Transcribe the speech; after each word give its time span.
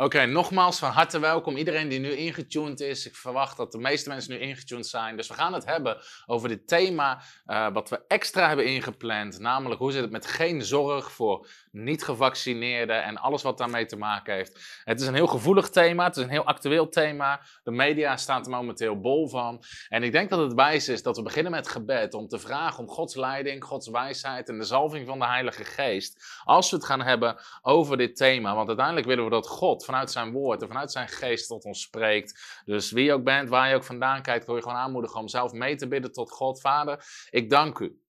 Oké, 0.00 0.26
nogmaals 0.26 0.78
van 0.78 0.90
harte 0.90 1.18
welkom. 1.18 1.56
Iedereen 1.56 1.88
die 1.88 1.98
nu 1.98 2.10
ingetuned 2.10 2.80
is. 2.80 3.06
Ik 3.06 3.14
verwacht 3.14 3.56
dat 3.56 3.72
de 3.72 3.78
meeste 3.78 4.08
mensen 4.08 4.32
nu 4.32 4.38
ingetuned 4.38 4.86
zijn. 4.86 5.16
Dus 5.16 5.28
we 5.28 5.34
gaan 5.34 5.52
het 5.52 5.64
hebben 5.64 5.96
over 6.26 6.48
dit 6.48 6.68
thema 6.68 7.22
uh, 7.46 7.68
wat 7.72 7.88
we 7.88 8.00
extra 8.08 8.46
hebben 8.46 8.66
ingepland. 8.66 9.38
Namelijk 9.38 9.80
hoe 9.80 9.92
zit 9.92 10.02
het 10.02 10.10
met 10.10 10.26
geen 10.26 10.62
zorg 10.62 11.12
voor 11.12 11.48
niet-gevaccineerden 11.72 13.02
en 13.02 13.16
alles 13.16 13.42
wat 13.42 13.58
daarmee 13.58 13.86
te 13.86 13.96
maken 13.96 14.34
heeft. 14.34 14.82
Het 14.84 15.00
is 15.00 15.06
een 15.06 15.14
heel 15.14 15.26
gevoelig 15.26 15.68
thema, 15.68 16.04
het 16.04 16.16
is 16.16 16.22
een 16.22 16.30
heel 16.30 16.44
actueel 16.44 16.88
thema. 16.88 17.40
De 17.62 17.70
media 17.70 18.16
staat 18.16 18.46
er 18.46 18.52
momenteel 18.52 19.00
bol 19.00 19.28
van. 19.28 19.62
En 19.88 20.02
ik 20.02 20.12
denk 20.12 20.30
dat 20.30 20.38
het 20.38 20.54
wijs 20.54 20.88
is 20.88 21.02
dat 21.02 21.16
we 21.16 21.22
beginnen 21.22 21.52
met 21.52 21.68
gebed 21.68 22.14
om 22.14 22.28
te 22.28 22.38
vragen 22.38 22.78
om 22.78 22.88
Gods 22.88 23.14
leiding, 23.14 23.64
Gods 23.64 23.88
wijsheid 23.88 24.48
en 24.48 24.58
de 24.58 24.64
zalving 24.64 25.06
van 25.06 25.18
de 25.18 25.26
Heilige 25.26 25.64
Geest. 25.64 26.40
Als 26.44 26.70
we 26.70 26.76
het 26.76 26.84
gaan 26.84 27.02
hebben 27.02 27.36
over 27.62 27.96
dit 27.96 28.16
thema, 28.16 28.54
want 28.54 28.68
uiteindelijk 28.68 29.06
willen 29.06 29.24
we 29.24 29.30
dat 29.30 29.48
God 29.48 29.86
vanuit 29.88 30.10
zijn 30.10 30.32
woord 30.32 30.62
en 30.62 30.68
vanuit 30.68 30.92
zijn 30.92 31.08
geest 31.08 31.48
tot 31.48 31.64
ons 31.64 31.80
spreekt. 31.80 32.62
Dus 32.64 32.90
wie 32.90 33.04
je 33.04 33.12
ook 33.12 33.24
bent, 33.24 33.48
waar 33.48 33.68
je 33.68 33.74
ook 33.74 33.84
vandaan 33.84 34.22
kijkt, 34.22 34.46
wil 34.46 34.56
je 34.56 34.62
gewoon 34.62 34.76
aanmoedigen 34.76 35.20
om 35.20 35.28
zelf 35.28 35.52
mee 35.52 35.76
te 35.76 35.88
bidden 35.88 36.12
tot 36.12 36.30
God. 36.30 36.60
Vader, 36.60 37.04
ik 37.30 37.50
dank 37.50 37.78
u. 37.78 38.07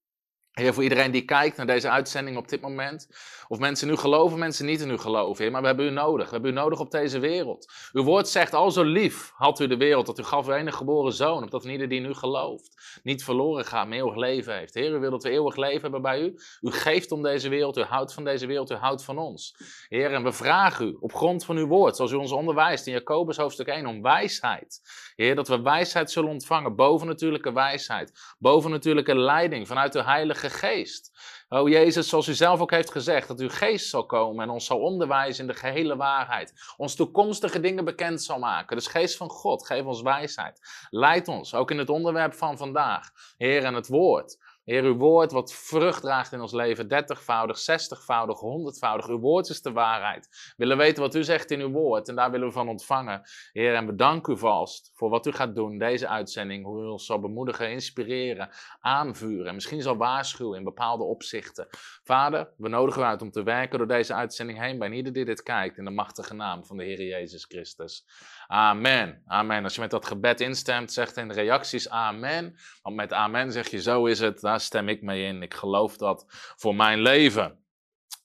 Heer, 0.60 0.74
voor 0.74 0.82
iedereen 0.82 1.10
die 1.10 1.24
kijkt 1.24 1.56
naar 1.56 1.66
deze 1.66 1.90
uitzending 1.90 2.36
op 2.36 2.48
dit 2.48 2.60
moment. 2.60 3.08
Of 3.48 3.58
mensen 3.58 3.88
nu 3.88 3.96
geloven, 3.96 4.38
mensen 4.38 4.66
niet 4.66 4.80
in 4.80 4.90
u 4.90 4.98
geloven, 4.98 5.42
Heer. 5.42 5.52
Maar 5.52 5.60
we 5.60 5.66
hebben 5.66 5.86
u 5.86 5.90
nodig. 5.90 6.26
We 6.26 6.32
hebben 6.32 6.50
u 6.50 6.54
nodig 6.54 6.80
op 6.80 6.90
deze 6.90 7.18
wereld. 7.18 7.72
Uw 7.92 8.02
woord 8.02 8.28
zegt, 8.28 8.54
al 8.54 8.70
zo 8.70 8.82
lief 8.82 9.32
had 9.34 9.60
u 9.60 9.66
de 9.66 9.76
wereld, 9.76 10.06
dat 10.06 10.18
u 10.18 10.22
gaf 10.22 10.46
uw 10.46 10.52
enige 10.52 10.76
geboren 10.76 11.12
zoon. 11.12 11.42
Opdat 11.42 11.64
ieder 11.64 11.88
die 11.88 12.00
in 12.00 12.06
u 12.06 12.14
gelooft, 12.14 13.00
niet 13.02 13.24
verloren 13.24 13.64
gaat, 13.64 13.88
maar 13.88 13.96
eeuwig 13.96 14.16
leven 14.16 14.56
heeft. 14.56 14.74
Heer, 14.74 14.94
u 14.94 14.98
wil 14.98 15.10
dat 15.10 15.22
we 15.22 15.30
eeuwig 15.30 15.56
leven 15.56 15.82
hebben 15.82 16.02
bij 16.02 16.20
u. 16.20 16.38
U 16.60 16.70
geeft 16.70 17.12
om 17.12 17.22
deze 17.22 17.48
wereld, 17.48 17.76
u 17.76 17.82
houdt 17.82 18.14
van 18.14 18.24
deze 18.24 18.46
wereld, 18.46 18.70
u 18.70 18.74
houdt 18.74 19.04
van 19.04 19.18
ons. 19.18 19.56
Heer, 19.88 20.12
en 20.12 20.22
we 20.22 20.32
vragen 20.32 20.86
u 20.86 20.96
op 21.00 21.14
grond 21.14 21.44
van 21.44 21.56
uw 21.56 21.66
woord, 21.66 21.96
zoals 21.96 22.12
u 22.12 22.16
ons 22.16 22.32
onderwijst 22.32 22.86
in 22.86 22.92
Jacobus 22.92 23.36
hoofdstuk 23.36 23.66
1, 23.66 23.86
om 23.86 24.02
wijsheid. 24.02 24.80
Heer, 25.14 25.34
dat 25.34 25.48
we 25.48 25.62
wijsheid 25.62 26.10
zullen 26.10 26.30
ontvangen, 26.30 26.76
bovennatuurlijke 26.76 27.52
wijsheid. 27.52 28.12
Bovennatuurlijke 28.38 29.16
leiding 29.16 29.66
vanuit 29.66 29.92
de 29.92 30.02
Heilige 30.02 30.49
Geest. 30.50 31.10
O 31.48 31.68
Jezus, 31.68 32.08
zoals 32.08 32.28
u 32.28 32.34
zelf 32.34 32.60
ook 32.60 32.70
heeft 32.70 32.90
gezegd, 32.90 33.28
dat 33.28 33.40
uw 33.40 33.48
geest 33.48 33.88
zal 33.88 34.06
komen 34.06 34.44
en 34.44 34.50
ons 34.50 34.66
zal 34.66 34.78
onderwijzen 34.78 35.46
in 35.46 35.52
de 35.52 35.58
gehele 35.58 35.96
waarheid. 35.96 36.52
Ons 36.76 36.94
toekomstige 36.94 37.60
dingen 37.60 37.84
bekend 37.84 38.22
zal 38.22 38.38
maken. 38.38 38.76
Dus 38.76 38.86
geest 38.86 39.16
van 39.16 39.28
God, 39.28 39.66
geef 39.66 39.84
ons 39.84 40.02
wijsheid. 40.02 40.86
Leid 40.90 41.28
ons, 41.28 41.54
ook 41.54 41.70
in 41.70 41.78
het 41.78 41.90
onderwerp 41.90 42.34
van 42.34 42.56
vandaag. 42.56 43.10
Heer, 43.36 43.64
en 43.64 43.74
het 43.74 43.88
woord. 43.88 44.38
Heer, 44.70 44.84
uw 44.84 44.96
woord 44.96 45.32
wat 45.32 45.52
vrucht 45.52 46.02
draagt 46.02 46.32
in 46.32 46.40
ons 46.40 46.52
leven, 46.52 46.88
dertigvoudig, 46.88 47.58
zestigvoudig, 47.58 48.38
honderdvoudig. 48.38 49.06
Uw 49.06 49.18
woord 49.18 49.48
is 49.48 49.62
de 49.62 49.72
waarheid. 49.72 50.28
We 50.30 50.54
willen 50.56 50.76
weten 50.76 51.02
wat 51.02 51.14
u 51.14 51.24
zegt 51.24 51.50
in 51.50 51.60
uw 51.60 51.70
woord 51.70 52.08
en 52.08 52.14
daar 52.14 52.30
willen 52.30 52.46
we 52.46 52.52
van 52.52 52.68
ontvangen. 52.68 53.22
Heer, 53.52 53.74
en 53.74 53.86
bedank 53.86 54.26
u 54.26 54.38
vast 54.38 54.90
voor 54.94 55.10
wat 55.10 55.26
u 55.26 55.32
gaat 55.32 55.54
doen, 55.54 55.78
deze 55.78 56.08
uitzending. 56.08 56.64
Hoe 56.64 56.82
u 56.82 56.86
ons 56.86 57.06
zal 57.06 57.20
bemoedigen, 57.20 57.70
inspireren, 57.70 58.50
aanvuren 58.80 59.46
en 59.46 59.54
misschien 59.54 59.82
zal 59.82 59.96
waarschuwen 59.96 60.58
in 60.58 60.64
bepaalde 60.64 61.04
opzichten. 61.04 61.66
Vader, 62.04 62.48
we 62.56 62.68
nodigen 62.68 63.02
u 63.02 63.04
uit 63.04 63.22
om 63.22 63.30
te 63.30 63.42
werken 63.42 63.78
door 63.78 63.88
deze 63.88 64.14
uitzending 64.14 64.60
heen 64.60 64.78
bij 64.78 64.90
ieder 64.90 65.12
die 65.12 65.24
dit 65.24 65.42
kijkt 65.42 65.78
in 65.78 65.84
de 65.84 65.90
machtige 65.90 66.34
naam 66.34 66.64
van 66.64 66.76
de 66.76 66.84
Heer 66.84 67.02
Jezus 67.02 67.44
Christus. 67.44 68.04
Amen. 68.46 69.22
Amen. 69.26 69.64
Als 69.64 69.74
je 69.74 69.80
met 69.80 69.90
dat 69.90 70.06
gebed 70.06 70.40
instemt, 70.40 70.92
zegt 70.92 71.16
in 71.16 71.28
de 71.28 71.34
reacties 71.34 71.88
amen. 71.88 72.56
Want 72.82 72.96
met 72.96 73.12
amen 73.12 73.52
zeg 73.52 73.68
je 73.68 73.82
zo 73.82 74.06
is 74.06 74.20
het, 74.20 74.40
daar 74.40 74.59
stem 74.60 74.88
ik 74.88 75.02
mee 75.02 75.24
in. 75.24 75.42
Ik 75.42 75.54
geloof 75.54 75.96
dat 75.96 76.24
voor 76.56 76.74
mijn 76.74 77.00
leven. 77.00 77.58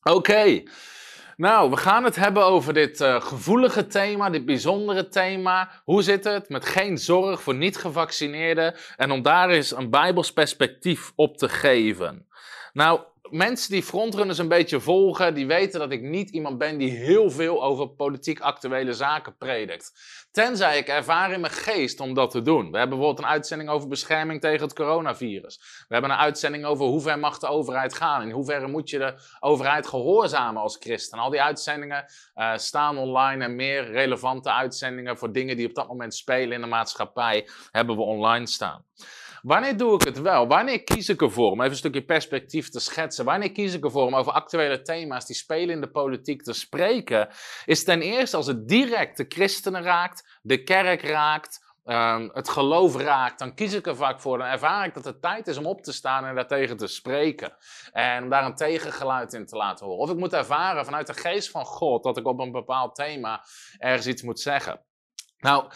Oké. 0.03 0.63
Nou, 1.37 1.69
we 1.69 1.77
gaan 1.77 2.03
het 2.03 2.15
hebben 2.15 2.45
over 2.45 2.73
dit 2.73 3.01
uh, 3.01 3.21
gevoelige 3.21 3.87
thema, 3.87 4.29
dit 4.29 4.45
bijzondere 4.45 5.07
thema. 5.07 5.81
Hoe 5.83 6.01
zit 6.01 6.23
het 6.23 6.49
met 6.49 6.65
geen 6.65 6.97
zorg 6.97 7.41
voor 7.41 7.55
niet-gevaccineerden? 7.55 8.75
En 8.95 9.11
om 9.11 9.21
daar 9.21 9.49
eens 9.49 9.75
een 9.75 9.89
Bijbels 9.89 10.33
perspectief 10.33 11.11
op 11.15 11.37
te 11.37 11.49
geven. 11.49 12.27
Nou, 12.73 13.01
mensen 13.29 13.71
die 13.71 13.83
frontrunners 13.83 14.37
een 14.37 14.47
beetje 14.47 14.79
volgen, 14.79 15.33
die 15.33 15.47
weten 15.47 15.79
dat 15.79 15.91
ik 15.91 16.01
niet 16.01 16.29
iemand 16.29 16.57
ben 16.57 16.77
die 16.77 16.91
heel 16.91 17.31
veel 17.31 17.63
over 17.63 17.89
politiek 17.89 18.39
actuele 18.39 18.93
zaken 18.93 19.37
predikt. 19.37 19.93
Tenzij 20.31 20.77
ik 20.77 20.87
ervaar 20.87 21.31
in 21.31 21.39
mijn 21.39 21.53
geest 21.53 21.99
om 21.99 22.13
dat 22.13 22.31
te 22.31 22.41
doen. 22.41 22.71
We 22.71 22.77
hebben 22.77 22.97
bijvoorbeeld 22.97 23.27
een 23.27 23.33
uitzending 23.33 23.69
over 23.69 23.87
bescherming 23.87 24.41
tegen 24.41 24.61
het 24.61 24.73
coronavirus. 24.73 25.85
We 25.87 25.93
hebben 25.93 26.11
een 26.11 26.17
uitzending 26.17 26.65
over 26.65 26.85
hoe 26.85 27.01
ver 27.01 27.19
mag 27.19 27.39
de 27.39 27.47
overheid 27.47 27.93
gaan. 27.93 28.21
In 28.21 28.31
hoeverre 28.31 28.67
moet 28.67 28.89
je 28.89 28.97
de 28.97 29.13
overheid 29.39 29.87
gehoorzamen 29.87 30.61
als 30.61 30.77
christen. 30.79 31.19
Al 31.19 31.29
die 31.29 31.41
uitzendingen 31.41 32.05
uh, 32.35 32.57
staan 32.57 32.97
online 32.97 33.43
en 33.43 33.55
meer 33.55 33.91
relevante 33.91 34.51
uitzendingen 34.51 35.17
voor 35.17 35.31
dingen 35.31 35.57
die 35.57 35.67
op 35.67 35.75
dat 35.75 35.87
moment 35.87 36.15
spelen 36.15 36.51
in 36.51 36.61
de 36.61 36.67
maatschappij 36.67 37.47
hebben 37.71 37.95
we 37.95 38.01
online 38.01 38.47
staan. 38.47 38.83
Wanneer 39.45 39.77
doe 39.77 39.93
ik 39.93 40.01
het 40.01 40.21
wel? 40.21 40.47
Wanneer 40.47 40.83
kies 40.83 41.09
ik 41.09 41.21
ervoor 41.21 41.51
om 41.51 41.59
even 41.59 41.71
een 41.71 41.77
stukje 41.77 42.05
perspectief 42.05 42.69
te 42.69 42.79
schetsen? 42.79 43.25
Wanneer 43.25 43.51
kies 43.51 43.73
ik 43.73 43.83
ervoor 43.83 44.05
om 44.05 44.15
over 44.15 44.31
actuele 44.31 44.81
thema's 44.81 45.25
die 45.25 45.35
spelen 45.35 45.75
in 45.75 45.81
de 45.81 45.89
politiek 45.89 46.43
te 46.43 46.53
spreken? 46.53 47.29
Is 47.65 47.83
ten 47.83 48.01
eerste 48.01 48.37
als 48.37 48.47
het 48.47 48.67
direct 48.67 49.17
de 49.17 49.25
christenen 49.27 49.83
raakt, 49.83 50.39
de 50.41 50.63
kerk 50.63 51.01
raakt, 51.01 51.75
um, 51.83 52.29
het 52.33 52.49
geloof 52.49 52.95
raakt, 52.95 53.39
dan 53.39 53.53
kies 53.53 53.73
ik 53.73 53.87
er 53.87 53.95
vaak 53.95 54.21
voor. 54.21 54.37
Dan 54.37 54.47
ervaar 54.47 54.85
ik 54.85 54.93
dat 54.93 55.05
het 55.05 55.21
tijd 55.21 55.47
is 55.47 55.57
om 55.57 55.65
op 55.65 55.81
te 55.81 55.93
staan 55.93 56.25
en 56.25 56.35
daartegen 56.35 56.77
te 56.77 56.87
spreken. 56.87 57.55
En 57.91 58.23
om 58.23 58.29
daar 58.29 58.45
een 58.45 58.55
tegengeluid 58.55 59.33
in 59.33 59.45
te 59.45 59.55
laten 59.55 59.85
horen. 59.85 60.01
Of 60.01 60.09
ik 60.09 60.17
moet 60.17 60.33
ervaren 60.33 60.85
vanuit 60.85 61.07
de 61.07 61.13
geest 61.13 61.49
van 61.49 61.65
God 61.65 62.03
dat 62.03 62.17
ik 62.17 62.27
op 62.27 62.39
een 62.39 62.51
bepaald 62.51 62.95
thema 62.95 63.43
ergens 63.77 64.07
iets 64.07 64.21
moet 64.21 64.39
zeggen. 64.39 64.81
Nou, 65.37 65.71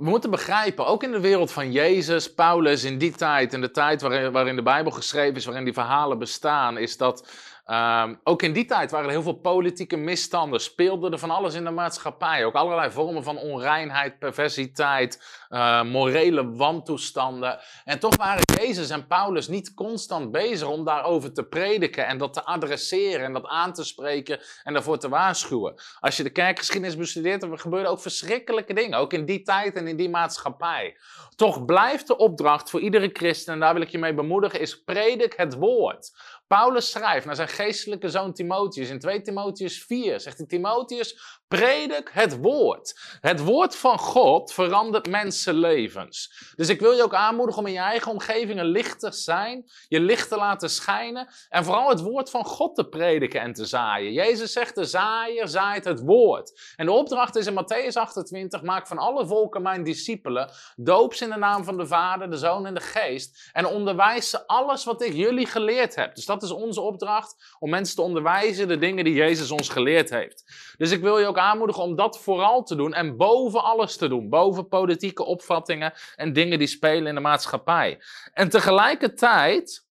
we 0.00 0.08
moeten 0.08 0.30
begrijpen, 0.30 0.86
ook 0.86 1.02
in 1.02 1.12
de 1.12 1.20
wereld 1.20 1.52
van 1.52 1.72
Jezus, 1.72 2.32
Paulus, 2.32 2.84
in 2.84 2.98
die 2.98 3.12
tijd, 3.12 3.52
in 3.52 3.60
de 3.60 3.70
tijd 3.70 4.00
waarin, 4.00 4.32
waarin 4.32 4.56
de 4.56 4.62
Bijbel 4.62 4.92
geschreven 4.92 5.34
is, 5.34 5.44
waarin 5.44 5.64
die 5.64 5.72
verhalen 5.72 6.18
bestaan, 6.18 6.78
is 6.78 6.96
dat 6.96 7.26
Um, 7.70 8.20
ook 8.24 8.42
in 8.42 8.52
die 8.52 8.64
tijd 8.64 8.90
waren 8.90 9.06
er 9.06 9.12
heel 9.12 9.22
veel 9.22 9.40
politieke 9.40 9.96
misstanden, 9.96 10.60
speelde 10.60 11.10
er 11.10 11.18
van 11.18 11.30
alles 11.30 11.54
in 11.54 11.64
de 11.64 11.70
maatschappij. 11.70 12.44
Ook 12.44 12.54
allerlei 12.54 12.90
vormen 12.90 13.24
van 13.24 13.38
onreinheid, 13.38 14.18
perversiteit, 14.18 15.44
uh, 15.50 15.82
morele 15.82 16.50
wantoestanden. 16.50 17.60
En 17.84 17.98
toch 17.98 18.16
waren 18.16 18.42
Jezus 18.60 18.90
en 18.90 19.06
Paulus 19.06 19.48
niet 19.48 19.74
constant 19.74 20.32
bezig 20.32 20.68
om 20.68 20.84
daarover 20.84 21.32
te 21.32 21.44
prediken 21.44 22.06
en 22.06 22.18
dat 22.18 22.32
te 22.32 22.44
adresseren 22.44 23.24
en 23.24 23.32
dat 23.32 23.46
aan 23.46 23.72
te 23.72 23.84
spreken 23.84 24.40
en 24.62 24.72
daarvoor 24.72 24.98
te 24.98 25.08
waarschuwen. 25.08 25.74
Als 26.00 26.16
je 26.16 26.22
de 26.22 26.30
kerkgeschiedenis 26.30 26.96
bestudeert, 26.96 27.40
dan 27.40 27.58
gebeurden 27.58 27.90
ook 27.90 28.00
verschrikkelijke 28.00 28.74
dingen, 28.74 28.98
ook 28.98 29.12
in 29.12 29.24
die 29.24 29.42
tijd 29.42 29.74
en 29.74 29.86
in 29.86 29.96
die 29.96 30.10
maatschappij. 30.10 30.96
Toch 31.36 31.64
blijft 31.64 32.06
de 32.06 32.16
opdracht 32.16 32.70
voor 32.70 32.80
iedere 32.80 33.10
christen, 33.12 33.54
en 33.54 33.60
daar 33.60 33.72
wil 33.72 33.82
ik 33.82 33.88
je 33.88 33.98
mee 33.98 34.14
bemoedigen, 34.14 34.60
is 34.60 34.82
predik 34.82 35.34
het 35.36 35.54
woord. 35.54 36.12
Paulus 36.46 36.90
schrijft 36.90 37.26
naar 37.26 37.36
zijn 37.36 37.48
geestelijke 37.60 38.08
zoon 38.08 38.32
Timotheus 38.32 38.88
in 38.88 38.98
2 38.98 39.22
Timotheus 39.22 39.82
4. 39.82 40.20
Zegt 40.20 40.38
hij, 40.38 40.46
Timotheus, 40.46 41.39
Predik 41.56 42.10
het 42.12 42.40
woord. 42.40 43.00
Het 43.20 43.40
woord 43.40 43.76
van 43.76 43.98
God 43.98 44.52
verandert 44.52 45.08
mensenlevens. 45.08 46.52
Dus 46.56 46.68
ik 46.68 46.80
wil 46.80 46.92
je 46.92 47.02
ook 47.02 47.14
aanmoedigen 47.14 47.60
om 47.60 47.66
in 47.66 47.72
je 47.72 47.78
eigen 47.78 48.12
omgeving 48.12 48.60
een 48.60 48.66
licht 48.66 49.00
te 49.00 49.12
zijn, 49.12 49.70
je 49.88 50.00
licht 50.00 50.28
te 50.28 50.36
laten 50.36 50.70
schijnen 50.70 51.28
en 51.48 51.64
vooral 51.64 51.88
het 51.88 52.00
woord 52.00 52.30
van 52.30 52.44
God 52.44 52.74
te 52.74 52.88
prediken 52.88 53.40
en 53.40 53.52
te 53.52 53.64
zaaien. 53.64 54.12
Jezus 54.12 54.52
zegt, 54.52 54.74
de 54.74 54.84
zaaier 54.84 55.48
zaait 55.48 55.84
het 55.84 56.00
woord. 56.00 56.74
En 56.76 56.86
de 56.86 56.92
opdracht 56.92 57.36
is 57.36 57.46
in 57.46 57.64
Matthäus 57.64 57.92
28, 57.92 58.62
maak 58.62 58.86
van 58.86 58.98
alle 58.98 59.26
volken 59.26 59.62
mijn 59.62 59.84
discipelen, 59.84 60.50
doop 60.76 61.14
ze 61.14 61.24
in 61.24 61.30
de 61.30 61.36
naam 61.36 61.64
van 61.64 61.76
de 61.76 61.86
Vader, 61.86 62.30
de 62.30 62.36
Zoon 62.36 62.66
en 62.66 62.74
de 62.74 62.80
Geest 62.80 63.50
en 63.52 63.66
onderwijs 63.66 64.30
ze 64.30 64.46
alles 64.46 64.84
wat 64.84 65.02
ik 65.02 65.12
jullie 65.12 65.46
geleerd 65.46 65.94
heb. 65.94 66.14
Dus 66.14 66.26
dat 66.26 66.42
is 66.42 66.50
onze 66.50 66.80
opdracht, 66.80 67.56
om 67.58 67.70
mensen 67.70 67.96
te 67.96 68.02
onderwijzen 68.02 68.68
de 68.68 68.78
dingen 68.78 69.04
die 69.04 69.14
Jezus 69.14 69.50
ons 69.50 69.68
geleerd 69.68 70.10
heeft. 70.10 70.44
Dus 70.76 70.90
ik 70.90 71.00
wil 71.00 71.18
je 71.18 71.26
ook 71.26 71.38
aanmoedigen 71.40 71.82
om 71.82 71.96
dat 71.96 72.20
vooral 72.20 72.62
te 72.62 72.74
doen 72.74 72.94
en 72.94 73.16
boven 73.16 73.64
alles 73.64 73.96
te 73.96 74.08
doen. 74.08 74.28
Boven 74.28 74.68
politieke 74.68 75.24
opvattingen 75.24 75.92
en 76.16 76.32
dingen 76.32 76.58
die 76.58 76.68
spelen 76.68 77.06
in 77.06 77.14
de 77.14 77.20
maatschappij. 77.20 78.00
En 78.32 78.48
tegelijkertijd 78.48 79.88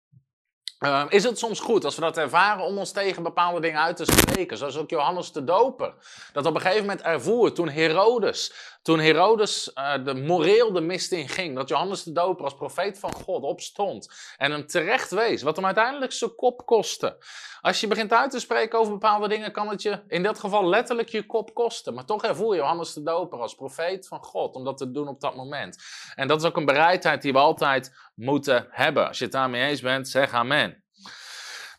Ehm, 0.78 1.06
is 1.08 1.25
het 1.25 1.38
soms 1.38 1.61
goed 1.61 1.84
als 1.84 1.94
we 1.94 2.00
dat 2.00 2.17
ervaren 2.17 2.64
om 2.64 2.78
ons 2.78 2.93
tegen 2.93 3.23
bepaalde 3.23 3.61
dingen 3.61 3.81
uit 3.81 3.96
te 3.96 4.05
spreken? 4.05 4.56
Zoals 4.56 4.76
ook 4.76 4.90
Johannes 4.90 5.32
de 5.32 5.44
Doper. 5.44 5.94
Dat 6.32 6.46
op 6.46 6.55
een 6.55 6.61
gegeven 6.61 6.82
moment 6.82 7.02
ervoer 7.02 7.52
toen 7.52 7.69
Herodes, 7.69 8.52
toen 8.82 8.99
Herodes 8.99 9.70
uh, 9.75 10.05
de 10.05 10.14
moreel 10.14 10.73
de 10.73 10.81
mist 10.81 11.12
in 11.12 11.28
ging. 11.28 11.56
Dat 11.56 11.69
Johannes 11.69 12.02
de 12.02 12.12
Doper 12.12 12.44
als 12.44 12.55
profeet 12.55 12.99
van 12.99 13.12
God 13.12 13.43
opstond. 13.43 14.11
En 14.37 14.50
hem 14.50 14.67
terecht 14.67 15.11
wees. 15.11 15.43
Wat 15.43 15.56
hem 15.56 15.64
uiteindelijk 15.64 16.12
zijn 16.12 16.34
kop 16.34 16.67
kostte. 16.67 17.17
Als 17.61 17.81
je 17.81 17.87
begint 17.87 18.12
uit 18.12 18.31
te 18.31 18.40
spreken 18.40 18.79
over 18.79 18.93
bepaalde 18.93 19.29
dingen, 19.29 19.52
kan 19.52 19.69
het 19.69 19.82
je 19.82 20.02
in 20.08 20.22
dat 20.22 20.38
geval 20.38 20.69
letterlijk 20.69 21.08
je 21.08 21.26
kop 21.26 21.55
kosten. 21.55 21.94
Maar 21.94 22.05
toch 22.05 22.25
ervoer 22.25 22.56
Johannes 22.56 22.93
de 22.93 23.02
Doper 23.02 23.38
als 23.38 23.55
profeet 23.55 24.08
van 24.08 24.25
God 24.25 24.55
om 24.55 24.64
dat 24.64 24.76
te 24.76 24.90
doen 24.90 25.08
op 25.08 25.20
dat 25.20 25.37
moment. 25.37 25.82
En 26.14 26.29
dat 26.29 26.40
is 26.40 26.46
ook 26.46 26.56
een 26.56 26.64
bereidheid 26.64 27.22
die 27.22 27.32
we 27.32 27.38
altijd 27.38 27.93
moeten 28.17 28.67
hebben. 28.71 29.09
Als 29.09 29.19
je 29.19 29.25
het 29.25 29.33
daarmee 29.33 29.69
eens 29.69 29.81
bent, 29.81 30.09
zeg 30.09 30.33
amen. 30.33 30.85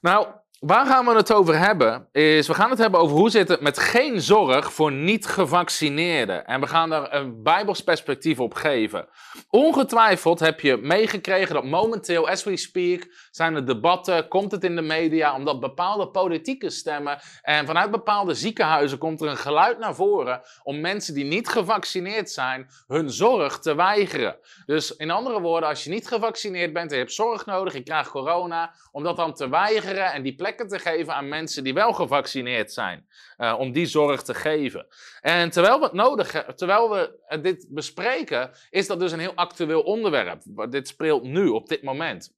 Nou, 0.01 0.27
Waar 0.59 0.85
gaan 0.85 1.05
we 1.05 1.15
het 1.15 1.33
over 1.33 1.59
hebben? 1.59 2.07
Is 2.11 2.47
we 2.47 2.53
gaan 2.53 2.69
het 2.69 2.79
hebben 2.79 2.99
over 2.99 3.17
hoe 3.17 3.29
zit 3.29 3.47
het 3.47 3.61
met 3.61 3.79
geen 3.79 4.21
zorg 4.21 4.73
voor 4.73 4.91
niet-gevaccineerden. 4.91 6.45
En 6.45 6.59
we 6.59 6.67
gaan 6.67 6.89
daar 6.89 7.13
een 7.13 7.43
Bijbels 7.43 7.83
perspectief 7.83 8.39
op 8.39 8.53
geven. 8.53 9.07
Ongetwijfeld 9.49 10.39
heb 10.39 10.59
je 10.59 10.77
meegekregen 10.77 11.53
dat 11.53 11.63
momenteel, 11.63 12.29
as 12.29 12.43
we 12.43 12.57
speak, 12.57 13.07
zijn 13.31 13.55
er 13.55 13.65
debatten, 13.65 14.27
komt 14.27 14.51
het 14.51 14.63
in 14.63 14.75
de 14.75 14.81
media, 14.81 15.35
omdat 15.35 15.59
bepaalde 15.59 16.07
politieke 16.07 16.69
stemmen 16.69 17.19
en 17.41 17.65
vanuit 17.65 17.91
bepaalde 17.91 18.33
ziekenhuizen 18.33 18.97
komt 18.97 19.21
er 19.21 19.27
een 19.27 19.37
geluid 19.37 19.79
naar 19.79 19.95
voren 19.95 20.41
om 20.63 20.81
mensen 20.81 21.13
die 21.13 21.25
niet 21.25 21.47
gevaccineerd 21.47 22.31
zijn 22.31 22.69
hun 22.87 23.11
zorg 23.11 23.59
te 23.59 23.75
weigeren. 23.75 24.37
Dus 24.65 24.95
in 24.95 25.11
andere 25.11 25.41
woorden, 25.41 25.69
als 25.69 25.83
je 25.83 25.89
niet 25.89 26.07
gevaccineerd 26.07 26.73
bent 26.73 26.89
en 26.89 26.97
je 26.97 27.03
hebt 27.03 27.15
zorg 27.15 27.45
nodig, 27.45 27.73
je 27.73 27.83
krijgt 27.83 28.09
corona, 28.09 28.73
om 28.91 29.03
dat 29.03 29.17
dan 29.17 29.33
te 29.33 29.49
weigeren 29.49 30.13
en 30.13 30.21
die 30.21 30.35
plekken 30.53 30.77
te 30.77 30.89
geven 30.89 31.13
aan 31.13 31.27
mensen 31.27 31.63
die 31.63 31.73
wel 31.73 31.93
gevaccineerd 31.93 32.73
zijn. 32.73 33.07
Uh, 33.37 33.55
om 33.59 33.71
die 33.71 33.85
zorg 33.85 34.21
te 34.21 34.33
geven. 34.33 34.87
En 35.21 35.49
terwijl 35.49 35.79
we 35.79 35.83
het 35.83 35.93
nodig 35.93 36.45
terwijl 36.55 36.89
we 36.89 37.39
dit 37.41 37.67
bespreken, 37.69 38.51
is 38.69 38.87
dat 38.87 38.99
dus 38.99 39.11
een 39.11 39.19
heel 39.19 39.35
actueel 39.35 39.81
onderwerp. 39.81 40.41
Dit 40.69 40.87
speelt 40.87 41.23
nu, 41.23 41.47
op 41.47 41.69
dit 41.69 41.83
moment. 41.83 42.33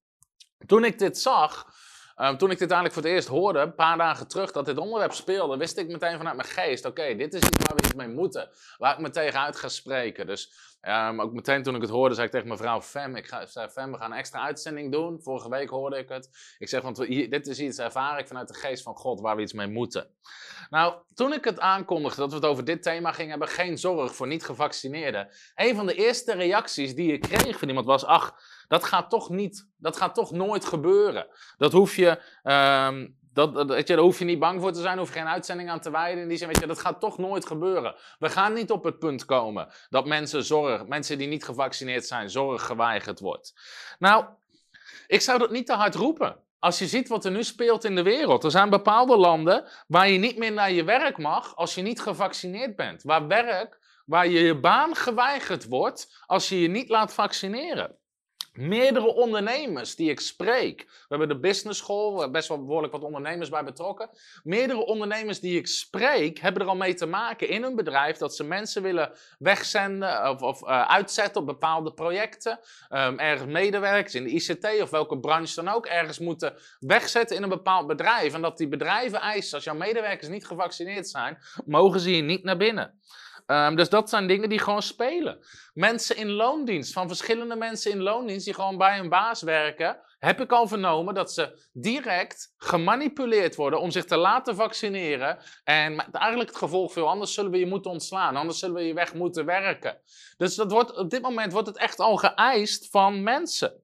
Toen 0.65 0.83
ik 0.83 0.99
dit 0.99 1.17
zag, 1.17 1.65
um, 2.17 2.37
toen 2.37 2.51
ik 2.51 2.59
dit 2.59 2.71
eigenlijk 2.71 2.93
voor 2.93 3.03
het 3.03 3.11
eerst 3.11 3.27
hoorde, 3.27 3.59
een 3.59 3.75
paar 3.75 3.97
dagen 3.97 4.27
terug, 4.27 4.51
dat 4.51 4.65
dit 4.65 4.77
onderwerp 4.77 5.13
speelde, 5.13 5.57
wist 5.57 5.77
ik 5.77 5.87
meteen 5.87 6.17
vanuit 6.17 6.35
mijn 6.35 6.49
geest: 6.49 6.85
oké, 6.85 7.15
dit 7.15 7.33
is 7.33 7.41
iets 7.41 7.67
waar 7.67 7.75
we 7.75 7.83
iets 7.83 7.93
mee 7.93 8.07
moeten. 8.07 8.49
Waar 8.77 8.93
ik 8.93 8.99
me 8.99 9.09
tegen 9.09 9.39
uit 9.39 9.55
ga 9.55 9.67
spreken. 9.67 10.27
Dus 10.27 10.51
Um, 10.81 11.21
ook 11.21 11.33
meteen 11.33 11.63
toen 11.63 11.75
ik 11.75 11.81
het 11.81 11.89
hoorde, 11.89 12.15
zei 12.15 12.25
ik 12.25 12.31
tegen 12.33 12.47
mevrouw 12.47 12.81
Fem, 12.81 13.15
ik 13.15 13.27
ga, 13.27 13.45
zei, 13.45 13.69
Fem, 13.69 13.91
we 13.91 13.97
gaan 13.97 14.11
een 14.11 14.17
extra 14.17 14.41
uitzending 14.41 14.91
doen. 14.91 15.21
Vorige 15.21 15.49
week 15.49 15.69
hoorde 15.69 15.97
ik 15.97 16.09
het. 16.09 16.55
Ik 16.57 16.69
zeg, 16.69 16.81
want 16.81 16.97
dit 17.07 17.47
is 17.47 17.59
iets, 17.59 17.77
ervaar 17.77 18.19
ik 18.19 18.27
vanuit 18.27 18.47
de 18.47 18.53
geest 18.53 18.83
van 18.83 18.95
God, 18.95 19.21
waar 19.21 19.35
we 19.35 19.41
iets 19.41 19.53
mee 19.53 19.67
moeten. 19.67 20.09
Nou, 20.69 20.95
toen 21.13 21.33
ik 21.33 21.43
het 21.43 21.59
aankondigde 21.59 22.21
dat 22.21 22.29
we 22.29 22.35
het 22.35 22.45
over 22.45 22.65
dit 22.65 22.83
thema 22.83 23.11
gingen 23.11 23.29
hebben, 23.29 23.47
geen 23.47 23.77
zorg 23.77 24.15
voor 24.15 24.27
niet-gevaccineerden. 24.27 25.29
Een 25.55 25.75
van 25.75 25.85
de 25.85 25.93
eerste 25.95 26.33
reacties 26.33 26.95
die 26.95 27.13
ik 27.13 27.21
kreeg 27.21 27.59
van 27.59 27.67
iemand 27.67 27.85
was, 27.85 28.05
ach, 28.05 28.35
dat 28.67 28.83
gaat 28.83 29.09
toch 29.09 29.29
niet, 29.29 29.67
dat 29.77 29.97
gaat 29.97 30.15
toch 30.15 30.31
nooit 30.31 30.65
gebeuren. 30.65 31.27
Dat 31.57 31.71
hoef 31.71 31.95
je, 31.95 32.09
um, 32.43 33.17
dat, 33.39 33.55
dat, 33.55 33.67
weet 33.67 33.87
je, 33.87 33.95
daar 33.95 34.03
hoef 34.03 34.19
je 34.19 34.25
niet 34.25 34.39
bang 34.39 34.61
voor 34.61 34.71
te 34.71 34.81
zijn, 34.81 34.97
hoef 34.97 35.07
je 35.07 35.19
geen 35.19 35.27
uitzending 35.27 35.69
aan 35.69 35.79
te 35.79 35.91
wijden. 35.91 36.21
In 36.21 36.27
die 36.27 36.37
zin, 36.37 36.47
weet 36.47 36.59
je, 36.59 36.67
dat 36.67 36.79
gaat 36.79 36.99
toch 36.99 37.17
nooit 37.17 37.45
gebeuren. 37.45 37.95
We 38.19 38.29
gaan 38.29 38.53
niet 38.53 38.71
op 38.71 38.83
het 38.83 38.99
punt 38.99 39.25
komen 39.25 39.67
dat 39.89 40.05
mensen 40.05 40.43
zorg, 40.43 40.85
mensen 40.87 41.17
die 41.17 41.27
niet 41.27 41.43
gevaccineerd 41.43 42.05
zijn, 42.05 42.29
zorg 42.29 42.65
geweigerd 42.65 43.19
wordt. 43.19 43.53
Nou, 43.99 44.25
ik 45.07 45.21
zou 45.21 45.39
dat 45.39 45.51
niet 45.51 45.65
te 45.65 45.73
hard 45.73 45.95
roepen. 45.95 46.43
Als 46.59 46.79
je 46.79 46.87
ziet 46.87 47.07
wat 47.07 47.25
er 47.25 47.31
nu 47.31 47.43
speelt 47.43 47.83
in 47.83 47.95
de 47.95 48.03
wereld. 48.03 48.43
Er 48.43 48.51
zijn 48.51 48.69
bepaalde 48.69 49.17
landen 49.17 49.67
waar 49.87 50.09
je 50.09 50.17
niet 50.17 50.37
meer 50.37 50.51
naar 50.51 50.71
je 50.71 50.83
werk 50.83 51.17
mag 51.17 51.55
als 51.55 51.75
je 51.75 51.81
niet 51.81 52.01
gevaccineerd 52.01 52.75
bent. 52.75 53.03
Waar 53.03 53.27
werk, 53.27 53.79
waar 54.05 54.27
je 54.27 54.39
je 54.39 54.59
baan 54.59 54.95
geweigerd 54.95 55.67
wordt 55.67 56.23
als 56.25 56.49
je 56.49 56.61
je 56.61 56.67
niet 56.67 56.89
laat 56.89 57.13
vaccineren. 57.13 57.97
Meerdere 58.59 59.13
ondernemers 59.13 59.95
die 59.95 60.09
ik 60.09 60.19
spreek. 60.19 60.81
We 60.81 61.05
hebben 61.07 61.27
de 61.27 61.39
business 61.39 61.79
school, 61.79 62.31
best 62.31 62.47
wel 62.47 62.65
behoorlijk 62.65 62.93
wat 62.93 63.03
ondernemers 63.03 63.49
bij 63.49 63.63
betrokken. 63.63 64.09
Meerdere 64.43 64.85
ondernemers 64.85 65.39
die 65.39 65.57
ik 65.57 65.67
spreek, 65.67 66.39
hebben 66.39 66.61
er 66.61 66.67
al 66.67 66.75
mee 66.75 66.93
te 66.93 67.05
maken 67.05 67.49
in 67.49 67.63
hun 67.63 67.75
bedrijf 67.75 68.17
dat 68.17 68.35
ze 68.35 68.43
mensen 68.43 68.81
willen 68.81 69.11
wegzenden 69.37 70.29
of, 70.29 70.41
of 70.41 70.61
uh, 70.61 70.87
uitzetten 70.87 71.41
op 71.41 71.47
bepaalde 71.47 71.93
projecten. 71.93 72.59
Um, 72.89 73.19
ergens 73.19 73.51
medewerkers 73.51 74.15
in 74.15 74.23
de 74.23 74.29
ICT 74.29 74.81
of 74.81 74.89
welke 74.89 75.19
branche 75.19 75.55
dan 75.55 75.67
ook, 75.67 75.85
ergens 75.85 76.19
moeten 76.19 76.53
wegzetten 76.79 77.35
in 77.35 77.43
een 77.43 77.49
bepaald 77.49 77.87
bedrijf. 77.87 78.33
En 78.33 78.41
dat 78.41 78.57
die 78.57 78.67
bedrijven 78.67 79.19
eisen, 79.19 79.55
als 79.55 79.63
jouw 79.63 79.75
medewerkers 79.75 80.29
niet 80.29 80.45
gevaccineerd 80.45 81.07
zijn, 81.07 81.37
mogen 81.65 81.99
ze 81.99 82.09
hier 82.09 82.23
niet 82.23 82.43
naar 82.43 82.57
binnen. 82.57 82.99
Um, 83.51 83.75
dus 83.75 83.89
dat 83.89 84.09
zijn 84.09 84.27
dingen 84.27 84.49
die 84.49 84.59
gewoon 84.59 84.81
spelen. 84.81 85.39
Mensen 85.73 86.15
in 86.17 86.29
loondienst, 86.29 86.93
van 86.93 87.07
verschillende 87.07 87.55
mensen 87.55 87.91
in 87.91 88.01
loondienst 88.01 88.45
die 88.45 88.53
gewoon 88.53 88.77
bij 88.77 88.99
een 88.99 89.09
baas 89.09 89.41
werken, 89.41 89.99
heb 90.19 90.41
ik 90.41 90.51
al 90.51 90.67
vernomen 90.67 91.13
dat 91.13 91.31
ze 91.33 91.67
direct 91.73 92.53
gemanipuleerd 92.57 93.55
worden 93.55 93.79
om 93.79 93.91
zich 93.91 94.05
te 94.05 94.17
laten 94.17 94.55
vaccineren. 94.55 95.37
En 95.63 96.11
eigenlijk 96.11 96.49
het 96.49 96.59
gevolg 96.59 96.93
veel 96.93 97.07
anders 97.07 97.33
zullen 97.33 97.51
we 97.51 97.59
je 97.59 97.65
moeten 97.65 97.91
ontslaan, 97.91 98.35
anders 98.35 98.59
zullen 98.59 98.75
we 98.75 98.87
je 98.87 98.93
weg 98.93 99.13
moeten 99.13 99.45
werken. 99.45 100.01
Dus 100.37 100.55
dat 100.55 100.71
wordt, 100.71 100.97
op 100.97 101.09
dit 101.09 101.21
moment 101.21 101.51
wordt 101.51 101.67
het 101.67 101.77
echt 101.77 101.99
al 101.99 102.15
geëist 102.15 102.89
van 102.89 103.23
mensen. 103.23 103.83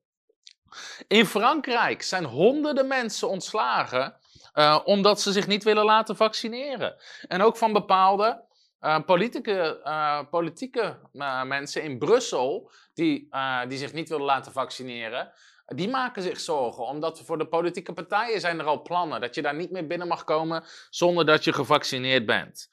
In 1.08 1.26
Frankrijk 1.26 2.02
zijn 2.02 2.24
honderden 2.24 2.88
mensen 2.88 3.30
ontslagen 3.30 4.18
uh, 4.54 4.80
omdat 4.84 5.22
ze 5.22 5.32
zich 5.32 5.48
niet 5.48 5.64
willen 5.64 5.86
laten 5.86 6.16
vaccineren. 6.16 6.96
En 7.28 7.42
ook 7.42 7.58
van 7.58 7.74
bepaalde 7.74 8.44
uh, 8.82 9.00
politieke, 9.06 9.82
uh, 9.84 10.20
politieke 10.30 11.00
uh, 11.14 11.44
mensen 11.44 11.84
in 11.84 11.98
Brussel 11.98 12.72
die, 12.94 13.30
die 13.68 13.78
zich 13.78 13.94
niet 13.94 14.10
willen 14.10 14.26
laten 14.26 14.52
vaccineren, 14.52 15.32
die 15.66 15.90
maken 15.90 16.22
zich 16.22 16.40
zorgen. 16.40 16.86
Omdat 16.86 17.22
voor 17.26 17.38
de 17.38 17.48
politieke 17.48 17.94
partijen 17.94 18.40
zijn 18.40 18.60
er 18.60 18.66
al 18.66 18.82
plannen 18.82 19.22
dat 19.22 19.36
je 19.36 19.42
daar 19.42 19.56
niet 19.56 19.72
meer 19.72 19.88
binnen 19.88 20.08
mag 20.08 20.24
komen 20.24 20.64
zonder 20.90 21.26
dat 21.26 21.44
je 21.44 21.54
gevaccineerd 21.54 22.26
bent. 22.26 22.70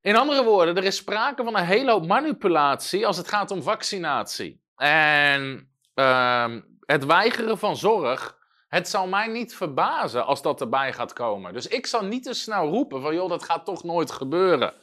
In 0.00 0.16
andere 0.16 0.44
woorden, 0.44 0.76
er 0.76 0.84
is 0.84 0.96
sprake 0.96 1.44
van 1.44 1.56
een 1.56 1.64
hele 1.64 1.90
hoop 1.90 2.06
manipulatie 2.06 3.06
als 3.06 3.16
het 3.16 3.28
gaat 3.28 3.50
om 3.50 3.62
vaccinatie. 3.62 4.62
En 4.76 5.70
ehm, 5.94 6.60
het 6.80 7.04
weigeren 7.04 7.58
van 7.58 7.76
zorg 7.76 8.40
het 8.72 8.88
zal 8.88 9.06
mij 9.06 9.26
niet 9.26 9.54
verbazen 9.54 10.26
als 10.26 10.42
dat 10.42 10.60
erbij 10.60 10.92
gaat 10.92 11.12
komen. 11.12 11.52
Dus 11.52 11.66
ik 11.66 11.86
zal 11.86 12.04
niet 12.04 12.22
te 12.22 12.34
snel 12.34 12.68
roepen 12.68 13.02
van 13.02 13.14
joh, 13.14 13.28
dat 13.28 13.42
gaat 13.42 13.64
toch 13.64 13.84
nooit 13.84 14.10
gebeuren. 14.10 14.74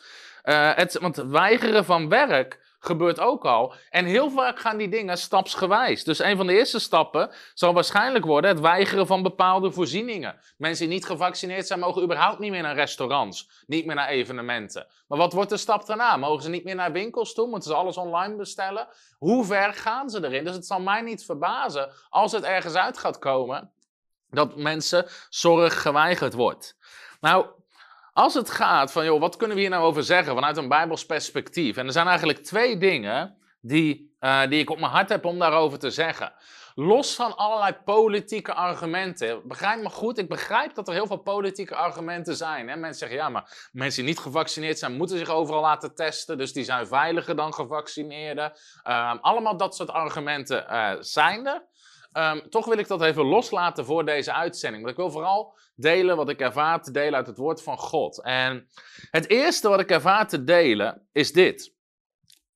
Uh, 0.43 0.71
het, 0.75 0.97
want 0.99 1.15
weigeren 1.15 1.85
van 1.85 2.09
werk 2.09 2.59
gebeurt 2.79 3.19
ook 3.19 3.45
al. 3.45 3.73
En 3.89 4.05
heel 4.05 4.29
vaak 4.29 4.59
gaan 4.59 4.77
die 4.77 4.89
dingen 4.89 5.17
stapsgewijs. 5.17 6.03
Dus 6.03 6.19
een 6.19 6.37
van 6.37 6.47
de 6.47 6.53
eerste 6.53 6.79
stappen 6.79 7.31
zal 7.53 7.73
waarschijnlijk 7.73 8.25
worden 8.25 8.49
het 8.49 8.59
weigeren 8.59 9.07
van 9.07 9.23
bepaalde 9.23 9.71
voorzieningen. 9.71 10.39
Mensen 10.57 10.85
die 10.85 10.93
niet 10.95 11.05
gevaccineerd 11.05 11.67
zijn, 11.67 11.79
mogen 11.79 12.03
überhaupt 12.03 12.39
niet 12.39 12.51
meer 12.51 12.61
naar 12.61 12.75
restaurants, 12.75 13.63
niet 13.65 13.85
meer 13.85 13.95
naar 13.95 14.07
evenementen. 14.07 14.87
Maar 15.07 15.17
wat 15.17 15.33
wordt 15.33 15.49
de 15.49 15.57
stap 15.57 15.85
daarna? 15.85 16.17
Mogen 16.17 16.43
ze 16.43 16.49
niet 16.49 16.63
meer 16.63 16.75
naar 16.75 16.91
winkels 16.91 17.33
toe? 17.33 17.47
Moeten 17.47 17.69
ze 17.69 17.75
alles 17.75 17.97
online 17.97 18.35
bestellen? 18.35 18.87
Hoe 19.17 19.45
ver 19.45 19.73
gaan 19.73 20.09
ze 20.09 20.23
erin? 20.23 20.43
Dus 20.43 20.55
het 20.55 20.65
zal 20.65 20.79
mij 20.81 21.01
niet 21.01 21.25
verbazen 21.25 21.91
als 22.09 22.31
het 22.31 22.43
ergens 22.43 22.75
uit 22.75 22.97
gaat 22.97 23.19
komen 23.19 23.71
dat 24.31 24.55
mensen 24.55 25.05
zorg 25.29 25.81
geweigerd 25.81 26.33
wordt. 26.33 26.77
Nou, 27.21 27.45
als 28.13 28.33
het 28.33 28.49
gaat 28.49 28.91
van, 28.91 29.05
joh, 29.05 29.19
wat 29.19 29.35
kunnen 29.35 29.55
we 29.55 29.61
hier 29.61 29.71
nou 29.71 29.83
over 29.83 30.03
zeggen 30.03 30.33
vanuit 30.33 30.57
een 30.57 30.67
Bijbels 30.67 31.05
perspectief? 31.05 31.77
En 31.77 31.85
er 31.85 31.91
zijn 31.91 32.07
eigenlijk 32.07 32.43
twee 32.43 32.77
dingen 32.77 33.37
die, 33.61 34.15
uh, 34.19 34.47
die 34.47 34.59
ik 34.59 34.69
op 34.69 34.79
mijn 34.79 34.91
hart 34.91 35.09
heb 35.09 35.25
om 35.25 35.39
daarover 35.39 35.79
te 35.79 35.89
zeggen. 35.89 36.33
Los 36.75 37.15
van 37.15 37.37
allerlei 37.37 37.73
politieke 37.85 38.53
argumenten. 38.53 39.47
Begrijp 39.47 39.81
me 39.81 39.89
goed, 39.89 40.17
ik 40.17 40.29
begrijp 40.29 40.73
dat 40.73 40.87
er 40.87 40.93
heel 40.93 41.07
veel 41.07 41.17
politieke 41.17 41.75
argumenten 41.75 42.35
zijn. 42.35 42.69
Hè? 42.69 42.75
Mensen 42.75 42.99
zeggen, 42.99 43.17
ja, 43.17 43.29
maar 43.29 43.69
mensen 43.71 44.03
die 44.03 44.13
niet 44.13 44.21
gevaccineerd 44.21 44.79
zijn, 44.79 44.97
moeten 44.97 45.17
zich 45.17 45.29
overal 45.29 45.61
laten 45.61 45.95
testen. 45.95 46.37
Dus 46.37 46.53
die 46.53 46.63
zijn 46.63 46.87
veiliger 46.87 47.35
dan 47.35 47.53
gevaccineerden. 47.53 48.53
Uh, 48.87 49.13
allemaal 49.21 49.57
dat 49.57 49.75
soort 49.75 49.89
argumenten 49.89 50.65
uh, 50.69 50.91
zijn 50.99 51.47
er. 51.47 51.63
Um, 52.13 52.49
toch 52.49 52.65
wil 52.65 52.77
ik 52.77 52.87
dat 52.87 53.01
even 53.01 53.25
loslaten 53.25 53.85
voor 53.85 54.05
deze 54.05 54.33
uitzending. 54.33 54.83
Want 54.83 54.97
ik 54.97 55.01
wil 55.03 55.11
vooral 55.11 55.57
delen 55.75 56.15
wat 56.15 56.29
ik 56.29 56.39
ervaar 56.39 56.81
te 56.81 56.91
delen 56.91 57.15
uit 57.15 57.27
het 57.27 57.37
woord 57.37 57.63
van 57.63 57.77
God. 57.77 58.21
En 58.23 58.67
het 59.11 59.29
eerste 59.29 59.69
wat 59.69 59.79
ik 59.79 59.89
ervaar 59.91 60.27
te 60.27 60.43
delen 60.43 61.07
is 61.11 61.31
dit. 61.31 61.77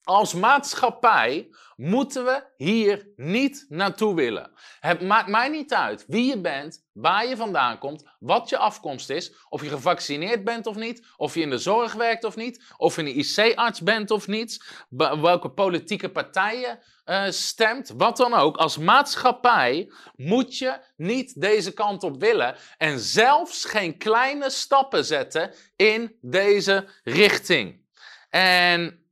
als 0.04 0.34
maatschappij 0.34 1.50
moeten 1.76 2.26
we 2.26 2.44
hier 2.58 3.08
niet 3.16 3.66
naartoe 3.70 4.16
willen. 4.16 4.52
Het 4.80 5.02
maakt 5.02 5.30
mij 5.30 5.50
niet 5.50 5.74
uit 5.74 6.06
wie 6.08 6.26
je 6.26 6.42
bent, 6.42 6.86
waar 6.94 7.28
je 7.28 7.36
vandaan 7.36 7.78
komt, 7.78 8.04
wat 8.20 8.50
je 8.50 8.58
afkomst 8.58 9.10
is, 9.10 9.34
of 9.50 9.62
je 9.62 9.70
gevaccineerd 9.70 10.44
bent 10.44 10.66
of 10.66 10.76
niet, 10.76 11.08
of 11.18 11.34
je 11.34 11.42
in 11.42 11.50
de 11.50 11.58
zorg 11.58 11.94
werkt 11.94 12.24
of 12.24 12.36
niet, 12.36 12.64
of 12.78 12.96
je 12.96 13.02
een 13.02 13.18
IC-arts 13.18 13.82
bent 13.82 14.12
of 14.12 14.28
niet, 14.28 14.64
welke 14.90 15.50
politieke 15.50 16.10
partijen 16.10 16.80
uh, 17.06 17.24
stemt, 17.30 17.94
wat 17.98 18.18
dan 18.18 18.34
ook. 18.34 18.58
Als 18.58 18.78
maatschappij 18.78 19.92
moet 20.16 20.58
je 20.58 20.80
niet 20.96 21.42
deze 21.42 21.74
kant 21.74 22.04
op 22.04 22.20
willen 22.20 22.56
en 22.78 23.00
zelfs 23.00 23.66
geen 23.66 23.98
kleine 23.98 24.50
stappen 24.50 25.06
zetten 25.06 25.54
in 25.76 26.18
deze 26.22 26.88
richting. 27.04 27.82
En 28.30 29.03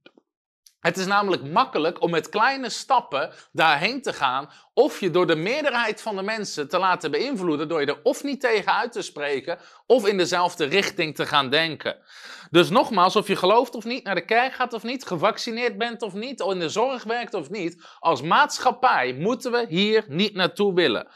het 0.81 0.97
is 0.97 1.05
namelijk 1.05 1.43
makkelijk 1.43 2.01
om 2.01 2.11
met 2.11 2.29
kleine 2.29 2.69
stappen 2.69 3.31
daarheen 3.51 4.01
te 4.01 4.13
gaan, 4.13 4.49
of 4.73 4.99
je 4.99 5.09
door 5.09 5.27
de 5.27 5.35
meerderheid 5.35 6.01
van 6.01 6.15
de 6.15 6.21
mensen 6.21 6.69
te 6.69 6.77
laten 6.77 7.11
beïnvloeden, 7.11 7.67
door 7.67 7.79
je 7.79 7.85
er 7.85 7.99
of 8.03 8.23
niet 8.23 8.41
tegen 8.41 8.73
uit 8.73 8.91
te 8.91 9.01
spreken, 9.01 9.59
of 9.85 10.07
in 10.07 10.17
dezelfde 10.17 10.65
richting 10.65 11.15
te 11.15 11.25
gaan 11.25 11.49
denken. 11.49 11.97
Dus 12.51 12.69
nogmaals, 12.69 13.15
of 13.15 13.27
je 13.27 13.35
gelooft 13.35 13.75
of 13.75 13.83
niet, 13.83 14.03
naar 14.03 14.15
de 14.15 14.25
kerk 14.25 14.53
gaat 14.53 14.73
of 14.73 14.83
niet, 14.83 15.05
gevaccineerd 15.05 15.77
bent 15.77 16.01
of 16.01 16.13
niet, 16.13 16.39
in 16.39 16.59
de 16.59 16.69
zorg 16.69 17.03
werkt 17.03 17.33
of 17.33 17.49
niet, 17.49 17.83
als 17.99 18.21
maatschappij 18.21 19.13
moeten 19.13 19.51
we 19.51 19.65
hier 19.69 20.05
niet 20.07 20.33
naartoe 20.33 20.73
willen. 20.73 21.07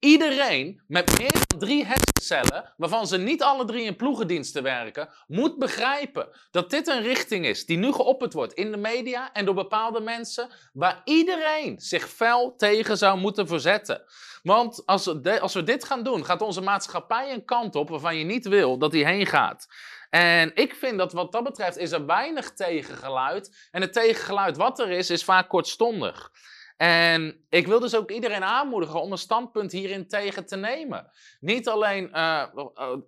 Iedereen 0.00 0.82
met 0.86 1.18
meer 1.18 1.32
dan 1.32 1.58
drie 1.58 1.84
hersencellen, 1.84 2.72
waarvan 2.76 3.06
ze 3.06 3.18
niet 3.18 3.42
alle 3.42 3.64
drie 3.64 3.84
in 3.84 3.96
ploegendiensten 3.96 4.62
werken, 4.62 5.08
moet 5.26 5.58
begrijpen 5.58 6.28
dat 6.50 6.70
dit 6.70 6.88
een 6.88 7.02
richting 7.02 7.46
is 7.46 7.66
die 7.66 7.76
nu 7.76 7.92
geopperd 7.92 8.32
wordt 8.32 8.52
in 8.52 8.70
de 8.70 8.76
media 8.76 9.32
en 9.32 9.44
door 9.44 9.54
bepaalde 9.54 10.00
mensen, 10.00 10.48
waar 10.72 11.00
iedereen 11.04 11.80
zich 11.80 12.08
fel 12.08 12.54
tegen 12.56 12.98
zou 13.00 13.18
moeten 13.18 13.46
verzetten. 13.46 14.02
Want 14.42 14.86
als 14.86 15.06
we, 15.06 15.40
als 15.40 15.54
we 15.54 15.62
dit 15.62 15.84
gaan 15.84 16.02
doen, 16.02 16.24
gaat 16.24 16.42
onze 16.42 16.60
maatschappij 16.60 17.32
een 17.32 17.44
kant 17.44 17.74
op 17.74 17.88
waarvan 17.88 18.16
je 18.16 18.24
niet 18.24 18.48
wil 18.48 18.78
dat 18.78 18.90
die 18.90 19.06
heen 19.06 19.26
gaat. 19.26 19.66
En 20.10 20.50
ik 20.54 20.74
vind 20.74 20.98
dat 20.98 21.12
wat 21.12 21.32
dat 21.32 21.44
betreft 21.44 21.76
is 21.76 21.92
er 21.92 22.06
weinig 22.06 22.52
tegengeluid. 22.52 23.68
En 23.70 23.80
het 23.80 23.92
tegengeluid 23.92 24.56
wat 24.56 24.78
er 24.78 24.90
is, 24.90 25.10
is 25.10 25.24
vaak 25.24 25.48
kortstondig. 25.48 26.30
En 26.76 27.44
ik 27.48 27.66
wil 27.66 27.80
dus 27.80 27.94
ook 27.94 28.10
iedereen 28.10 28.44
aanmoedigen 28.44 29.00
om 29.00 29.12
een 29.12 29.18
standpunt 29.18 29.72
hierin 29.72 30.08
tegen 30.08 30.46
te 30.46 30.56
nemen. 30.56 31.10
Niet 31.40 31.68
alleen, 31.68 32.08
uh, 32.12 32.44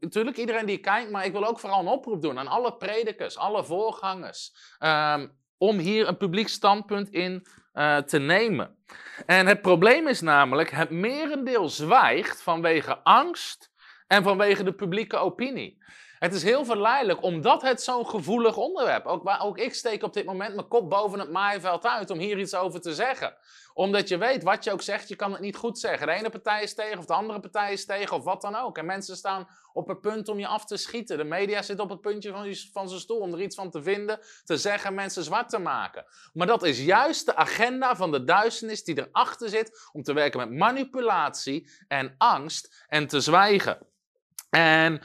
natuurlijk 0.01 0.37
iedereen 0.37 0.67
die 0.67 0.79
kijkt, 0.79 1.11
maar 1.11 1.25
ik 1.25 1.33
wil 1.33 1.47
ook 1.47 1.61
vooral 1.61 1.81
een 1.81 1.87
oproep 1.87 2.23
doen 2.23 2.39
aan 2.39 2.49
alle 2.49 2.77
predikers, 2.77 3.37
alle 3.37 3.65
voorgangers. 3.65 4.55
Ehm, 4.79 5.29
om 5.59 5.79
hier 5.79 6.09
een 6.09 6.17
publiek 6.17 6.49
standpunt 6.49 7.11
in 7.11 7.47
uh, 7.75 7.97
te 7.97 8.19
nemen. 8.19 8.77
En 9.27 9.47
het 9.47 9.63
probleem 9.63 10.09
is 10.09 10.21
namelijk, 10.21 10.71
het 10.71 10.91
merendeel 10.91 11.69
zwijgt 11.69 12.43
vanwege 12.43 12.99
angst 12.99 13.73
en 14.07 14.23
vanwege 14.23 14.65
de 14.65 14.73
publieke 14.73 15.17
opinie. 15.17 15.79
Het 16.23 16.35
is 16.35 16.43
heel 16.43 16.65
verleidelijk, 16.65 17.23
omdat 17.23 17.63
het 17.63 17.83
zo'n 17.83 18.09
gevoelig 18.09 18.57
onderwerp. 18.57 19.07
Ook, 19.07 19.23
waar, 19.23 19.43
ook 19.43 19.59
ik 19.59 19.75
steek 19.75 20.03
op 20.03 20.13
dit 20.13 20.25
moment 20.25 20.55
mijn 20.55 20.69
kop 20.69 20.91
boven 20.91 21.19
het 21.19 21.31
maaiveld 21.31 21.87
uit 21.87 22.11
om 22.11 22.19
hier 22.19 22.39
iets 22.39 22.55
over 22.55 22.81
te 22.81 22.95
zeggen. 22.95 23.37
Omdat 23.75 24.09
je 24.09 24.19
weet, 24.19 24.43
wat 24.43 24.65
je 24.65 24.73
ook 24.73 24.83
zegt, 24.83 25.09
je 25.09 25.17
kan 25.17 25.33
het 25.33 25.41
niet 25.41 25.57
goed 25.57 25.79
zeggen. 25.79 26.07
De 26.07 26.13
ene 26.13 26.31
partij 26.31 26.63
is 26.63 26.75
tegen, 26.75 26.99
of 26.99 27.05
de 27.05 27.15
andere 27.15 27.41
partij 27.41 27.73
is 27.73 27.87
tegen, 27.87 28.17
of 28.17 28.25
wat 28.25 28.41
dan 28.41 28.55
ook. 28.55 28.79
En 28.79 28.87
mensen 28.87 29.17
staan 29.17 29.49
op 29.73 29.89
het 29.89 30.01
punt 30.01 30.29
om 30.29 30.39
je 30.39 30.47
af 30.47 30.65
te 30.65 30.77
schieten. 30.77 31.17
De 31.17 31.25
media 31.25 31.63
zit 31.63 31.81
op 31.81 31.89
het 31.89 32.01
puntje 32.01 32.31
van, 32.31 32.55
van 32.73 32.89
zijn 32.89 33.01
stoel 33.01 33.21
om 33.21 33.33
er 33.33 33.43
iets 33.43 33.57
van 33.57 33.71
te 33.71 33.83
vinden, 33.83 34.21
te 34.45 34.57
zeggen, 34.57 34.95
mensen 34.95 35.25
zwart 35.25 35.49
te 35.49 35.59
maken. 35.59 36.05
Maar 36.33 36.47
dat 36.47 36.63
is 36.63 36.85
juist 36.85 37.27
de 37.27 37.37
agenda 37.37 37.97
van 37.97 38.11
de 38.11 38.25
duisternis 38.25 38.85
die 38.85 39.07
erachter 39.07 39.49
zit 39.49 39.89
om 39.93 40.03
te 40.03 40.13
werken 40.13 40.41
met 40.41 40.59
manipulatie 40.59 41.71
en 41.89 42.15
angst 42.19 42.85
en 42.89 43.07
te 43.07 43.21
zwijgen. 43.21 43.79
En 44.51 45.03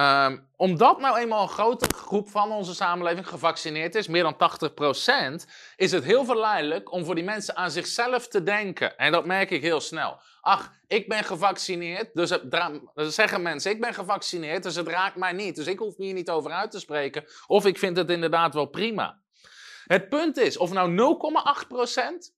Um, 0.00 0.48
omdat 0.56 1.00
nou 1.00 1.18
eenmaal 1.18 1.42
een 1.42 1.48
grote 1.48 1.86
groep 1.94 2.28
van 2.30 2.52
onze 2.52 2.74
samenleving 2.74 3.28
gevaccineerd 3.28 3.94
is, 3.94 4.08
meer 4.08 4.22
dan 4.22 4.36
80%, 5.42 5.50
is 5.76 5.92
het 5.92 6.04
heel 6.04 6.24
verleidelijk 6.24 6.92
om 6.92 7.04
voor 7.04 7.14
die 7.14 7.24
mensen 7.24 7.56
aan 7.56 7.70
zichzelf 7.70 8.28
te 8.28 8.42
denken. 8.42 8.96
En 8.96 9.12
dat 9.12 9.26
merk 9.26 9.50
ik 9.50 9.62
heel 9.62 9.80
snel. 9.80 10.20
Ach, 10.40 10.72
ik 10.86 11.08
ben 11.08 11.24
gevaccineerd, 11.24 12.14
dus 12.14 12.38
zeggen 12.94 13.42
mensen, 13.42 13.70
ik 13.70 13.80
ben 13.80 13.94
gevaccineerd, 13.94 14.62
dus 14.62 14.74
het 14.74 14.88
raakt 14.88 15.16
mij 15.16 15.32
niet. 15.32 15.56
Dus 15.56 15.66
ik 15.66 15.78
hoef 15.78 15.98
me 15.98 16.04
hier 16.04 16.14
niet 16.14 16.30
over 16.30 16.50
uit 16.50 16.70
te 16.70 16.78
spreken. 16.78 17.24
Of 17.46 17.66
ik 17.66 17.78
vind 17.78 17.96
het 17.96 18.10
inderdaad 18.10 18.54
wel 18.54 18.66
prima. 18.66 19.18
Het 19.84 20.08
punt 20.08 20.36
is, 20.36 20.56
of 20.56 20.72
nou 20.72 21.18
0,8%, 22.24 22.32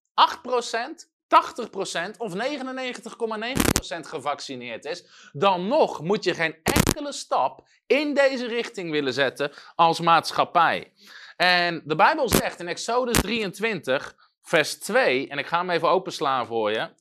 8%, 1.04 1.11
80% 1.32 2.16
of 2.18 2.34
99,9% 2.34 4.00
gevaccineerd 4.00 4.84
is, 4.84 5.30
dan 5.32 5.68
nog 5.68 6.02
moet 6.02 6.24
je 6.24 6.34
geen 6.34 6.56
enkele 6.62 7.12
stap 7.12 7.68
in 7.86 8.14
deze 8.14 8.46
richting 8.46 8.90
willen 8.90 9.12
zetten 9.12 9.52
als 9.74 10.00
maatschappij. 10.00 10.92
En 11.36 11.82
de 11.84 11.94
Bijbel 11.94 12.28
zegt 12.28 12.60
in 12.60 12.68
Exodus 12.68 13.20
23, 13.20 14.16
vers 14.42 14.78
2, 14.78 15.28
en 15.28 15.38
ik 15.38 15.46
ga 15.46 15.58
hem 15.58 15.70
even 15.70 15.88
openslaan 15.88 16.46
voor 16.46 16.70
je. 16.70 16.94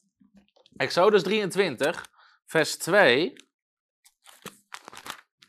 Exodus 0.75 1.23
23, 1.23 2.07
vers 2.45 2.77
2. 2.77 3.33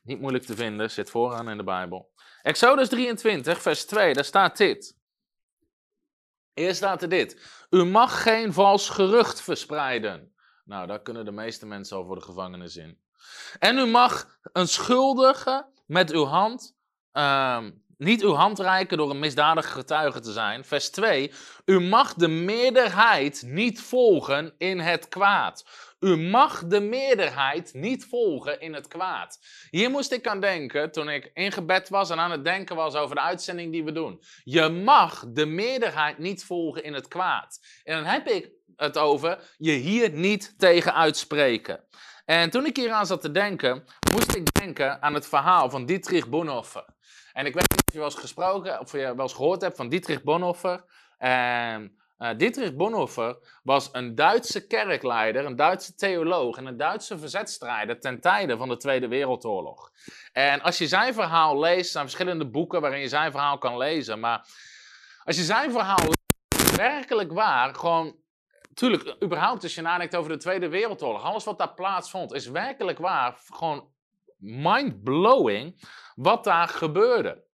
Niet 0.03 0.21
moeilijk 0.21 0.45
te 0.45 0.57
vinden, 0.57 0.91
zit 0.91 1.11
vooraan 1.11 1.49
in 1.49 1.57
de 1.57 1.65
Bijbel. 1.65 2.11
Exodus 2.43 2.89
23, 2.89 3.63
vers 3.63 3.85
2, 3.85 4.15
daar 4.15 4.25
staat 4.25 4.57
dit. 4.57 4.97
Eerst 6.55 6.77
staat 6.77 7.03
er 7.03 7.09
dit. 7.09 7.62
U 7.75 7.85
mag 7.85 8.23
geen 8.23 8.53
vals 8.53 8.89
gerucht 8.89 9.41
verspreiden. 9.41 10.33
Nou, 10.65 10.87
daar 10.87 11.03
kunnen 11.03 11.25
de 11.25 11.33
meeste 11.33 11.67
mensen 11.67 11.97
al 11.97 12.05
voor 12.05 12.15
de 12.15 12.23
gevangenis 12.23 12.77
in. 12.77 12.99
En 13.59 13.79
u 13.79 13.87
mag 13.87 14.39
een 14.43 14.69
schuldige 14.69 15.67
met 15.87 16.13
uw 16.13 16.25
hand, 16.25 16.77
uh, 17.13 17.65
niet 18.03 18.23
uw 18.23 18.35
hand 18.35 18.59
reiken 18.59 18.97
door 18.97 19.11
een 19.11 19.19
misdadige 19.19 19.69
getuige 19.69 20.21
te 20.21 20.33
zijn. 20.33 20.65
Vers 20.65 20.91
2. 20.91 21.33
U 21.65 21.81
mag 21.81 22.15
de 22.15 22.29
meerderheid 22.29 23.43
niet 23.47 23.81
volgen 23.81 24.55
in 24.59 24.79
het 24.79 25.09
kwaad. 25.09 25.65
U 26.01 26.17
mag 26.17 26.67
de 26.67 26.81
meerderheid 26.81 27.75
niet 27.75 28.05
volgen 28.05 28.61
in 28.61 28.75
het 28.75 28.89
kwaad. 28.89 29.39
Hier 29.71 29.91
moest 29.91 30.13
ik 30.13 30.27
aan 30.27 30.41
denken 30.41 30.93
toen 30.93 31.09
ik 31.09 31.31
in 31.35 31.53
gebed 31.53 31.89
was 31.89 32.11
en 32.11 32.19
aan 32.19 32.31
het 32.31 32.45
denken 32.45 32.77
was 32.77 32.95
over 32.95 33.15
de 33.15 33.21
uitzending 33.21 33.73
die 33.73 33.85
we 33.85 33.93
doen. 33.93 34.23
Je 34.45 34.69
mag 34.69 35.25
de 35.29 35.47
meerderheid 35.47 36.19
niet 36.19 36.45
volgen 36.45 36.85
in 36.85 36.95
het 36.95 37.09
kwaad. 37.09 37.61
En 37.85 37.95
dan 37.95 38.05
heb 38.05 38.29
ik 38.29 38.51
het 38.77 38.99
over 38.99 39.55
je 39.59 39.73
hier 39.73 40.11
niet 40.11 40.59
tegen 40.59 40.95
uitspreken. 40.95 41.85
En 42.25 42.51
toen 42.51 42.67
ik 42.67 42.77
hier 42.77 42.91
aan 42.91 43.07
zat 43.07 43.21
te 43.21 43.31
denken, 43.31 43.85
moest 44.13 44.35
ik 44.35 44.53
denken 44.53 45.03
aan 45.03 45.15
het 45.15 45.27
verhaal 45.27 45.71
van 45.71 45.87
Dietrich 45.87 46.29
Bonhoeffer. 46.29 46.85
En 47.33 47.47
ik 47.47 47.55
weet 47.55 47.72
je 47.93 47.99
wel 47.99 48.11
gesproken 48.11 48.81
of 48.81 48.93
je 48.93 48.99
wel 48.99 49.21
eens 49.21 49.35
gehoord 49.35 49.61
hebt 49.61 49.77
van 49.77 49.89
Dietrich 49.89 50.23
Bonhoeffer. 50.23 50.85
En 51.19 51.97
uh, 52.19 52.31
Dietrich 52.37 52.75
Bonhoeffer 52.75 53.37
was 53.63 53.89
een 53.93 54.15
Duitse 54.15 54.67
kerkleider, 54.67 55.45
een 55.45 55.57
Duitse 55.57 55.95
theoloog 55.95 56.57
en 56.57 56.67
een 56.67 56.77
Duitse 56.77 57.19
verzetstrijder 57.19 58.01
ten 58.01 58.21
tijde 58.21 58.57
van 58.57 58.69
de 58.69 58.77
Tweede 58.77 59.09
Wereldoorlog. 59.09 59.91
En 60.33 60.63
als 60.63 60.79
je 60.79 60.87
zijn 60.87 61.15
verhaal 61.15 61.59
leest, 61.59 61.91
zijn 61.91 62.05
verschillende 62.05 62.51
boeken 62.51 62.81
waarin 62.81 63.01
je 63.01 63.09
zijn 63.09 63.31
verhaal 63.31 63.59
kan 63.59 63.77
lezen, 63.77 64.21
maar 64.21 64.47
als 65.25 65.37
je 65.37 65.43
zijn 65.43 65.71
verhaal 65.71 66.05
leest, 66.05 66.77
werkelijk 66.77 67.33
waar, 67.33 67.75
gewoon, 67.75 68.17
tuurlijk, 68.75 69.17
überhaupt 69.23 69.63
als 69.63 69.75
je 69.75 69.83
nadenkt 69.83 70.17
over 70.17 70.31
de 70.31 70.39
Tweede 70.39 70.69
Wereldoorlog, 70.69 71.23
alles 71.23 71.45
wat 71.45 71.59
daar 71.59 71.75
plaatsvond, 71.75 72.33
is 72.33 72.47
werkelijk 72.47 72.99
waar, 72.99 73.37
gewoon 73.53 73.89
mind-blowing 74.39 75.89
wat 76.15 76.45
daar 76.45 76.69
gebeurde. 76.69 77.51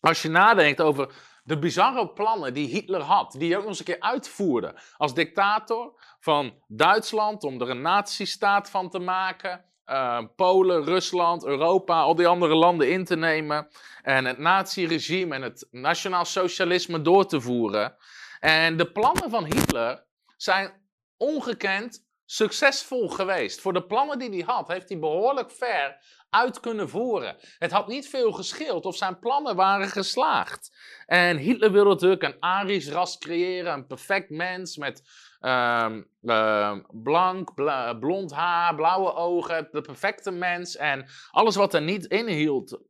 Als 0.00 0.22
je 0.22 0.28
nadenkt 0.28 0.80
over 0.80 1.12
de 1.44 1.58
bizarre 1.58 2.08
plannen 2.08 2.54
die 2.54 2.68
Hitler 2.68 3.00
had, 3.00 3.34
die 3.38 3.48
hij 3.48 3.56
ook 3.56 3.62
nog 3.62 3.70
eens 3.70 3.78
een 3.78 3.84
keer 3.84 4.00
uitvoerde 4.00 4.74
als 4.96 5.14
dictator 5.14 6.00
van 6.20 6.62
Duitsland 6.66 7.44
om 7.44 7.60
er 7.60 7.70
een 7.70 7.82
nazistaat 7.82 8.70
van 8.70 8.90
te 8.90 8.98
maken. 8.98 9.64
Uh, 9.86 10.22
Polen, 10.36 10.84
Rusland, 10.84 11.44
Europa, 11.44 12.00
al 12.00 12.14
die 12.14 12.26
andere 12.26 12.54
landen 12.54 12.90
in 12.90 13.04
te 13.04 13.16
nemen. 13.16 13.68
En 14.02 14.24
het 14.24 14.38
naziregime 14.38 15.34
en 15.34 15.42
het 15.42 15.68
nationaal 15.70 16.24
socialisme 16.24 17.02
door 17.02 17.26
te 17.26 17.40
voeren. 17.40 17.96
En 18.40 18.76
de 18.76 18.92
plannen 18.92 19.30
van 19.30 19.44
Hitler 19.44 20.04
zijn 20.36 20.72
ongekend 21.16 22.08
succesvol 22.30 23.08
geweest. 23.08 23.60
Voor 23.60 23.72
de 23.72 23.86
plannen 23.86 24.18
die 24.18 24.30
hij 24.30 24.54
had, 24.54 24.68
heeft 24.68 24.88
hij 24.88 24.98
behoorlijk 24.98 25.50
ver 25.50 25.96
uit 26.30 26.60
kunnen 26.60 26.88
voeren. 26.88 27.36
Het 27.58 27.70
had 27.70 27.86
niet 27.86 28.08
veel 28.08 28.32
gescheeld 28.32 28.86
of 28.86 28.96
zijn 28.96 29.18
plannen 29.18 29.56
waren 29.56 29.88
geslaagd. 29.88 30.76
En 31.06 31.36
Hitler 31.36 31.72
wilde 31.72 31.90
natuurlijk 31.90 32.22
een 32.22 32.36
Arisch 32.40 32.88
ras 32.88 33.18
creëren, 33.18 33.72
een 33.72 33.86
perfect 33.86 34.30
mens 34.30 34.76
met 34.76 35.02
uh, 35.40 35.96
uh, 36.22 36.76
blank, 36.90 37.54
blond 38.00 38.32
haar, 38.32 38.74
blauwe 38.74 39.14
ogen, 39.14 39.68
de 39.72 39.80
perfecte 39.80 40.30
mens. 40.30 40.76
En 40.76 41.06
alles 41.30 41.56
wat 41.56 41.74
er 41.74 41.82
niet 41.82 42.06
in 42.06 42.26
hield, 42.26 42.80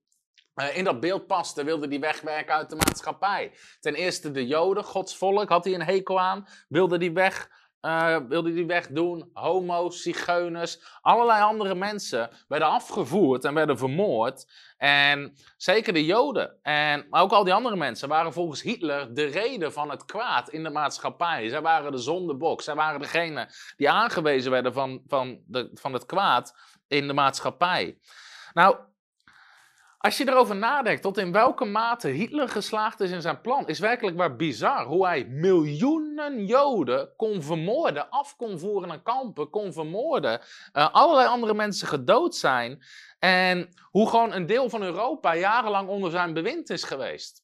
eh, 0.54 0.76
in 0.76 0.84
dat 0.84 1.00
beeld 1.00 1.26
paste, 1.26 1.64
wilde 1.64 1.88
hij 1.88 2.00
wegwerken 2.00 2.54
uit 2.54 2.70
de 2.70 2.76
maatschappij. 2.76 3.52
Ten 3.80 3.94
eerste 3.94 4.30
de 4.30 4.46
Joden, 4.46 4.84
Gods 4.84 5.16
volk, 5.16 5.48
had 5.48 5.64
hij 5.64 5.74
een 5.74 5.82
hekel 5.82 6.20
aan, 6.20 6.46
wilde 6.68 6.98
die 6.98 7.12
weg. 7.12 7.48
Uh, 7.82 8.16
wilde 8.28 8.52
die 8.52 8.66
wegdoen. 8.66 9.30
Homo's, 9.32 10.02
zigeuners, 10.02 10.80
allerlei 11.00 11.42
andere 11.42 11.74
mensen 11.74 12.30
werden 12.48 12.68
afgevoerd 12.68 13.44
en 13.44 13.54
werden 13.54 13.78
vermoord. 13.78 14.46
En 14.76 15.34
zeker 15.56 15.92
de 15.92 16.04
Joden, 16.04 16.62
en, 16.62 17.06
maar 17.10 17.22
ook 17.22 17.32
al 17.32 17.44
die 17.44 17.54
andere 17.54 17.76
mensen, 17.76 18.08
waren 18.08 18.32
volgens 18.32 18.62
Hitler 18.62 19.14
de 19.14 19.24
reden 19.24 19.72
van 19.72 19.90
het 19.90 20.04
kwaad 20.04 20.48
in 20.48 20.62
de 20.62 20.70
maatschappij. 20.70 21.48
Zij 21.48 21.62
waren 21.62 21.92
de 21.92 21.98
zondebok, 21.98 22.62
zij 22.62 22.74
waren 22.74 23.00
degene 23.00 23.48
die 23.76 23.90
aangewezen 23.90 24.50
werden 24.50 24.72
van, 24.72 25.02
van, 25.06 25.40
de, 25.46 25.70
van 25.74 25.92
het 25.92 26.06
kwaad 26.06 26.54
in 26.88 27.06
de 27.06 27.12
maatschappij. 27.12 27.98
Nou, 28.52 28.76
als 30.00 30.16
je 30.16 30.28
erover 30.28 30.56
nadenkt 30.56 31.02
tot 31.02 31.18
in 31.18 31.32
welke 31.32 31.64
mate 31.64 32.08
Hitler 32.08 32.48
geslaagd 32.48 33.00
is 33.00 33.10
in 33.10 33.20
zijn 33.20 33.40
plan, 33.40 33.66
is 33.66 33.78
werkelijk 33.78 34.16
waar 34.16 34.36
bizar. 34.36 34.84
Hoe 34.84 35.06
hij 35.06 35.24
miljoenen 35.24 36.46
Joden 36.46 37.12
kon 37.16 37.42
vermoorden, 37.42 38.10
af 38.10 38.36
kon 38.36 38.58
voeren 38.58 38.88
naar 38.88 39.02
kampen, 39.02 39.50
kon 39.50 39.72
vermoorden, 39.72 40.40
uh, 40.72 40.92
allerlei 40.92 41.28
andere 41.28 41.54
mensen 41.54 41.88
gedood 41.88 42.36
zijn. 42.36 42.82
En 43.18 43.74
hoe 43.90 44.08
gewoon 44.08 44.32
een 44.32 44.46
deel 44.46 44.68
van 44.70 44.82
Europa 44.82 45.36
jarenlang 45.36 45.88
onder 45.88 46.10
zijn 46.10 46.34
bewind 46.34 46.70
is 46.70 46.82
geweest. 46.82 47.42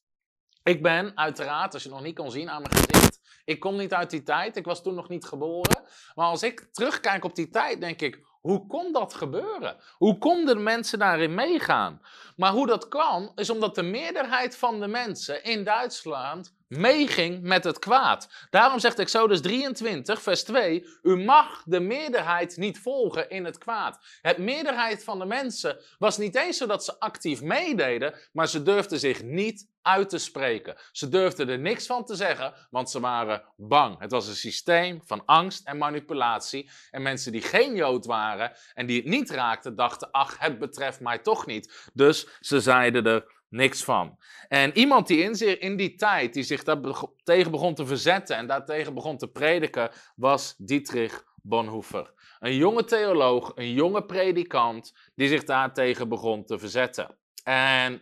Ik 0.63 0.81
ben 0.81 1.17
uiteraard, 1.17 1.73
als 1.73 1.83
je 1.83 1.89
nog 1.89 2.01
niet 2.03 2.15
kon 2.15 2.31
zien 2.31 2.49
aan 2.49 2.61
mijn 2.61 2.73
gezicht, 2.73 3.19
ik 3.45 3.59
kom 3.59 3.77
niet 3.77 3.93
uit 3.93 4.09
die 4.09 4.23
tijd, 4.23 4.57
ik 4.57 4.65
was 4.65 4.83
toen 4.83 4.95
nog 4.95 5.09
niet 5.09 5.25
geboren. 5.25 5.83
Maar 6.15 6.27
als 6.27 6.43
ik 6.43 6.67
terugkijk 6.71 7.23
op 7.23 7.35
die 7.35 7.49
tijd, 7.49 7.81
denk 7.81 8.01
ik, 8.01 8.26
hoe 8.41 8.67
kon 8.67 8.91
dat 8.91 9.13
gebeuren? 9.13 9.77
Hoe 9.97 10.17
konden 10.17 10.63
mensen 10.63 10.99
daarin 10.99 11.35
meegaan? 11.35 12.01
Maar 12.35 12.51
hoe 12.51 12.67
dat 12.67 12.87
kwam, 12.87 13.31
is 13.35 13.49
omdat 13.49 13.75
de 13.75 13.83
meerderheid 13.83 14.57
van 14.57 14.79
de 14.79 14.87
mensen 14.87 15.43
in 15.43 15.63
Duitsland 15.63 16.55
meeging 16.67 17.41
met 17.41 17.63
het 17.63 17.79
kwaad. 17.79 18.47
Daarom 18.49 18.79
zegt 18.79 18.99
Exodus 18.99 19.41
23, 19.41 20.21
vers 20.21 20.43
2: 20.43 20.85
U 21.01 21.15
mag 21.15 21.63
de 21.65 21.79
meerderheid 21.79 22.57
niet 22.57 22.79
volgen 22.79 23.29
in 23.29 23.45
het 23.45 23.57
kwaad. 23.57 23.99
Het 24.21 24.37
meerderheid 24.37 25.03
van 25.03 25.19
de 25.19 25.25
mensen 25.25 25.79
was 25.97 26.17
niet 26.17 26.35
eens 26.35 26.57
zo 26.57 26.65
dat 26.65 26.83
ze 26.83 26.99
actief 26.99 27.41
meededen, 27.41 28.13
maar 28.31 28.47
ze 28.47 28.63
durfden 28.63 28.99
zich 28.99 29.23
niet 29.23 29.75
uit 29.87 30.09
te 30.09 30.17
spreken. 30.17 30.75
Ze 30.91 31.09
durfden 31.09 31.49
er 31.49 31.59
niks 31.59 31.85
van 31.85 32.05
te 32.05 32.15
zeggen, 32.15 32.53
want 32.69 32.89
ze 32.89 32.99
waren 32.99 33.43
bang. 33.55 33.99
Het 33.99 34.11
was 34.11 34.27
een 34.27 34.35
systeem 34.35 35.01
van 35.05 35.25
angst 35.25 35.67
en 35.67 35.77
manipulatie. 35.77 36.69
En 36.91 37.01
mensen 37.01 37.31
die 37.31 37.41
geen 37.41 37.75
Jood 37.75 38.05
waren 38.05 38.51
en 38.73 38.85
die 38.85 38.97
het 38.97 39.05
niet 39.05 39.29
raakten, 39.29 39.75
dachten: 39.75 40.11
ach, 40.11 40.39
het 40.39 40.59
betreft 40.59 40.99
mij 40.99 41.19
toch 41.19 41.45
niet. 41.45 41.89
Dus 41.93 42.27
ze 42.39 42.59
zeiden 42.59 43.05
er 43.05 43.35
niks 43.49 43.83
van. 43.83 44.17
En 44.47 44.77
iemand 44.77 45.07
die 45.07 45.23
in, 45.23 45.59
in 45.59 45.77
die 45.77 45.95
tijd, 45.95 46.33
die 46.33 46.43
zich 46.43 46.63
daar 46.63 46.79
tegen 47.23 47.51
begon 47.51 47.75
te 47.75 47.85
verzetten 47.85 48.35
en 48.35 48.47
daartegen 48.47 48.93
begon 48.93 49.17
te 49.17 49.27
prediken, 49.27 49.91
was 50.15 50.55
Dietrich 50.57 51.25
Bonhoeffer. 51.41 52.13
Een 52.39 52.55
jonge 52.55 52.83
theoloog, 52.83 53.51
een 53.55 53.73
jonge 53.73 54.05
predikant, 54.05 54.93
die 55.15 55.27
zich 55.27 55.43
daartegen 55.43 56.09
begon 56.09 56.45
te 56.45 56.59
verzetten. 56.59 57.17
En 57.43 58.01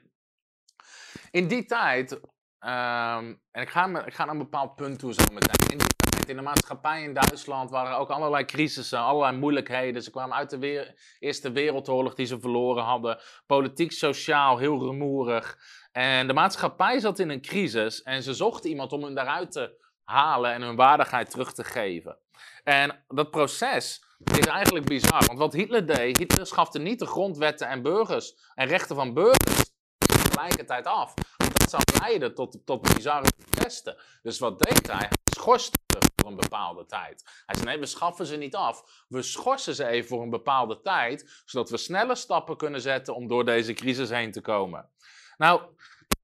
in 1.31 1.47
die 1.47 1.65
tijd, 1.65 2.11
um, 2.11 3.41
en 3.51 3.61
ik 3.61 3.69
ga, 3.69 4.05
ik 4.05 4.13
ga 4.13 4.25
naar 4.25 4.33
een 4.33 4.41
bepaald 4.41 4.75
punt 4.75 4.99
toe 4.99 5.13
zo 5.13 5.23
meteen. 5.31 6.04
In 6.29 6.35
de 6.35 6.41
maatschappij 6.41 7.03
in 7.03 7.13
Duitsland, 7.13 7.69
waren 7.69 7.97
ook 7.97 8.09
allerlei 8.09 8.45
crisissen, 8.45 8.99
allerlei 8.99 9.37
moeilijkheden. 9.37 10.03
Ze 10.03 10.11
kwamen 10.11 10.35
uit 10.35 10.49
de 10.49 10.95
Eerste 11.19 11.51
Wereldoorlog 11.51 12.15
die 12.15 12.25
ze 12.25 12.39
verloren 12.39 12.83
hadden. 12.83 13.19
Politiek, 13.45 13.91
sociaal, 13.91 14.57
heel 14.57 14.79
rumoerig. 14.79 15.57
En 15.91 16.27
de 16.27 16.33
maatschappij 16.33 16.99
zat 16.99 17.19
in 17.19 17.29
een 17.29 17.41
crisis 17.41 18.03
en 18.03 18.23
ze 18.23 18.33
zochten 18.33 18.69
iemand 18.69 18.91
om 18.91 19.03
hun 19.03 19.15
daaruit 19.15 19.51
te 19.51 19.83
halen 20.03 20.53
en 20.53 20.61
hun 20.61 20.75
waardigheid 20.75 21.29
terug 21.29 21.53
te 21.53 21.63
geven. 21.63 22.17
En 22.63 23.03
dat 23.07 23.31
proces 23.31 24.03
is 24.37 24.45
eigenlijk 24.45 24.85
bizar. 24.85 25.25
Want 25.25 25.39
wat 25.39 25.53
Hitler 25.53 25.85
deed, 25.85 26.17
Hitler 26.17 26.47
schafte 26.47 26.79
niet 26.79 26.99
de 26.99 27.05
grondwetten 27.05 27.67
en 27.67 27.81
burgers 27.81 28.35
en 28.55 28.67
rechten 28.67 28.95
van 28.95 29.13
burgers 29.13 29.73
tegelijkertijd 29.97 30.85
af. 30.85 31.13
Dat 31.37 31.69
zou 31.69 31.83
leiden 31.99 32.35
tot, 32.35 32.57
tot 32.65 32.93
bizarre 32.93 33.31
protesten. 33.37 33.97
Dus 34.21 34.39
wat 34.39 34.59
deed 34.59 34.91
hij? 34.91 35.09
Hij 35.35 35.43
schorste 35.43 35.77
ze 35.87 36.11
voor 36.15 36.29
een 36.29 36.35
bepaalde 36.35 36.85
tijd. 36.85 37.43
Hij 37.45 37.55
zei: 37.55 37.67
nee, 37.67 37.79
we 37.79 37.85
schaffen 37.85 38.25
ze 38.25 38.35
niet 38.35 38.55
af. 38.55 39.05
We 39.07 39.21
schorsen 39.21 39.75
ze 39.75 39.87
even 39.87 40.07
voor 40.07 40.21
een 40.21 40.29
bepaalde 40.29 40.81
tijd, 40.81 41.43
zodat 41.45 41.69
we 41.69 41.77
snelle 41.77 42.15
stappen 42.15 42.57
kunnen 42.57 42.81
zetten 42.81 43.15
om 43.15 43.27
door 43.27 43.45
deze 43.45 43.73
crisis 43.73 44.09
heen 44.09 44.31
te 44.31 44.41
komen. 44.41 44.89
Nou, 45.37 45.61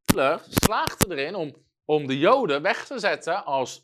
Hitler 0.05 0.41
slaagde 0.49 1.15
erin 1.15 1.35
om, 1.35 1.55
om 1.85 2.07
de 2.07 2.17
Joden 2.17 2.61
weg 2.61 2.85
te 2.85 2.99
zetten 2.99 3.45
als 3.45 3.83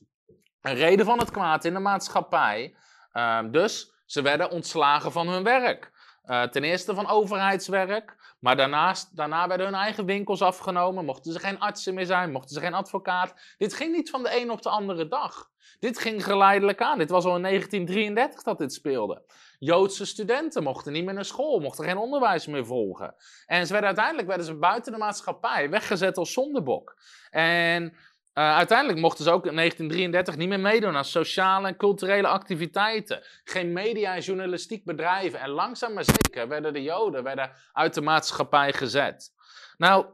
een 0.61 0.75
reden 0.75 1.05
van 1.05 1.19
het 1.19 1.31
kwaad 1.31 1.65
in 1.65 1.73
de 1.73 1.79
maatschappij. 1.79 2.75
Uh, 3.13 3.39
dus 3.51 3.93
ze 4.05 4.21
werden 4.21 4.51
ontslagen 4.51 5.11
van 5.11 5.27
hun 5.27 5.43
werk. 5.43 5.91
Uh, 6.27 6.43
ten 6.43 6.63
eerste 6.63 6.95
van 6.95 7.07
overheidswerk, 7.07 8.35
maar 8.39 8.55
daarnaast, 8.55 9.15
daarna 9.15 9.47
werden 9.47 9.65
hun 9.67 9.75
eigen 9.75 10.05
winkels 10.05 10.41
afgenomen, 10.41 11.05
mochten 11.05 11.31
ze 11.31 11.39
geen 11.39 11.59
artsen 11.59 11.93
meer 11.93 12.05
zijn, 12.05 12.31
mochten 12.31 12.55
ze 12.55 12.59
geen 12.59 12.73
advocaat. 12.73 13.33
Dit 13.57 13.73
ging 13.73 13.95
niet 13.95 14.09
van 14.09 14.23
de 14.23 14.41
een 14.41 14.51
op 14.51 14.61
de 14.61 14.69
andere 14.69 15.07
dag. 15.07 15.49
Dit 15.79 15.99
ging 15.99 16.23
geleidelijk 16.23 16.81
aan. 16.81 16.97
Dit 16.97 17.09
was 17.09 17.25
al 17.25 17.35
in 17.35 17.41
1933 17.41 18.43
dat 18.43 18.57
dit 18.57 18.73
speelde. 18.73 19.21
Joodse 19.59 20.05
studenten 20.05 20.63
mochten 20.63 20.93
niet 20.93 21.05
meer 21.05 21.13
naar 21.13 21.25
school, 21.25 21.59
mochten 21.59 21.85
geen 21.85 21.97
onderwijs 21.97 22.47
meer 22.47 22.65
volgen. 22.65 23.15
En 23.45 23.65
ze 23.65 23.71
werden, 23.71 23.89
uiteindelijk 23.89 24.27
werden 24.27 24.45
ze 24.45 24.55
buiten 24.55 24.91
de 24.91 24.97
maatschappij 24.97 25.69
weggezet 25.69 26.17
als 26.17 26.33
zondebok. 26.33 26.97
En 27.29 27.95
uh, 28.37 28.55
uiteindelijk 28.55 28.99
mochten 28.99 29.23
ze 29.23 29.31
ook 29.31 29.45
in 29.45 29.55
1933 29.55 30.35
niet 30.35 30.49
meer 30.49 30.59
meedoen 30.59 30.95
aan 30.95 31.05
sociale 31.05 31.67
en 31.67 31.75
culturele 31.75 32.27
activiteiten. 32.27 33.23
Geen 33.43 33.73
media 33.73 34.15
en 34.15 34.21
journalistiek 34.21 34.85
bedrijven. 34.85 35.39
En 35.39 35.49
langzaam 35.49 35.93
maar 35.93 36.03
zeker 36.03 36.47
werden 36.47 36.73
de 36.73 36.83
Joden 36.83 37.23
werden 37.23 37.51
uit 37.73 37.93
de 37.93 38.01
maatschappij 38.01 38.73
gezet. 38.73 39.33
Nou, 39.77 40.05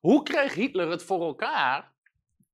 hoe 0.00 0.22
kreeg 0.22 0.54
Hitler 0.54 0.90
het 0.90 1.02
voor 1.02 1.22
elkaar, 1.22 1.92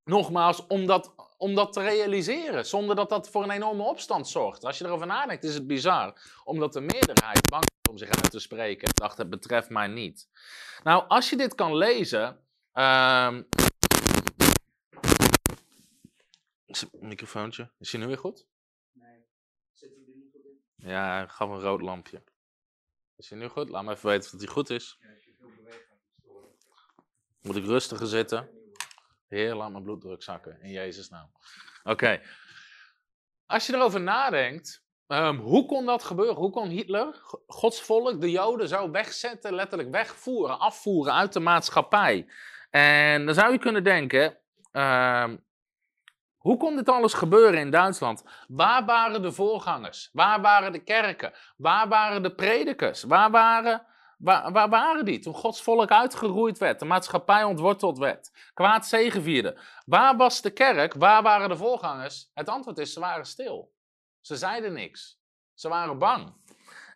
nogmaals, 0.05 0.67
om 0.67 0.87
dat, 0.87 1.15
om 1.37 1.55
dat 1.55 1.73
te 1.73 1.81
realiseren? 1.81 2.67
Zonder 2.67 2.97
dat 2.97 3.09
dat 3.09 3.31
voor 3.31 3.43
een 3.43 3.51
enorme 3.51 3.83
opstand 3.83 4.29
zorgt. 4.29 4.65
Als 4.65 4.79
je 4.79 4.85
erover 4.85 5.07
nadenkt, 5.07 5.45
is 5.45 5.55
het 5.55 5.67
bizar. 5.67 6.21
Omdat 6.45 6.73
de 6.73 6.81
meerderheid 6.81 7.49
bang 7.49 7.65
is 7.65 7.91
om 7.91 7.99
zich 7.99 8.11
uit 8.11 8.31
te 8.31 8.41
spreken 8.41 8.89
en 8.89 8.95
dacht, 8.95 9.19
het 9.19 9.31
betreft 9.31 9.71
mij 9.71 9.87
niet. 9.87 10.29
Nou, 10.83 11.05
als 11.09 11.31
je 11.31 11.37
dit 11.37 11.55
kan 11.55 11.77
lezen. 11.77 12.39
Uh, 12.75 13.29
Microfoontje. 17.01 17.71
Is 17.79 17.93
hij 17.93 18.01
nu 18.01 18.07
weer 18.07 18.19
goed? 18.19 18.47
Nee. 18.93 19.27
Zit 19.73 19.91
hij 19.91 20.05
er 20.07 20.17
niet 20.17 20.31
goed 20.33 20.45
in? 20.45 20.89
Ja, 20.89 21.27
gaf 21.27 21.51
een 21.51 21.61
rood 21.61 21.81
lampje. 21.81 22.23
Is 23.17 23.31
hij 23.31 23.39
nu 23.39 23.49
goed? 23.49 23.69
Laat 23.69 23.85
me 23.85 23.93
even 23.93 24.09
weten 24.09 24.31
dat 24.31 24.41
hij 24.41 24.49
goed 24.49 24.71
is. 24.71 24.99
Ja, 25.01 25.09
je 25.09 25.35
veel 25.39 26.57
Moet 27.43 27.57
ik 27.57 27.65
rustiger 27.65 28.07
zitten? 28.07 28.49
Heer, 29.29 29.55
laat 29.55 29.71
mijn 29.71 29.83
bloeddruk 29.83 30.23
zakken. 30.23 30.61
In 30.63 30.71
Jezus' 30.71 31.09
naam. 31.09 31.33
Oké. 31.83 32.23
Als 33.47 33.67
je 33.67 33.75
erover 33.75 34.01
nadenkt, 34.01 34.85
um, 35.07 35.37
hoe 35.39 35.67
kon 35.67 35.87
dat 35.87 36.05
gebeuren? 36.05 36.37
Hoe 36.37 36.51
kon 36.51 36.69
Hitler, 36.69 37.21
Gods 37.47 37.83
volk, 37.83 38.21
de 38.21 38.31
Joden, 38.31 38.69
zo 38.69 38.91
wegzetten, 38.91 39.55
letterlijk 39.55 39.91
wegvoeren, 39.91 40.59
afvoeren 40.59 41.15
uit 41.15 41.33
de 41.33 41.41
maatschappij? 41.41 42.31
En 42.71 43.27
dan 43.27 43.35
zou 43.35 43.53
je 43.53 43.59
kunnen 43.59 43.85
denken, 43.85 44.39
um, 44.73 45.45
hoe 46.41 46.57
kon 46.57 46.77
dit 46.77 46.89
alles 46.89 47.15
gebeuren 47.15 47.61
in 47.61 47.71
Duitsland? 47.71 48.25
Waar 48.49 48.85
waren 48.85 49.23
de 49.23 49.33
voorgangers? 49.33 50.11
Waar 50.13 50.41
waren 50.41 50.73
de 50.73 50.85
kerken? 50.85 51.33
Waar 51.57 51.89
waren 51.89 52.23
de 52.23 52.35
predikers? 52.35 53.03
Waar 53.03 53.31
waren, 53.31 53.87
waar, 54.19 54.69
waren 54.69 55.05
die 55.05 55.19
toen 55.19 55.35
Gods 55.35 55.63
volk 55.63 55.91
uitgeroeid 55.91 56.59
werd, 56.59 56.79
de 56.79 56.85
maatschappij 56.85 57.45
ontworteld 57.45 57.99
werd, 57.99 58.51
kwaad 58.55 58.87
zegevierde? 58.87 59.59
Waar 59.85 60.17
was 60.17 60.43
de 60.43 60.51
kerk? 60.51 60.95
Waar 60.95 61.23
waren 61.23 61.49
de 61.49 61.57
voorgangers? 61.57 62.31
Het 62.35 62.49
antwoord 62.49 62.79
is, 62.79 62.93
ze 62.93 63.01
waren 63.01 63.27
stil. 63.27 63.73
Ze 64.21 64.37
zeiden 64.37 64.73
niks. 64.73 65.19
Ze 65.55 65.69
waren 65.69 65.99
bang. 65.99 66.35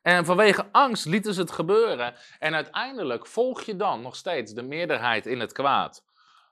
En 0.02 0.24
vanwege 0.24 0.68
angst 0.72 1.04
lieten 1.04 1.34
ze 1.34 1.40
het 1.40 1.50
gebeuren. 1.50 2.14
En 2.38 2.54
uiteindelijk 2.54 3.26
volg 3.26 3.62
je 3.62 3.76
dan 3.76 4.02
nog 4.02 4.16
steeds 4.16 4.52
de 4.52 4.62
meerderheid 4.62 5.26
in 5.26 5.40
het 5.40 5.52
kwaad. 5.52 6.04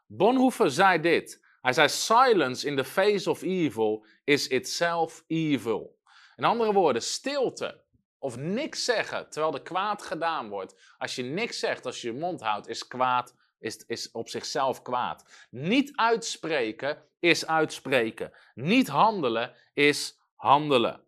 Bonhoeffer 0.07 0.70
zei 0.70 1.00
dit. 1.00 1.41
Hij 1.62 1.72
zei: 1.72 1.88
Silence 1.88 2.66
in 2.66 2.77
the 2.77 2.85
face 2.85 3.31
of 3.31 3.42
evil 3.42 4.07
is 4.25 4.48
itself 4.48 5.25
evil. 5.27 5.98
In 6.37 6.44
andere 6.44 6.72
woorden, 6.72 7.03
stilte 7.03 7.81
of 8.18 8.37
niks 8.37 8.85
zeggen 8.85 9.31
terwijl 9.31 9.55
er 9.55 9.62
kwaad 9.62 10.03
gedaan 10.03 10.48
wordt. 10.48 10.94
Als 10.98 11.14
je 11.14 11.22
niks 11.22 11.59
zegt, 11.59 11.87
als 11.87 12.01
je 12.01 12.12
je 12.12 12.18
mond 12.18 12.40
houdt, 12.40 12.68
is 12.68 12.87
kwaad, 12.87 13.37
is, 13.59 13.85
is 13.87 14.11
op 14.11 14.29
zichzelf 14.29 14.83
kwaad. 14.83 15.46
Niet 15.51 15.96
uitspreken 15.96 17.03
is 17.18 17.46
uitspreken. 17.46 18.33
Niet 18.55 18.88
handelen 18.88 19.55
is 19.75 20.18
handelen. 20.35 21.01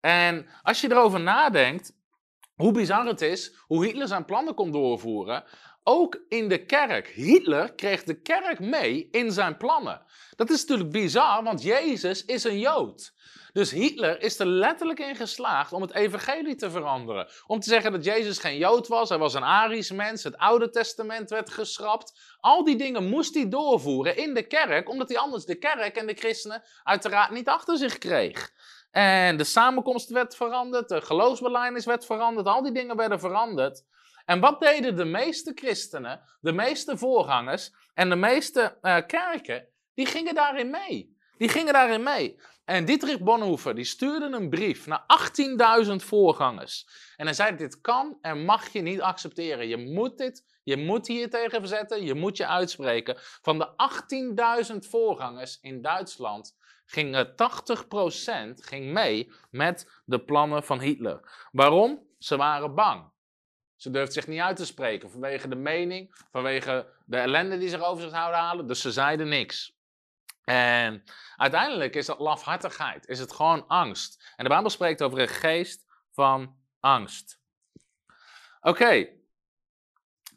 En 0.00 0.46
als 0.62 0.80
je 0.80 0.90
erover 0.90 1.20
nadenkt, 1.20 2.00
hoe 2.54 2.72
bizar 2.72 3.06
het 3.06 3.20
is 3.20 3.54
hoe 3.66 3.84
Hitler 3.84 4.08
zijn 4.08 4.24
plannen 4.24 4.54
kon 4.54 4.70
doorvoeren. 4.70 5.44
Ook 5.84 6.24
in 6.28 6.48
de 6.48 6.64
kerk. 6.64 7.08
Hitler 7.08 7.74
kreeg 7.74 8.02
de 8.02 8.20
kerk 8.20 8.60
mee 8.60 9.08
in 9.10 9.32
zijn 9.32 9.56
plannen. 9.56 10.02
Dat 10.36 10.50
is 10.50 10.60
natuurlijk 10.60 10.90
bizar, 10.90 11.42
want 11.42 11.62
Jezus 11.62 12.24
is 12.24 12.44
een 12.44 12.58
Jood. 12.58 13.12
Dus 13.52 13.70
Hitler 13.70 14.22
is 14.22 14.38
er 14.38 14.46
letterlijk 14.46 14.98
in 14.98 15.16
geslaagd 15.16 15.72
om 15.72 15.82
het 15.82 15.94
evangelie 15.94 16.54
te 16.54 16.70
veranderen. 16.70 17.28
Om 17.46 17.60
te 17.60 17.68
zeggen 17.68 17.92
dat 17.92 18.04
Jezus 18.04 18.38
geen 18.38 18.56
Jood 18.56 18.88
was, 18.88 19.08
hij 19.08 19.18
was 19.18 19.34
een 19.34 19.42
Arisch 19.44 19.90
mens, 19.90 20.24
het 20.24 20.36
Oude 20.36 20.70
Testament 20.70 21.30
werd 21.30 21.50
geschrapt. 21.50 22.36
Al 22.40 22.64
die 22.64 22.76
dingen 22.76 23.08
moest 23.08 23.34
hij 23.34 23.48
doorvoeren 23.48 24.16
in 24.16 24.34
de 24.34 24.46
kerk, 24.46 24.88
omdat 24.88 25.08
hij 25.08 25.18
anders 25.18 25.44
de 25.44 25.58
kerk 25.58 25.96
en 25.96 26.06
de 26.06 26.14
christenen 26.14 26.62
uiteraard 26.82 27.30
niet 27.30 27.48
achter 27.48 27.76
zich 27.76 27.98
kreeg. 27.98 28.50
En 28.90 29.36
de 29.36 29.44
samenkomst 29.44 30.10
werd 30.10 30.36
veranderd, 30.36 30.88
de 30.88 31.00
geloofsbelijdenis 31.00 31.84
werd 31.84 32.06
veranderd, 32.06 32.46
al 32.46 32.62
die 32.62 32.72
dingen 32.72 32.96
werden 32.96 33.20
veranderd. 33.20 33.84
En 34.24 34.40
wat 34.40 34.60
deden 34.60 34.96
de 34.96 35.04
meeste 35.04 35.52
christenen, 35.54 36.20
de 36.40 36.52
meeste 36.52 36.98
voorgangers 36.98 37.72
en 37.94 38.08
de 38.08 38.16
meeste 38.16 38.78
uh, 38.82 38.96
kerken? 39.06 39.68
Die 39.94 40.06
gingen 40.06 40.34
daarin 40.34 40.70
mee. 40.70 41.16
Die 41.38 41.48
gingen 41.48 41.72
daarin 41.72 42.02
mee. 42.02 42.40
En 42.64 42.84
Dietrich 42.84 43.20
Bonhoeffer 43.20 43.74
die 43.74 43.84
stuurde 43.84 44.36
een 44.36 44.50
brief 44.50 44.86
naar 44.86 45.04
18.000 45.86 45.92
voorgangers. 45.94 46.88
En 47.16 47.24
hij 47.26 47.34
zei: 47.34 47.56
Dit 47.56 47.80
kan 47.80 48.18
en 48.20 48.44
mag 48.44 48.68
je 48.68 48.80
niet 48.80 49.00
accepteren. 49.00 49.68
Je 49.68 49.76
moet 49.76 50.18
dit, 50.18 50.44
je 50.62 50.76
moet 50.76 51.06
hier 51.06 51.30
tegen 51.30 51.60
verzetten, 51.60 52.04
je 52.04 52.14
moet 52.14 52.36
je 52.36 52.46
uitspreken. 52.46 53.16
Van 53.18 53.58
de 53.58 53.68
18.000 54.72 54.76
voorgangers 54.78 55.58
in 55.60 55.82
Duitsland 55.82 56.56
ging 56.84 57.26
80% 57.26 58.54
ging 58.54 58.92
mee 58.92 59.32
met 59.50 60.02
de 60.04 60.24
plannen 60.24 60.64
van 60.64 60.80
Hitler. 60.80 61.48
Waarom? 61.52 62.06
Ze 62.18 62.36
waren 62.36 62.74
bang. 62.74 63.11
Ze 63.82 63.90
durfden 63.90 64.12
zich 64.12 64.26
niet 64.26 64.40
uit 64.40 64.56
te 64.56 64.66
spreken 64.66 65.10
vanwege 65.10 65.48
de 65.48 65.56
mening, 65.56 66.14
vanwege 66.30 66.86
de 67.04 67.16
ellende 67.16 67.58
die 67.58 67.68
ze 67.68 67.84
over 67.84 68.02
zich 68.02 68.12
zouden 68.12 68.40
halen. 68.40 68.66
Dus 68.66 68.80
ze 68.80 68.92
zeiden 68.92 69.28
niks. 69.28 69.76
En 70.44 71.04
uiteindelijk 71.36 71.94
is 71.94 72.06
dat 72.06 72.18
lafhartigheid, 72.18 73.06
is 73.06 73.18
het 73.18 73.32
gewoon 73.32 73.66
angst. 73.66 74.32
En 74.36 74.44
de 74.44 74.50
Bijbel 74.50 74.70
spreekt 74.70 75.02
over 75.02 75.18
een 75.18 75.28
geest 75.28 75.86
van 76.10 76.56
angst. 76.80 77.40
Oké, 78.60 79.08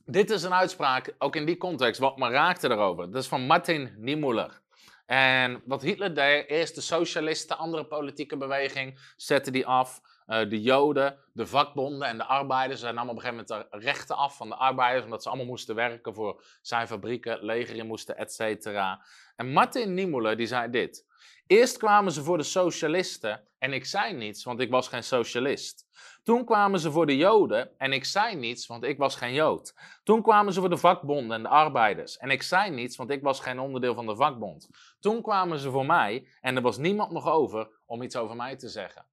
dit 0.05 0.29
is 0.29 0.43
een 0.43 0.53
uitspraak, 0.53 1.15
ook 1.17 1.35
in 1.35 1.45
die 1.45 1.57
context, 1.57 1.99
wat 1.99 2.17
me 2.17 2.29
raakte 2.29 2.69
erover. 2.69 3.11
Dat 3.11 3.21
is 3.21 3.29
van 3.29 3.45
Martin 3.45 3.95
Niemöller. 3.97 4.61
En 5.05 5.61
wat 5.65 5.81
Hitler 5.81 6.15
deed, 6.15 6.49
eerst 6.49 6.75
de 6.75 6.81
socialisten, 6.81 7.57
andere 7.57 7.85
politieke 7.85 8.37
beweging, 8.37 8.99
zette 9.15 9.51
die 9.51 9.65
af. 9.65 10.01
Uh, 10.27 10.49
de 10.49 10.61
Joden, 10.61 11.17
de 11.33 11.47
vakbonden 11.47 12.07
en 12.07 12.17
de 12.17 12.23
arbeiders 12.23 12.79
zijn 12.79 12.97
allemaal 12.97 13.15
op 13.15 13.23
een 13.23 13.29
gegeven 13.29 13.45
moment 13.49 13.71
de 13.71 13.77
rechten 13.79 14.15
af 14.15 14.37
van 14.37 14.49
de 14.49 14.55
arbeiders, 14.55 15.03
omdat 15.03 15.23
ze 15.23 15.29
allemaal 15.29 15.47
moesten 15.47 15.75
werken 15.75 16.13
voor 16.13 16.43
zijn 16.61 16.87
fabrieken, 16.87 17.45
leger 17.45 17.75
in 17.75 17.87
moesten, 17.87 18.17
et 18.17 18.33
cetera. 18.33 19.05
En 19.35 19.51
Martin 19.51 19.93
Niemöller 19.93 20.37
die 20.37 20.47
zei 20.47 20.69
dit. 20.69 21.05
Eerst 21.47 21.77
kwamen 21.77 22.11
ze 22.11 22.23
voor 22.23 22.37
de 22.37 22.43
socialisten 22.43 23.47
en 23.59 23.73
ik 23.73 23.85
zei 23.85 24.13
niets, 24.13 24.43
want 24.43 24.59
ik 24.59 24.69
was 24.69 24.87
geen 24.87 25.03
socialist. 25.03 25.85
Toen 26.23 26.45
kwamen 26.45 26.79
ze 26.79 26.91
voor 26.91 27.05
de 27.05 27.17
Joden 27.17 27.77
en 27.77 27.93
ik 27.93 28.05
zei 28.05 28.35
niets, 28.35 28.67
want 28.67 28.83
ik 28.83 28.97
was 28.97 29.15
geen 29.15 29.33
Jood. 29.33 29.73
Toen 30.03 30.21
kwamen 30.21 30.53
ze 30.53 30.59
voor 30.59 30.69
de 30.69 30.77
vakbonden 30.77 31.37
en 31.37 31.43
de 31.43 31.49
arbeiders 31.49 32.17
en 32.17 32.29
ik 32.29 32.41
zei 32.43 32.71
niets, 32.71 32.95
want 32.95 33.09
ik 33.09 33.21
was 33.21 33.39
geen 33.39 33.59
onderdeel 33.59 33.93
van 33.93 34.05
de 34.05 34.15
vakbond. 34.15 34.69
Toen 34.99 35.21
kwamen 35.21 35.59
ze 35.59 35.71
voor 35.71 35.85
mij 35.85 36.27
en 36.41 36.55
er 36.55 36.61
was 36.61 36.77
niemand 36.77 37.11
nog 37.11 37.27
over 37.27 37.69
om 37.85 38.01
iets 38.01 38.15
over 38.15 38.35
mij 38.35 38.55
te 38.55 38.69
zeggen. 38.69 39.05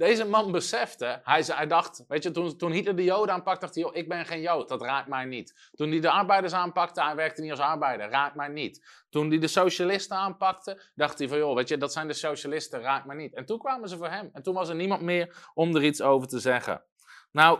Deze 0.00 0.24
man 0.24 0.52
besefte, 0.52 1.20
hij, 1.24 1.66
dacht, 1.66 2.04
weet 2.08 2.22
je, 2.22 2.30
toen, 2.30 2.56
toen 2.56 2.72
Hitler 2.72 2.96
de 2.96 3.04
Joden 3.04 3.34
aanpakte, 3.34 3.60
dacht 3.60 3.74
hij, 3.74 3.90
ik 3.92 4.08
ben 4.08 4.26
geen 4.26 4.40
Jood, 4.40 4.68
dat 4.68 4.82
raakt 4.82 5.08
mij 5.08 5.24
niet. 5.24 5.70
Toen 5.74 5.90
hij 5.90 6.00
de 6.00 6.10
arbeiders 6.10 6.52
aanpakte, 6.52 7.02
hij 7.02 7.14
werkte 7.14 7.40
niet 7.40 7.50
als 7.50 7.60
arbeider, 7.60 8.10
raakt 8.10 8.34
mij 8.34 8.48
niet. 8.48 9.04
Toen 9.10 9.28
hij 9.28 9.38
de 9.38 9.46
socialisten 9.46 10.16
aanpakte, 10.16 10.82
dacht 10.94 11.18
hij 11.18 11.28
van, 11.28 11.38
joh, 11.38 11.54
weet 11.54 11.68
je, 11.68 11.76
dat 11.76 11.92
zijn 11.92 12.06
de 12.06 12.12
socialisten, 12.12 12.80
raakt 12.80 13.06
mij 13.06 13.16
niet. 13.16 13.34
En 13.34 13.44
toen 13.46 13.58
kwamen 13.58 13.88
ze 13.88 13.96
voor 13.96 14.08
hem. 14.08 14.30
En 14.32 14.42
toen 14.42 14.54
was 14.54 14.68
er 14.68 14.74
niemand 14.74 15.02
meer 15.02 15.50
om 15.54 15.76
er 15.76 15.84
iets 15.84 16.02
over 16.02 16.28
te 16.28 16.38
zeggen. 16.38 16.82
Nou, 17.32 17.58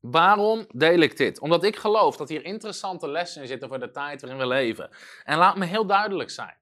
Waarom 0.00 0.66
deel 0.68 0.98
ik 0.98 1.16
dit? 1.16 1.40
Omdat 1.40 1.64
ik 1.64 1.76
geloof 1.76 2.16
dat 2.16 2.28
hier 2.28 2.44
interessante 2.44 3.08
lessen 3.08 3.42
in 3.42 3.48
zitten 3.48 3.68
voor 3.68 3.78
de 3.78 3.90
tijd 3.90 4.20
waarin 4.20 4.40
we 4.40 4.46
leven. 4.46 4.90
En 5.24 5.38
laat 5.38 5.56
me 5.56 5.64
heel 5.64 5.86
duidelijk 5.86 6.30
zijn. 6.30 6.56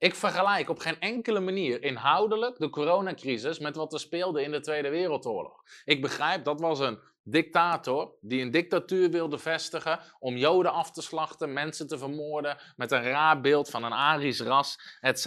Ik 0.00 0.14
vergelijk 0.14 0.68
op 0.68 0.78
geen 0.78 1.00
enkele 1.00 1.40
manier 1.40 1.82
inhoudelijk 1.82 2.58
de 2.58 2.70
coronacrisis 2.70 3.58
met 3.58 3.76
wat 3.76 3.92
er 3.92 4.00
speelde 4.00 4.42
in 4.42 4.50
de 4.50 4.60
Tweede 4.60 4.88
Wereldoorlog. 4.88 5.62
Ik 5.84 6.00
begrijp, 6.00 6.44
dat 6.44 6.60
was 6.60 6.78
een 6.78 6.98
dictator 7.30 8.14
die 8.20 8.42
een 8.42 8.50
dictatuur 8.50 9.10
wilde 9.10 9.38
vestigen 9.38 9.98
om 10.18 10.36
Joden 10.36 10.72
af 10.72 10.90
te 10.90 11.02
slachten, 11.02 11.52
mensen 11.52 11.86
te 11.86 11.98
vermoorden 11.98 12.56
met 12.76 12.90
een 12.90 13.02
raar 13.02 13.40
beeld 13.40 13.70
van 13.70 13.84
een 13.84 13.92
Arisch 13.92 14.40
ras, 14.40 14.98
etc. 15.00 15.26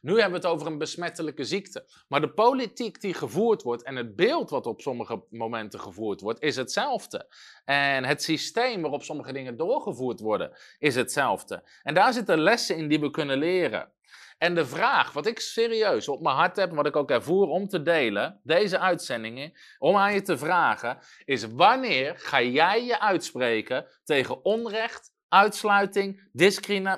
Nu 0.00 0.12
hebben 0.12 0.40
we 0.40 0.46
het 0.46 0.46
over 0.46 0.66
een 0.66 0.78
besmettelijke 0.78 1.44
ziekte. 1.44 1.84
Maar 2.08 2.20
de 2.20 2.30
politiek 2.30 3.00
die 3.00 3.14
gevoerd 3.14 3.62
wordt 3.62 3.82
en 3.82 3.96
het 3.96 4.16
beeld 4.16 4.50
wat 4.50 4.66
op 4.66 4.80
sommige 4.80 5.22
momenten 5.30 5.80
gevoerd 5.80 6.20
wordt, 6.20 6.42
is 6.42 6.56
hetzelfde. 6.56 7.26
En 7.64 8.04
het 8.04 8.22
systeem 8.22 8.80
waarop 8.80 9.02
sommige 9.02 9.32
dingen 9.32 9.56
doorgevoerd 9.56 10.20
worden, 10.20 10.52
is 10.78 10.94
hetzelfde. 10.94 11.62
En 11.82 11.94
daar 11.94 12.12
zitten 12.12 12.38
lessen 12.38 12.76
in 12.76 12.88
die 12.88 13.00
we 13.00 13.10
kunnen 13.10 13.38
leren. 13.38 13.92
En 14.38 14.54
de 14.54 14.66
vraag, 14.66 15.12
wat 15.12 15.26
ik 15.26 15.40
serieus 15.40 16.08
op 16.08 16.20
mijn 16.20 16.36
hart 16.36 16.56
heb, 16.56 16.72
wat 16.72 16.86
ik 16.86 16.96
ook 16.96 17.10
ervoer 17.10 17.48
om 17.48 17.68
te 17.68 17.82
delen, 17.82 18.40
deze 18.42 18.78
uitzendingen, 18.78 19.52
om 19.78 19.96
aan 19.96 20.14
je 20.14 20.22
te 20.22 20.38
vragen, 20.38 20.98
is 21.24 21.44
wanneer 21.44 22.18
ga 22.18 22.42
jij 22.42 22.84
je 22.84 23.00
uitspreken 23.00 23.86
tegen 24.04 24.44
onrecht, 24.44 25.12
uitsluiting, 25.28 26.28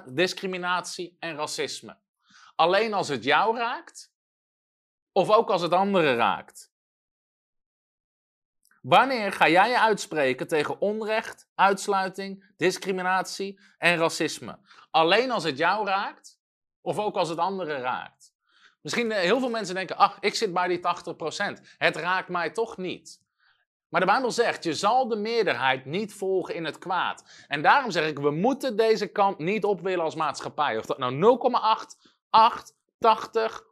discriminatie 0.04 1.16
en 1.18 1.36
racisme? 1.36 1.98
Alleen 2.54 2.94
als 2.94 3.08
het 3.08 3.24
jou 3.24 3.56
raakt? 3.56 4.12
Of 5.12 5.30
ook 5.30 5.50
als 5.50 5.62
het 5.62 5.72
anderen 5.72 6.16
raakt? 6.16 6.72
Wanneer 8.80 9.32
ga 9.32 9.48
jij 9.48 9.68
je 9.68 9.80
uitspreken 9.80 10.48
tegen 10.48 10.80
onrecht, 10.80 11.48
uitsluiting, 11.54 12.52
discriminatie 12.56 13.60
en 13.78 13.96
racisme? 13.96 14.58
Alleen 14.90 15.30
als 15.30 15.44
het 15.44 15.58
jou 15.58 15.86
raakt? 15.86 16.39
Of 16.82 16.98
ook 16.98 17.16
als 17.16 17.28
het 17.28 17.38
anderen 17.38 17.80
raakt. 17.80 18.34
Misschien 18.80 19.10
uh, 19.10 19.16
heel 19.16 19.40
veel 19.40 19.50
mensen 19.50 19.74
denken, 19.74 19.96
ach, 19.96 20.16
ik 20.20 20.34
zit 20.34 20.52
bij 20.52 20.68
die 20.68 20.78
80%. 20.78 20.80
Het 21.78 21.96
raakt 21.96 22.28
mij 22.28 22.50
toch 22.50 22.76
niet. 22.76 23.20
Maar 23.88 24.00
de 24.00 24.06
Bijbel 24.06 24.30
zegt, 24.30 24.64
je 24.64 24.74
zal 24.74 25.08
de 25.08 25.16
meerderheid 25.16 25.84
niet 25.84 26.14
volgen 26.14 26.54
in 26.54 26.64
het 26.64 26.78
kwaad. 26.78 27.44
En 27.48 27.62
daarom 27.62 27.90
zeg 27.90 28.08
ik, 28.08 28.18
we 28.18 28.30
moeten 28.30 28.76
deze 28.76 29.06
kant 29.06 29.38
niet 29.38 29.64
op 29.64 29.80
willen 29.80 30.04
als 30.04 30.14
maatschappij. 30.14 30.78
Of 30.78 30.86
dat 30.86 30.98
nou 30.98 31.38
0,8, 31.94 32.10
8, 32.30 32.74
80, 32.98 33.62
100% 33.62 33.66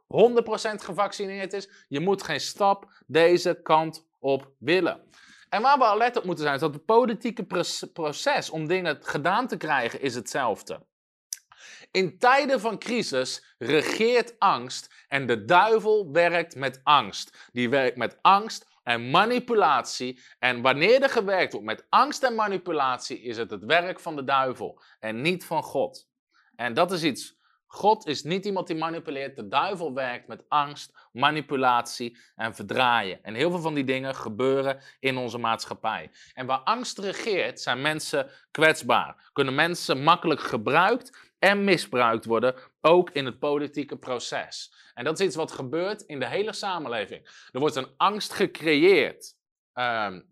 gevaccineerd 0.75 1.53
is. 1.53 1.69
Je 1.87 1.99
moet 1.99 2.23
geen 2.23 2.39
stap 2.39 3.03
deze 3.07 3.61
kant 3.61 4.07
op 4.19 4.51
willen. 4.57 5.09
En 5.49 5.61
waar 5.61 5.77
we 5.77 5.85
alert 5.85 6.17
op 6.17 6.23
moeten 6.23 6.43
zijn, 6.43 6.55
is 6.55 6.61
dat 6.61 6.73
het 6.73 6.85
politieke 6.85 7.45
proces 7.93 8.49
om 8.49 8.67
dingen 8.67 8.97
gedaan 9.01 9.47
te 9.47 9.57
krijgen, 9.57 10.01
is 10.01 10.15
hetzelfde. 10.15 10.87
In 11.91 12.17
tijden 12.17 12.59
van 12.59 12.79
crisis 12.79 13.55
regeert 13.57 14.39
angst 14.39 15.05
en 15.07 15.27
de 15.27 15.45
duivel 15.45 16.11
werkt 16.11 16.55
met 16.55 16.79
angst. 16.83 17.49
Die 17.51 17.69
werkt 17.69 17.97
met 17.97 18.17
angst 18.21 18.67
en 18.83 19.09
manipulatie. 19.09 20.19
En 20.39 20.61
wanneer 20.61 21.01
er 21.01 21.09
gewerkt 21.09 21.51
wordt 21.51 21.67
met 21.67 21.85
angst 21.89 22.23
en 22.23 22.35
manipulatie, 22.35 23.21
is 23.21 23.37
het 23.37 23.51
het 23.51 23.65
werk 23.65 23.99
van 23.99 24.15
de 24.15 24.23
duivel 24.23 24.81
en 24.99 25.21
niet 25.21 25.45
van 25.45 25.63
God. 25.63 26.07
En 26.55 26.73
dat 26.73 26.91
is 26.91 27.03
iets. 27.03 27.37
God 27.71 28.07
is 28.07 28.23
niet 28.23 28.45
iemand 28.45 28.67
die 28.67 28.75
manipuleert. 28.75 29.35
De 29.35 29.47
duivel 29.47 29.93
werkt 29.93 30.27
met 30.27 30.43
angst, 30.47 30.93
manipulatie 31.11 32.17
en 32.35 32.55
verdraaien. 32.55 33.23
En 33.23 33.33
heel 33.33 33.51
veel 33.51 33.59
van 33.59 33.73
die 33.73 33.83
dingen 33.83 34.15
gebeuren 34.15 34.79
in 34.99 35.17
onze 35.17 35.37
maatschappij. 35.37 36.11
En 36.33 36.45
waar 36.45 36.59
angst 36.59 36.97
regeert, 36.97 37.61
zijn 37.61 37.81
mensen 37.81 38.29
kwetsbaar. 38.51 39.29
Kunnen 39.33 39.55
mensen 39.55 40.03
makkelijk 40.03 40.41
gebruikt 40.41 41.28
en 41.39 41.63
misbruikt 41.63 42.25
worden, 42.25 42.55
ook 42.81 43.09
in 43.09 43.25
het 43.25 43.39
politieke 43.39 43.97
proces. 43.97 44.73
En 44.93 45.03
dat 45.03 45.19
is 45.19 45.25
iets 45.25 45.35
wat 45.35 45.51
gebeurt 45.51 46.01
in 46.01 46.19
de 46.19 46.27
hele 46.27 46.53
samenleving. 46.53 47.47
Er 47.51 47.59
wordt 47.59 47.75
een 47.75 47.93
angst 47.97 48.33
gecreëerd 48.33 49.35
um, 49.73 50.29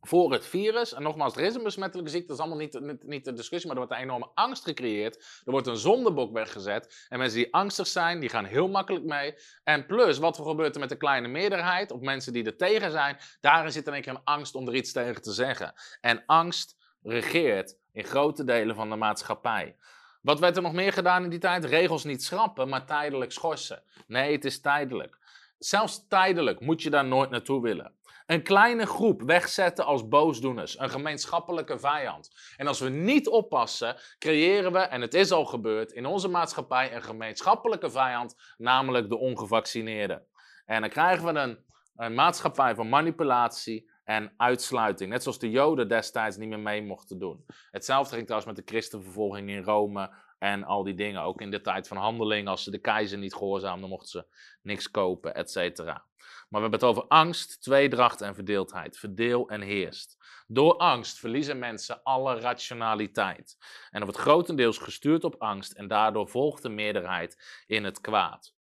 voor 0.00 0.32
het 0.32 0.46
virus. 0.46 0.92
En 0.92 1.02
nogmaals, 1.02 1.36
er 1.36 1.44
is 1.44 1.54
een 1.54 1.62
besmettelijke 1.62 2.10
ziekte, 2.10 2.26
dat 2.26 2.36
is 2.36 2.42
allemaal 2.42 2.62
niet, 2.62 2.80
niet, 2.80 3.02
niet, 3.02 3.24
de 3.24 3.32
discussie, 3.32 3.70
maar 3.70 3.80
er 3.80 3.86
wordt 3.86 4.00
een 4.00 4.08
enorme 4.08 4.30
angst 4.34 4.64
gecreëerd. 4.64 5.16
Er 5.44 5.52
wordt 5.52 5.66
een 5.66 5.76
zondebok 5.76 6.32
weggezet. 6.32 7.06
En 7.08 7.18
mensen 7.18 7.38
die 7.38 7.54
angstig 7.54 7.86
zijn, 7.86 8.20
die 8.20 8.28
gaan 8.28 8.44
heel 8.44 8.68
makkelijk 8.68 9.04
mee. 9.04 9.34
En 9.64 9.86
plus, 9.86 10.18
wat 10.18 10.38
er 10.38 10.44
gebeurt 10.44 10.74
er 10.74 10.80
met 10.80 10.88
de 10.88 10.96
kleine 10.96 11.28
meerderheid, 11.28 11.90
of 11.90 12.00
mensen 12.00 12.32
die 12.32 12.44
er 12.44 12.56
tegen 12.56 12.90
zijn, 12.90 13.16
daarin 13.40 13.72
zit 13.72 13.86
in 13.86 13.92
één 13.92 14.02
keer 14.02 14.12
een 14.12 14.24
angst 14.24 14.54
om 14.54 14.68
er 14.68 14.74
iets 14.74 14.92
tegen 14.92 15.22
te 15.22 15.32
zeggen. 15.32 15.72
En 16.00 16.22
angst 16.26 16.76
regeert 17.02 17.78
in 17.92 18.04
grote 18.04 18.44
delen 18.44 18.74
van 18.74 18.90
de 18.90 18.96
maatschappij. 18.96 19.76
Wat 20.20 20.38
werd 20.38 20.56
er 20.56 20.62
nog 20.62 20.72
meer 20.72 20.92
gedaan 20.92 21.24
in 21.24 21.30
die 21.30 21.38
tijd? 21.38 21.64
Regels 21.64 22.04
niet 22.04 22.24
schrappen, 22.24 22.68
maar 22.68 22.86
tijdelijk 22.86 23.32
schorsen. 23.32 23.82
Nee, 24.06 24.32
het 24.32 24.44
is 24.44 24.60
tijdelijk. 24.60 25.18
Zelfs 25.58 26.06
tijdelijk 26.08 26.60
moet 26.60 26.82
je 26.82 26.90
daar 26.90 27.04
nooit 27.04 27.30
naartoe 27.30 27.62
willen. 27.62 27.98
een 28.26 28.42
kleine 28.42 28.86
groep 28.86 29.22
wegzetten 29.22 29.84
als 29.84 30.08
boosdoeners, 30.08 30.78
een 30.78 30.90
gemeenschappelijke 30.90 31.78
vijand. 31.78 32.30
En 32.56 32.66
als 32.66 32.80
we 32.80 32.88
niet 32.88 33.28
oppassen, 33.28 33.96
creëren 34.18 34.72
we, 34.72 34.78
en 34.78 35.00
het 35.00 35.14
is 35.14 35.30
al 35.30 35.44
gebeurd, 35.44 35.92
in 35.92 36.06
onze 36.06 36.28
maatschappij 36.28 36.94
een 36.94 37.02
gemeenschappelijke 37.02 37.90
vijand, 37.90 38.36
namelijk 38.56 39.08
de 39.08 39.18
ongevaccineerden. 39.18 40.26
En 40.66 40.80
dan 40.80 40.90
krijgen 40.90 41.34
we 41.34 41.40
een, 41.40 41.64
een 41.96 42.14
maatschappij 42.14 42.74
van 42.74 42.88
manipulatie 42.88 43.89
en 44.10 44.32
uitsluiting. 44.36 45.10
Net 45.10 45.22
zoals 45.22 45.38
de 45.38 45.50
Joden 45.50 45.88
destijds 45.88 46.36
niet 46.36 46.48
meer 46.48 46.58
mee 46.58 46.82
mochten 46.82 47.18
doen. 47.18 47.44
Hetzelfde 47.70 48.14
ging 48.14 48.26
trouwens 48.26 48.52
met 48.52 48.66
de 48.66 48.72
christenvervolging 48.72 49.50
in 49.50 49.62
Rome 49.62 50.10
en 50.38 50.64
al 50.64 50.82
die 50.82 50.94
dingen. 50.94 51.22
Ook 51.22 51.40
in 51.40 51.50
de 51.50 51.60
tijd 51.60 51.88
van 51.88 51.96
handeling, 51.96 52.48
als 52.48 52.62
ze 52.62 52.70
de 52.70 52.78
keizer 52.78 53.18
niet 53.18 53.34
gehoorzaamden, 53.34 53.88
mochten 53.88 54.08
ze 54.08 54.26
niks 54.62 54.90
kopen, 54.90 55.34
et 55.34 55.50
cetera. 55.50 56.04
Maar 56.48 56.60
we 56.60 56.68
hebben 56.68 56.80
het 56.80 56.88
over 56.88 57.04
angst, 57.06 57.62
tweedracht 57.62 58.20
en 58.20 58.34
verdeeldheid. 58.34 58.98
Verdeel 58.98 59.48
en 59.48 59.60
heerst. 59.60 60.16
Door 60.46 60.76
angst 60.76 61.18
verliezen 61.18 61.58
mensen 61.58 62.02
alle 62.02 62.40
rationaliteit. 62.40 63.56
En 63.90 64.00
dat 64.00 64.08
wordt 64.08 64.18
grotendeels 64.18 64.78
gestuurd 64.78 65.24
op 65.24 65.34
angst 65.38 65.72
en 65.72 65.88
daardoor 65.88 66.28
volgt 66.28 66.62
de 66.62 66.68
meerderheid 66.68 67.62
in 67.66 67.84
het 67.84 68.00
kwaad. 68.00 68.54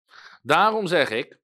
Daarom 0.42 0.86
zeg 0.86 1.10
ik, 1.10 1.40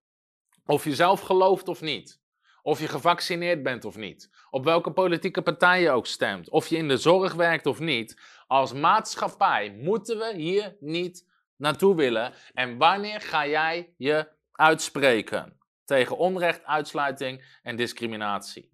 of 0.67 0.85
je 0.85 0.95
zelf 0.95 1.21
gelooft 1.21 1.69
of 1.69 1.81
niet, 1.81 2.23
of 2.65 2.81
je 2.81 2.89
gevaccineerd 2.89 3.63
bent 3.63 3.85
of 3.85 3.97
niet, 3.97 4.31
op 4.51 4.65
welke 4.65 4.93
politieke 4.93 5.43
partij 5.43 5.81
je 5.81 5.91
ook 5.91 6.07
stemt, 6.07 6.51
of 6.51 6.67
je 6.67 6.77
in 6.77 6.89
de 6.89 6.97
zorg 6.97 7.35
werkt 7.35 7.67
of 7.67 7.79
niet, 7.79 8.21
als 8.47 8.73
maatschappij 8.73 9.71
moeten 9.71 10.19
we 10.19 10.35
hier 10.37 10.77
niet 10.81 11.29
naartoe 11.57 11.95
willen. 11.95 12.33
En 12.55 12.79
wanneer 12.79 13.21
ga 13.21 13.47
jij 13.47 13.95
je 13.97 14.29
uitspreken 14.53 15.59
tegen 15.85 16.17
onrecht, 16.17 16.65
uitsluiting 16.65 17.59
en 17.63 17.77
discriminatie? 17.77 18.74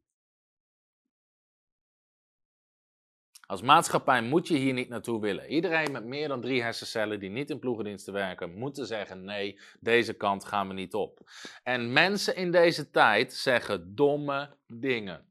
Als 3.50 3.62
maatschappij 3.62 4.22
moet 4.22 4.48
je 4.48 4.56
hier 4.56 4.72
niet 4.72 4.88
naartoe 4.88 5.20
willen. 5.20 5.46
Iedereen 5.46 5.92
met 5.92 6.04
meer 6.04 6.28
dan 6.28 6.40
drie 6.40 6.62
hersencellen 6.62 7.20
die 7.20 7.30
niet 7.30 7.50
in 7.50 7.58
ploegendiensten 7.58 8.12
werken, 8.12 8.58
moeten 8.58 8.86
zeggen: 8.86 9.24
nee, 9.24 9.58
deze 9.80 10.12
kant 10.12 10.44
gaan 10.44 10.68
we 10.68 10.74
niet 10.74 10.94
op. 10.94 11.20
En 11.62 11.92
mensen 11.92 12.36
in 12.36 12.50
deze 12.50 12.90
tijd 12.90 13.32
zeggen 13.32 13.94
domme 13.94 14.56
dingen. 14.66 15.24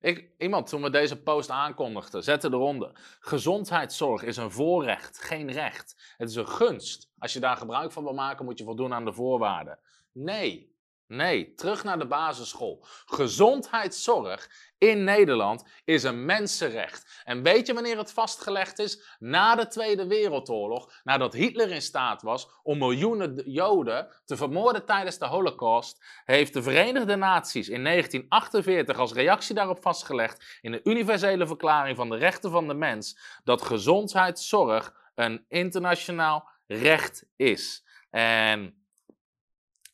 Ik, 0.00 0.30
iemand, 0.38 0.66
toen 0.66 0.82
we 0.82 0.90
deze 0.90 1.22
post 1.22 1.50
aankondigden, 1.50 2.22
zette 2.22 2.48
eronder. 2.48 3.18
Gezondheidszorg 3.20 4.22
is 4.22 4.36
een 4.36 4.50
voorrecht, 4.50 5.18
geen 5.18 5.52
recht. 5.52 6.14
Het 6.16 6.28
is 6.28 6.36
een 6.36 6.48
gunst. 6.48 7.10
Als 7.18 7.32
je 7.32 7.40
daar 7.40 7.56
gebruik 7.56 7.92
van 7.92 8.04
wil 8.04 8.14
maken, 8.14 8.44
moet 8.44 8.58
je 8.58 8.64
voldoen 8.64 8.92
aan 8.92 9.04
de 9.04 9.12
voorwaarden. 9.12 9.78
Nee, 10.12 10.74
Nee, 11.10 11.54
terug 11.54 11.84
naar 11.84 11.98
de 11.98 12.06
basisschool. 12.06 12.84
Gezondheidszorg 13.04 14.50
in 14.78 15.04
Nederland 15.04 15.64
is 15.84 16.02
een 16.02 16.24
mensenrecht. 16.24 17.22
En 17.24 17.42
weet 17.42 17.66
je 17.66 17.74
wanneer 17.74 17.98
het 17.98 18.12
vastgelegd 18.12 18.78
is? 18.78 19.16
Na 19.18 19.54
de 19.54 19.66
Tweede 19.66 20.06
Wereldoorlog, 20.06 21.00
nadat 21.04 21.32
Hitler 21.32 21.70
in 21.70 21.82
staat 21.82 22.22
was 22.22 22.48
om 22.62 22.78
miljoenen 22.78 23.50
Joden 23.50 24.08
te 24.24 24.36
vermoorden 24.36 24.84
tijdens 24.84 25.18
de 25.18 25.26
Holocaust, 25.26 26.04
heeft 26.24 26.52
de 26.52 26.62
Verenigde 26.62 27.16
Naties 27.16 27.68
in 27.68 27.84
1948 27.84 28.98
als 28.98 29.12
reactie 29.12 29.54
daarop 29.54 29.82
vastgelegd 29.82 30.58
in 30.60 30.72
de 30.72 30.80
Universele 30.84 31.46
Verklaring 31.46 31.96
van 31.96 32.08
de 32.08 32.16
Rechten 32.16 32.50
van 32.50 32.68
de 32.68 32.74
Mens 32.74 33.18
dat 33.44 33.62
gezondheidszorg 33.62 34.94
een 35.14 35.44
internationaal 35.48 36.48
recht 36.66 37.26
is. 37.36 37.84
En 38.10 38.84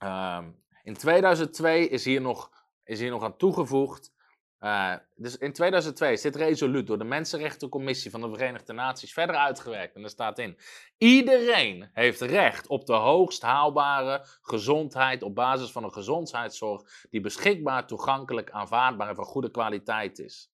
um, 0.04 0.64
in 0.86 0.94
2002 0.94 1.88
is 1.88 2.04
hier 2.04 2.20
nog, 2.20 2.50
is 2.84 3.00
hier 3.00 3.10
nog 3.10 3.22
aan 3.22 3.36
toegevoegd. 3.36 4.12
Uh, 4.60 4.94
dus 5.14 5.36
in 5.36 5.52
2002 5.52 6.12
is 6.12 6.20
dit 6.20 6.36
resoluut 6.36 6.86
door 6.86 6.98
de 6.98 7.04
Mensenrechtencommissie 7.04 8.10
van 8.10 8.20
de 8.20 8.28
Verenigde 8.28 8.72
Naties 8.72 9.12
verder 9.12 9.36
uitgewerkt. 9.36 9.94
En 9.94 10.02
er 10.02 10.10
staat 10.10 10.38
in: 10.38 10.58
iedereen 10.98 11.90
heeft 11.92 12.20
recht 12.20 12.66
op 12.66 12.86
de 12.86 12.92
hoogst 12.92 13.42
haalbare 13.42 14.26
gezondheid 14.42 15.22
op 15.22 15.34
basis 15.34 15.72
van 15.72 15.84
een 15.84 15.92
gezondheidszorg 15.92 17.06
die 17.10 17.20
beschikbaar, 17.20 17.86
toegankelijk, 17.86 18.50
aanvaardbaar 18.50 19.08
en 19.08 19.14
van 19.14 19.24
goede 19.24 19.50
kwaliteit 19.50 20.18
is. 20.18 20.52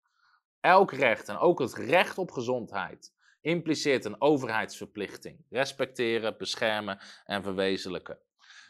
Elk 0.60 0.92
recht 0.92 1.30
en 1.30 1.38
ook 1.38 1.60
het 1.60 1.74
recht 1.74 2.18
op 2.18 2.32
gezondheid 2.32 3.14
impliceert 3.42 4.06
een 4.06 4.22
overheidsverplichting: 4.22 5.46
respecteren, 5.50 6.38
beschermen 6.38 7.00
en 7.26 7.44
verwezenlijken. 7.44 8.20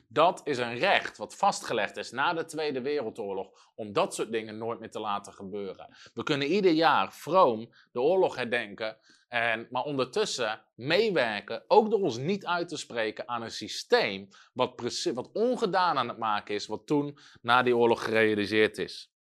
Dat 0.08 0.42
is 0.44 0.58
een 0.58 0.78
recht 0.78 1.18
wat 1.18 1.36
vastgelegd 1.36 1.98
is 1.98 2.12
na 2.12 2.34
de 2.34 2.46
Tweede 2.46 2.82
Wereldoorlog 2.82 3.72
om 3.76 3.94
dat 3.94 4.16
soort 4.16 4.32
dingen 4.32 4.58
nooit 4.58 4.80
meer 4.80 4.92
te 4.92 5.00
laten 5.00 5.34
gebeuren. 5.34 5.98
We 6.14 6.24
kunnen 6.24 6.48
ieder 6.48 6.72
jaar 6.72 7.14
vroom 7.14 7.74
de 7.92 8.02
oorlog 8.02 8.36
herdenken, 8.36 8.98
en, 9.28 9.68
maar 9.70 9.84
ondertussen 9.84 10.62
meewerken, 10.76 11.64
ook 11.68 11.90
door 11.90 12.02
ons 12.02 12.18
niet 12.18 12.46
uit 12.46 12.68
te 12.68 12.78
spreken 12.78 13.28
aan 13.28 13.42
een 13.42 13.52
systeem 13.52 14.28
wat, 14.54 15.04
wat 15.14 15.32
ongedaan 15.32 15.98
aan 15.98 16.08
het 16.08 16.18
maken 16.18 16.56
is, 16.56 16.68
wat 16.68 16.88
toen 16.88 17.18
na 17.42 17.64
die 17.64 17.78
oorlog 17.78 18.04
gerealiseerd 18.04 18.78
is. 18.78 19.12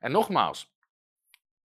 En 0.00 0.10
nogmaals, 0.10 0.76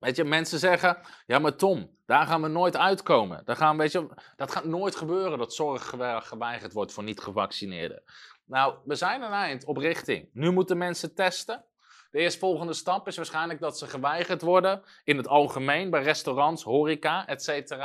Weet 0.03 0.17
je, 0.17 0.25
mensen 0.25 0.59
zeggen, 0.59 0.99
ja 1.27 1.39
maar 1.39 1.57
Tom, 1.57 1.97
daar 2.13 2.27
gaan 2.27 2.43
we 2.43 2.49
nooit 2.49 2.77
uitkomen. 2.77 3.43
Daar 3.45 3.57
gaan, 3.57 3.77
weet 3.77 3.93
je, 3.93 4.09
dat 4.37 4.53
gaat 4.53 4.65
nooit 4.65 4.97
gebeuren 4.97 5.39
dat 5.39 5.55
zorg 5.55 5.95
geweigerd 6.19 6.73
wordt 6.73 6.93
voor 6.93 7.03
niet-gevaccineerden. 7.03 8.03
Nou, 8.45 8.75
we 8.85 8.95
zijn 8.95 9.23
een 9.23 9.33
eind 9.33 9.65
op 9.65 9.77
richting. 9.77 10.29
Nu 10.33 10.51
moeten 10.51 10.79
mensen 10.79 11.15
testen. 11.15 11.65
De 12.11 12.19
eerstvolgende 12.19 12.73
stap 12.73 13.07
is 13.07 13.17
waarschijnlijk 13.17 13.61
dat 13.61 13.79
ze 13.79 13.87
geweigerd 13.87 14.43
worden 14.43 14.83
in 15.05 15.17
het 15.17 15.29
algemeen 15.29 15.91
bij 15.91 16.03
restaurants, 16.03 16.63
horeca, 16.63 17.27
etc. 17.27 17.77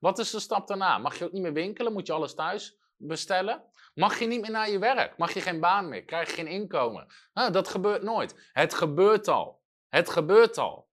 Wat 0.00 0.18
is 0.18 0.30
de 0.30 0.40
stap 0.40 0.68
daarna? 0.68 0.98
Mag 0.98 1.18
je 1.18 1.24
ook 1.24 1.32
niet 1.32 1.42
meer 1.42 1.52
winkelen? 1.52 1.92
Moet 1.92 2.06
je 2.06 2.12
alles 2.12 2.34
thuis 2.34 2.76
bestellen? 2.96 3.62
Mag 3.94 4.18
je 4.18 4.26
niet 4.26 4.40
meer 4.40 4.50
naar 4.50 4.70
je 4.70 4.78
werk? 4.78 5.16
Mag 5.16 5.32
je 5.32 5.40
geen 5.40 5.60
baan 5.60 5.88
meer? 5.88 6.04
Krijg 6.04 6.28
je 6.28 6.34
geen 6.34 6.46
inkomen? 6.46 7.06
Nou, 7.34 7.52
dat 7.52 7.68
gebeurt 7.68 8.02
nooit. 8.02 8.50
Het 8.52 8.74
gebeurt 8.74 9.28
al. 9.28 9.62
Het 9.88 10.10
gebeurt 10.10 10.58
al 10.58 10.88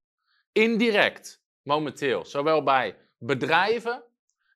indirect 0.51 1.45
momenteel, 1.67 2.25
zowel 2.25 2.63
bij 2.63 2.95
bedrijven 3.17 4.03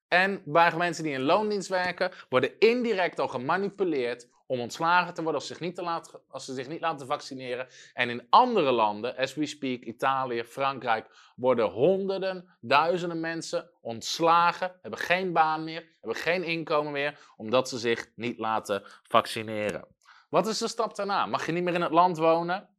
en 0.08 0.42
bij 0.46 0.76
mensen 0.78 1.04
die 1.04 1.14
in 1.14 1.22
loondienst 1.22 1.68
werken, 1.68 2.12
worden 2.30 2.60
indirect 2.60 3.20
al 3.20 3.28
gemanipuleerd 3.28 4.30
om 4.52 4.60
ontslagen 4.60 5.14
te 5.14 5.22
worden 5.22 5.40
als, 5.40 5.50
zich 5.50 5.60
niet 5.60 5.76
te 5.76 5.82
laten, 5.82 6.20
als 6.28 6.46
ze 6.46 6.54
zich 6.54 6.68
niet 6.68 6.82
laten 6.82 7.08
vaccineren. 7.08 7.68
En 7.94 8.10
in 8.10 8.28
andere 8.30 8.72
landen, 8.72 9.18
as 9.18 9.34
we 9.34 9.46
speak, 9.46 9.82
Italië, 9.82 10.44
Frankrijk, 10.44 11.32
worden 11.36 11.66
honderden, 11.66 12.58
duizenden 12.60 13.20
mensen 13.20 13.70
ontslagen, 13.82 14.80
hebben 14.82 15.00
geen 15.00 15.34
baan 15.34 15.64
meer, 15.64 15.88
hebben 16.00 16.22
geen 16.22 16.44
inkomen 16.44 16.92
meer, 16.92 17.20
omdat 17.36 17.70
ze 17.70 17.78
zich 17.78 18.12
niet 18.16 18.40
laten 18.40 18.84
vaccineren. 19.04 19.88
Wat 20.30 20.48
is 20.48 20.58
de 20.58 20.68
stap 20.68 20.96
daarna? 20.96 21.26
Mag 21.26 21.46
je 21.46 21.52
niet 21.52 21.64
meer 21.64 21.74
in 21.74 21.82
het 21.82 21.92
land 21.92 22.18
wonen? 22.18 22.70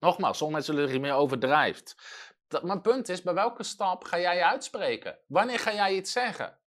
Nogmaals, 0.00 0.38
sommige 0.38 0.62
mensen 0.62 0.74
zullen 0.74 0.94
er 0.94 1.00
meer 1.00 1.20
overdrijft. 1.20 1.96
Dat, 2.50 2.62
mijn 2.62 2.80
punt 2.80 3.08
is, 3.08 3.22
bij 3.22 3.34
welke 3.34 3.62
stap 3.62 4.04
ga 4.04 4.18
jij 4.18 4.36
je 4.36 4.44
uitspreken? 4.44 5.18
Wanneer 5.26 5.58
ga 5.58 5.72
jij 5.72 5.94
iets 5.94 6.12
zeggen? 6.12 6.58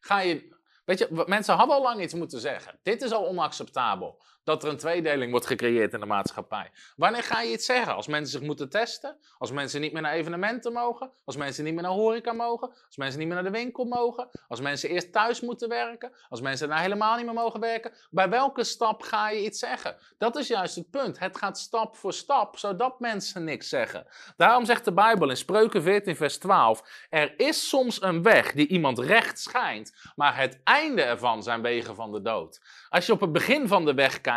Ga 0.00 0.20
je, 0.20 0.56
weet 0.84 0.98
je, 0.98 1.24
mensen 1.26 1.54
hadden 1.54 1.76
al 1.76 1.82
lang 1.82 2.00
iets 2.00 2.14
moeten 2.14 2.40
zeggen. 2.40 2.78
Dit 2.82 3.02
is 3.02 3.12
al 3.12 3.26
onacceptabel 3.26 4.22
dat 4.44 4.62
er 4.62 4.68
een 4.68 4.76
tweedeling 4.76 5.30
wordt 5.30 5.46
gecreëerd 5.46 5.92
in 5.92 6.00
de 6.00 6.06
maatschappij. 6.06 6.70
Wanneer 6.96 7.22
ga 7.22 7.40
je 7.40 7.52
iets 7.52 7.66
zeggen? 7.66 7.94
Als 7.94 8.06
mensen 8.06 8.32
zich 8.38 8.48
moeten 8.48 8.68
testen? 8.68 9.16
Als 9.38 9.52
mensen 9.52 9.80
niet 9.80 9.92
meer 9.92 10.02
naar 10.02 10.12
evenementen 10.12 10.72
mogen? 10.72 11.10
Als 11.24 11.36
mensen 11.36 11.64
niet 11.64 11.74
meer 11.74 11.82
naar 11.82 11.92
horeca 11.92 12.32
mogen? 12.32 12.68
Als 12.86 12.96
mensen 12.96 13.18
niet 13.18 13.26
meer 13.26 13.36
naar 13.42 13.52
de 13.52 13.58
winkel 13.58 13.84
mogen? 13.84 14.28
Als 14.48 14.60
mensen 14.60 14.88
eerst 14.88 15.12
thuis 15.12 15.40
moeten 15.40 15.68
werken? 15.68 16.12
Als 16.28 16.40
mensen 16.40 16.68
daar 16.68 16.80
helemaal 16.80 17.16
niet 17.16 17.24
meer 17.24 17.34
mogen 17.34 17.60
werken? 17.60 17.92
Bij 18.10 18.28
welke 18.28 18.64
stap 18.64 19.02
ga 19.02 19.30
je 19.30 19.44
iets 19.44 19.58
zeggen? 19.58 19.96
Dat 20.18 20.36
is 20.36 20.48
juist 20.48 20.74
het 20.74 20.90
punt. 20.90 21.18
Het 21.18 21.36
gaat 21.36 21.58
stap 21.58 21.96
voor 21.96 22.12
stap, 22.12 22.58
zodat 22.58 23.00
mensen 23.00 23.44
niks 23.44 23.68
zeggen. 23.68 24.06
Daarom 24.36 24.64
zegt 24.64 24.84
de 24.84 24.92
Bijbel 24.92 25.30
in 25.30 25.36
Spreuken 25.36 25.82
14, 25.82 26.16
vers 26.16 26.38
12: 26.38 27.06
Er 27.10 27.34
is 27.36 27.68
soms 27.68 28.02
een 28.02 28.22
weg 28.22 28.52
die 28.52 28.66
iemand 28.66 28.98
recht 28.98 29.40
schijnt, 29.40 29.94
maar 30.14 30.36
het 30.36 30.60
einde 30.64 31.02
ervan 31.02 31.42
zijn 31.42 31.62
wegen 31.62 31.94
van 31.94 32.12
de 32.12 32.22
dood. 32.22 32.60
Als 32.88 33.06
je 33.06 33.12
op 33.12 33.20
het 33.20 33.32
begin 33.32 33.68
van 33.68 33.84
de 33.84 33.94
weg 33.94 34.20
kijkt, 34.20 34.30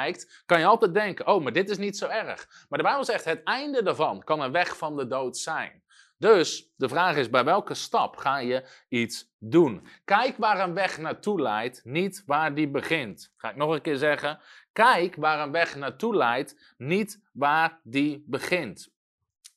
kan 0.46 0.60
je 0.60 0.66
altijd 0.66 0.94
denken: 0.94 1.28
oh, 1.28 1.44
maar 1.44 1.54
dit 1.54 1.70
is 1.70 1.78
niet 1.78 1.98
zo 1.98 2.08
erg. 2.08 2.66
Maar 2.70 2.80
de 2.80 2.86
Bijbel 2.86 3.06
zegt: 3.06 3.26
het 3.26 3.44
einde 3.44 3.84
daarvan 3.84 4.24
kan 4.24 4.42
een 4.42 4.52
weg 4.52 4.78
van 4.78 4.96
de 4.96 5.08
dood 5.08 5.38
zijn. 5.38 5.84
Dus 6.18 6.72
de 6.76 6.90
vraag 6.90 7.16
is: 7.16 7.30
bij 7.30 7.44
welke 7.44 7.74
stap 7.74 8.18
ga 8.18 8.38
je 8.38 8.70
iets 8.90 9.34
doen? 9.40 9.88
Kijk 10.04 10.38
waar 10.38 10.60
een 10.60 10.74
weg 10.74 10.98
naartoe 10.98 11.42
leidt, 11.42 11.82
niet 11.84 12.24
waar 12.26 12.56
die 12.56 12.70
begint. 12.70 13.34
Ga 13.38 13.50
ik 13.50 13.56
nog 13.56 13.74
een 13.74 13.82
keer 13.82 13.98
zeggen: 13.98 14.40
kijk 14.72 15.16
waar 15.16 15.40
een 15.40 15.52
weg 15.52 15.76
naartoe 15.76 16.16
leidt, 16.16 16.74
niet 16.78 17.22
waar 17.34 17.80
die 17.84 18.24
begint. 18.28 18.95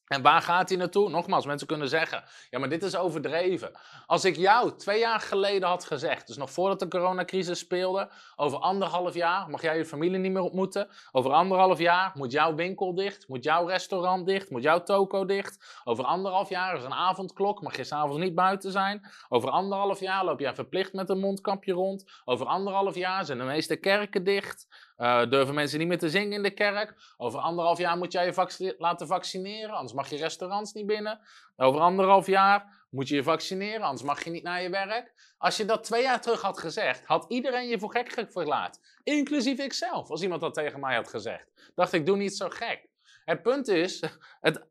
En 0.08 0.22
waar 0.22 0.42
gaat 0.42 0.68
hij 0.68 0.78
naartoe? 0.78 1.10
Nogmaals, 1.10 1.46
mensen 1.46 1.66
kunnen 1.66 1.88
zeggen, 1.88 2.24
ja, 2.50 2.58
maar 2.58 2.68
dit 2.68 2.82
is 2.82 2.96
overdreven. 2.96 3.70
Als 4.06 4.24
ik 4.24 4.36
jou 4.36 4.76
twee 4.76 4.98
jaar 4.98 5.20
geleden 5.20 5.68
had 5.68 5.84
gezegd, 5.84 6.26
dus 6.26 6.36
nog 6.36 6.50
voordat 6.50 6.78
de 6.78 6.88
coronacrisis 6.88 7.58
speelde, 7.58 8.10
over 8.36 8.58
anderhalf 8.58 9.14
jaar 9.14 9.48
mag 9.50 9.62
jij 9.62 9.76
je 9.76 9.84
familie 9.84 10.18
niet 10.18 10.32
meer 10.32 10.42
ontmoeten. 10.42 10.88
Over 11.12 11.32
anderhalf 11.32 11.78
jaar 11.78 12.12
moet 12.14 12.32
jouw 12.32 12.54
winkel 12.54 12.94
dicht, 12.94 13.28
moet 13.28 13.44
jouw 13.44 13.66
restaurant 13.66 14.26
dicht, 14.26 14.50
moet 14.50 14.62
jouw 14.62 14.82
toko 14.82 15.24
dicht. 15.24 15.80
Over 15.84 16.04
anderhalf 16.04 16.48
jaar 16.48 16.76
is 16.76 16.84
een 16.84 16.92
avondklok, 16.92 17.62
mag 17.62 17.76
je 17.76 17.84
s'avonds 17.84 18.18
niet 18.18 18.34
buiten 18.34 18.72
zijn. 18.72 19.06
Over 19.28 19.50
anderhalf 19.50 20.00
jaar 20.00 20.24
loop 20.24 20.40
jij 20.40 20.54
verplicht 20.54 20.92
met 20.92 21.10
een 21.10 21.18
mondkapje 21.18 21.72
rond. 21.72 22.04
Over 22.24 22.46
anderhalf 22.46 22.94
jaar 22.94 23.24
zijn 23.24 23.38
de 23.38 23.44
meeste 23.44 23.76
kerken 23.76 24.24
dicht. 24.24 24.66
Uh, 24.98 25.26
durven 25.28 25.54
mensen 25.54 25.78
niet 25.78 25.88
meer 25.88 25.98
te 25.98 26.10
zingen 26.10 26.32
in 26.32 26.42
de 26.42 26.50
kerk? 26.50 27.14
Over 27.16 27.40
anderhalf 27.40 27.78
jaar 27.78 27.96
moet 27.96 28.12
jij 28.12 28.26
je 28.26 28.74
laten 28.78 29.06
vaccineren, 29.06 29.74
anders 29.74 29.92
mag 29.92 30.10
je 30.10 30.16
restaurants 30.16 30.72
niet 30.72 30.86
binnen. 30.86 31.20
Over 31.56 31.80
anderhalf 31.80 32.26
jaar 32.26 32.86
moet 32.90 33.08
je 33.08 33.14
je 33.14 33.22
vaccineren, 33.22 33.82
anders 33.82 34.02
mag 34.02 34.24
je 34.24 34.30
niet 34.30 34.42
naar 34.42 34.62
je 34.62 34.70
werk. 34.70 35.34
Als 35.38 35.56
je 35.56 35.64
dat 35.64 35.84
twee 35.84 36.02
jaar 36.02 36.20
terug 36.20 36.40
had 36.40 36.58
gezegd, 36.58 37.04
had 37.04 37.24
iedereen 37.28 37.68
je 37.68 37.78
voor 37.78 37.90
gek 37.90 38.26
verlaat. 38.30 38.80
Inclusief 39.02 39.58
ikzelf, 39.58 40.10
als 40.10 40.22
iemand 40.22 40.40
dat 40.40 40.54
tegen 40.54 40.80
mij 40.80 40.94
had 40.94 41.08
gezegd. 41.08 41.72
Dacht 41.74 41.92
ik, 41.92 42.06
doe 42.06 42.16
niet 42.16 42.36
zo 42.36 42.48
gek. 42.48 42.88
Het 43.24 43.42
punt 43.42 43.68
is, 43.68 44.02
het, 44.40 44.66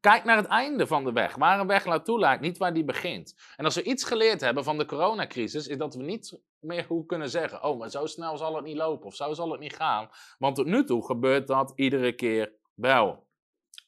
kijk 0.00 0.24
naar 0.24 0.36
het 0.36 0.46
einde 0.46 0.86
van 0.86 1.04
de 1.04 1.12
weg. 1.12 1.34
Waar 1.34 1.60
een 1.60 1.66
weg 1.66 1.84
naartoe 1.84 2.18
lijkt, 2.18 2.42
niet 2.42 2.58
waar 2.58 2.74
die 2.74 2.84
begint. 2.84 3.34
En 3.56 3.64
als 3.64 3.74
we 3.74 3.82
iets 3.82 4.04
geleerd 4.04 4.40
hebben 4.40 4.64
van 4.64 4.78
de 4.78 4.84
coronacrisis, 4.84 5.66
is 5.66 5.76
dat 5.76 5.94
we 5.94 6.02
niet 6.02 6.40
meer 6.58 6.84
hoe 6.88 7.06
kunnen 7.06 7.30
zeggen: 7.30 7.62
oh, 7.62 7.78
maar 7.78 7.90
zo 7.90 8.06
snel 8.06 8.36
zal 8.36 8.56
het 8.56 8.64
niet 8.64 8.76
lopen 8.76 9.06
of 9.06 9.14
zo 9.14 9.32
zal 9.32 9.50
het 9.50 9.60
niet 9.60 9.76
gaan. 9.76 10.08
Want 10.38 10.56
tot 10.56 10.66
nu 10.66 10.84
toe 10.84 11.04
gebeurt 11.04 11.46
dat 11.46 11.72
iedere 11.76 12.12
keer 12.12 12.52
wel. 12.74 13.26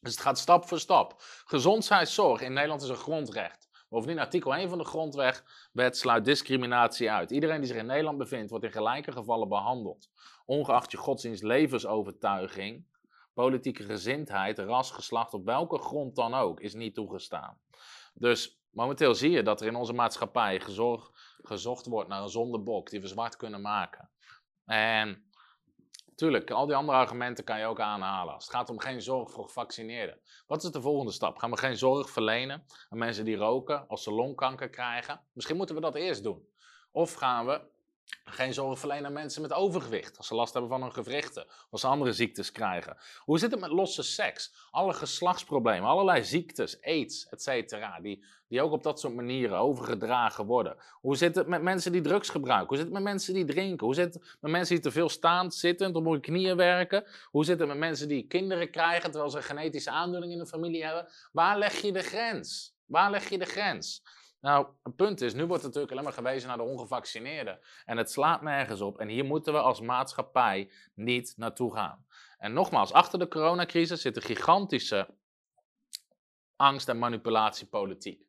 Dus 0.01 0.11
het 0.11 0.21
gaat 0.21 0.37
stap 0.37 0.67
voor 0.67 0.79
stap. 0.79 1.15
Gezondheidszorg 1.45 2.41
in 2.41 2.53
Nederland 2.53 2.81
is 2.81 2.89
een 2.89 2.95
grondrecht. 2.95 3.67
Bovendien, 3.89 4.19
artikel 4.19 4.55
1 4.55 4.69
van 4.69 4.77
de 4.77 4.83
grondwet 4.83 5.43
sluit 5.97 6.25
discriminatie 6.25 7.11
uit. 7.11 7.31
Iedereen 7.31 7.57
die 7.57 7.67
zich 7.67 7.77
in 7.77 7.85
Nederland 7.85 8.17
bevindt, 8.17 8.49
wordt 8.49 8.65
in 8.65 8.71
gelijke 8.71 9.11
gevallen 9.11 9.47
behandeld. 9.47 10.09
Ongeacht 10.45 10.91
je 10.91 10.97
godsdienst, 10.97 11.43
levensovertuiging, 11.43 12.85
politieke 13.43 13.83
gezindheid, 13.83 14.59
ras, 14.59 14.91
geslacht, 14.91 15.33
op 15.33 15.45
welke 15.45 15.77
grond 15.77 16.15
dan 16.15 16.33
ook, 16.33 16.59
is 16.59 16.73
niet 16.73 16.95
toegestaan. 16.95 17.57
Dus 18.13 18.61
momenteel 18.69 19.15
zie 19.15 19.31
je 19.31 19.43
dat 19.43 19.61
er 19.61 19.67
in 19.67 19.75
onze 19.75 19.93
maatschappij 19.93 20.59
gezocht 21.43 21.85
wordt 21.85 22.09
naar 22.09 22.21
een 22.21 22.29
zondebok 22.29 22.89
die 22.89 23.01
we 23.01 23.07
zwart 23.07 23.35
kunnen 23.35 23.61
maken. 23.61 24.09
En 24.65 25.27
Tuurlijk, 26.15 26.51
al 26.51 26.65
die 26.65 26.75
andere 26.75 26.97
argumenten 26.97 27.43
kan 27.43 27.59
je 27.59 27.65
ook 27.65 27.79
aanhalen. 27.79 28.33
Als 28.33 28.43
het 28.43 28.53
gaat 28.53 28.69
om 28.69 28.79
geen 28.79 29.01
zorg 29.01 29.31
voor 29.31 29.43
gevaccineerden. 29.43 30.19
Wat 30.47 30.63
is 30.63 30.71
de 30.71 30.81
volgende 30.81 31.11
stap? 31.11 31.37
Gaan 31.37 31.51
we 31.51 31.57
geen 31.57 31.77
zorg 31.77 32.09
verlenen 32.09 32.65
aan 32.89 32.97
mensen 32.97 33.25
die 33.25 33.35
roken 33.35 33.87
als 33.87 34.03
ze 34.03 34.11
longkanker 34.11 34.69
krijgen? 34.69 35.21
Misschien 35.33 35.57
moeten 35.57 35.75
we 35.75 35.81
dat 35.81 35.95
eerst 35.95 36.23
doen. 36.23 36.47
Of 36.91 37.13
gaan 37.13 37.45
we 37.45 37.61
geen 38.25 38.53
zorg 38.53 38.79
verlenen 38.79 39.05
aan 39.05 39.13
mensen 39.13 39.41
met 39.41 39.53
overgewicht. 39.53 40.17
Als 40.17 40.27
ze 40.27 40.35
last 40.35 40.53
hebben 40.53 40.71
van 40.71 40.81
hun 40.81 40.93
gewrichten. 40.93 41.45
Als 41.69 41.81
ze 41.81 41.87
andere 41.87 42.13
ziektes 42.13 42.51
krijgen. 42.51 42.97
Hoe 43.17 43.39
zit 43.39 43.51
het 43.51 43.59
met 43.59 43.71
losse 43.71 44.03
seks? 44.03 44.53
Alle 44.71 44.93
geslachtsproblemen, 44.93 45.89
allerlei 45.89 46.23
ziektes, 46.23 46.81
aids, 46.81 47.27
etc. 47.29 47.75
Die, 48.01 48.25
die 48.47 48.61
ook 48.61 48.71
op 48.71 48.83
dat 48.83 48.99
soort 48.99 49.15
manieren 49.15 49.57
overgedragen 49.57 50.45
worden. 50.45 50.77
Hoe 51.01 51.15
zit 51.15 51.35
het 51.35 51.47
met 51.47 51.61
mensen 51.61 51.91
die 51.91 52.01
drugs 52.01 52.29
gebruiken? 52.29 52.67
Hoe 52.67 52.77
zit 52.77 52.85
het 52.85 52.93
met 52.93 53.03
mensen 53.03 53.33
die 53.33 53.45
drinken? 53.45 53.85
Hoe 53.85 53.95
zit 53.95 54.13
het 54.13 54.37
met 54.39 54.51
mensen 54.51 54.75
die 54.75 54.83
te 54.83 54.91
veel 54.91 55.09
staand, 55.09 55.55
zittend, 55.55 55.95
op 55.95 56.05
hun 56.05 56.21
knieën 56.21 56.55
werken? 56.55 57.03
Hoe 57.29 57.45
zit 57.45 57.59
het 57.59 57.67
met 57.67 57.77
mensen 57.77 58.07
die 58.07 58.27
kinderen 58.27 58.71
krijgen 58.71 59.11
terwijl 59.11 59.31
ze 59.31 59.37
een 59.37 59.43
genetische 59.43 59.91
aandoening 59.91 60.31
in 60.31 60.39
de 60.39 60.47
familie 60.47 60.85
hebben? 60.85 61.07
Waar 61.31 61.57
leg 61.57 61.81
je 61.81 61.91
de 61.91 62.03
grens? 62.03 62.75
Waar 62.85 63.11
leg 63.11 63.29
je 63.29 63.37
de 63.37 63.45
grens? 63.45 64.03
Nou, 64.47 64.67
een 64.83 64.95
punt 64.95 65.21
is, 65.21 65.33
nu 65.33 65.45
wordt 65.45 65.63
natuurlijk 65.63 65.91
alleen 65.91 66.03
maar 66.03 66.13
gewezen 66.13 66.47
naar 66.47 66.57
de 66.57 66.63
ongevaccineerden. 66.63 67.59
En 67.85 67.97
het 67.97 68.11
slaat 68.11 68.41
nergens 68.41 68.81
op. 68.81 68.99
En 68.99 69.07
hier 69.07 69.25
moeten 69.25 69.53
we 69.53 69.59
als 69.59 69.81
maatschappij 69.81 70.71
niet 70.93 71.33
naartoe 71.37 71.73
gaan. 71.73 72.05
En 72.37 72.53
nogmaals, 72.53 72.93
achter 72.93 73.19
de 73.19 73.27
coronacrisis 73.27 74.01
zit 74.01 74.15
een 74.15 74.21
gigantische 74.21 75.07
angst- 76.55 76.89
en 76.89 76.99
manipulatiepolitiek. 76.99 78.26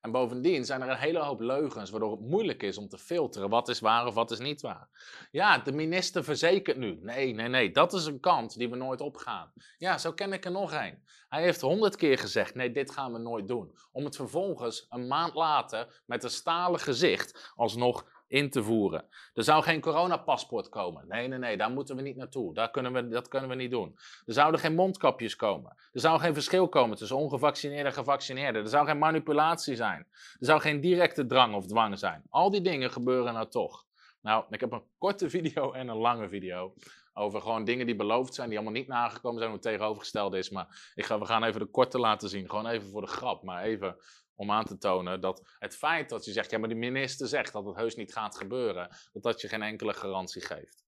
En 0.00 0.10
bovendien 0.10 0.64
zijn 0.64 0.82
er 0.82 0.88
een 0.88 0.96
hele 0.96 1.18
hoop 1.18 1.40
leugens, 1.40 1.90
waardoor 1.90 2.10
het 2.10 2.20
moeilijk 2.20 2.62
is 2.62 2.78
om 2.78 2.88
te 2.88 2.98
filteren 2.98 3.48
wat 3.48 3.68
is 3.68 3.80
waar 3.80 4.06
of 4.06 4.14
wat 4.14 4.30
is 4.30 4.38
niet 4.38 4.60
waar. 4.60 4.88
Ja, 5.30 5.58
de 5.58 5.72
minister 5.72 6.24
verzekert 6.24 6.76
nu. 6.76 6.98
Nee, 7.00 7.34
nee, 7.34 7.48
nee, 7.48 7.70
dat 7.70 7.92
is 7.92 8.06
een 8.06 8.20
kant 8.20 8.58
die 8.58 8.70
we 8.70 8.76
nooit 8.76 9.00
opgaan. 9.00 9.52
Ja, 9.78 9.98
zo 9.98 10.12
ken 10.12 10.32
ik 10.32 10.44
er 10.44 10.50
nog 10.50 10.72
een. 10.72 11.02
Hij 11.28 11.42
heeft 11.42 11.60
honderd 11.60 11.96
keer 11.96 12.18
gezegd, 12.18 12.54
nee, 12.54 12.70
dit 12.70 12.90
gaan 12.90 13.12
we 13.12 13.18
nooit 13.18 13.48
doen. 13.48 13.76
Om 13.92 14.04
het 14.04 14.16
vervolgens 14.16 14.86
een 14.88 15.06
maand 15.06 15.34
later 15.34 16.02
met 16.06 16.24
een 16.24 16.30
stalen 16.30 16.80
gezicht 16.80 17.52
alsnog 17.54 18.17
in 18.28 18.50
te 18.50 18.62
voeren. 18.62 19.04
Er 19.34 19.44
zou 19.44 19.62
geen 19.62 19.80
coronapaspoort 19.80 20.68
komen. 20.68 21.08
Nee, 21.08 21.28
nee, 21.28 21.38
nee, 21.38 21.56
daar 21.56 21.70
moeten 21.70 21.96
we 21.96 22.02
niet 22.02 22.16
naartoe. 22.16 22.54
Daar 22.54 22.70
kunnen 22.70 22.92
we, 22.92 23.08
dat 23.08 23.28
kunnen 23.28 23.48
we 23.48 23.54
niet 23.54 23.70
doen. 23.70 23.98
Er 24.26 24.32
zouden 24.32 24.60
geen 24.60 24.74
mondkapjes 24.74 25.36
komen. 25.36 25.76
Er 25.92 26.00
zou 26.00 26.20
geen 26.20 26.34
verschil 26.34 26.68
komen 26.68 26.96
tussen 26.96 27.16
ongevaccineerden 27.16 27.86
en 27.86 27.92
gevaccineerden. 27.92 28.62
Er 28.62 28.68
zou 28.68 28.86
geen 28.86 28.98
manipulatie 28.98 29.76
zijn. 29.76 30.06
Er 30.12 30.46
zou 30.46 30.60
geen 30.60 30.80
directe 30.80 31.26
drang 31.26 31.54
of 31.54 31.66
dwang 31.66 31.98
zijn. 31.98 32.22
Al 32.28 32.50
die 32.50 32.60
dingen 32.60 32.90
gebeuren 32.90 33.32
nou 33.32 33.48
toch. 33.48 33.86
Nou, 34.20 34.44
ik 34.50 34.60
heb 34.60 34.72
een 34.72 34.84
korte 34.98 35.30
video 35.36 35.72
en 35.72 35.88
een 35.88 35.96
lange 35.96 36.28
video 36.28 36.74
over 37.18 37.40
gewoon 37.40 37.64
dingen 37.64 37.86
die 37.86 37.96
beloofd 37.96 38.34
zijn, 38.34 38.48
die 38.48 38.58
allemaal 38.58 38.76
niet 38.76 38.88
nagekomen 38.88 39.38
zijn, 39.38 39.80
hoe 39.80 40.00
het 40.24 40.34
is. 40.34 40.50
Maar 40.50 40.92
ik 40.94 41.04
ga, 41.04 41.18
we 41.18 41.24
gaan 41.24 41.44
even 41.44 41.60
de 41.60 41.66
korte 41.66 41.98
laten 41.98 42.28
zien, 42.28 42.50
gewoon 42.50 42.66
even 42.66 42.88
voor 42.88 43.00
de 43.00 43.06
grap, 43.06 43.42
maar 43.42 43.62
even 43.62 43.96
om 44.38 44.50
aan 44.50 44.64
te 44.64 44.78
tonen 44.78 45.20
dat 45.20 45.42
het 45.58 45.76
feit 45.76 46.08
dat 46.08 46.24
je 46.24 46.32
zegt, 46.32 46.50
ja, 46.50 46.58
maar 46.58 46.68
de 46.68 46.74
minister 46.74 47.28
zegt 47.28 47.52
dat 47.52 47.64
het 47.64 47.76
heus 47.76 47.96
niet 47.96 48.12
gaat 48.12 48.36
gebeuren, 48.36 48.88
dat 49.12 49.22
dat 49.22 49.40
je 49.40 49.48
geen 49.48 49.62
enkele 49.62 49.92
garantie 49.92 50.42
geeft. 50.42 50.86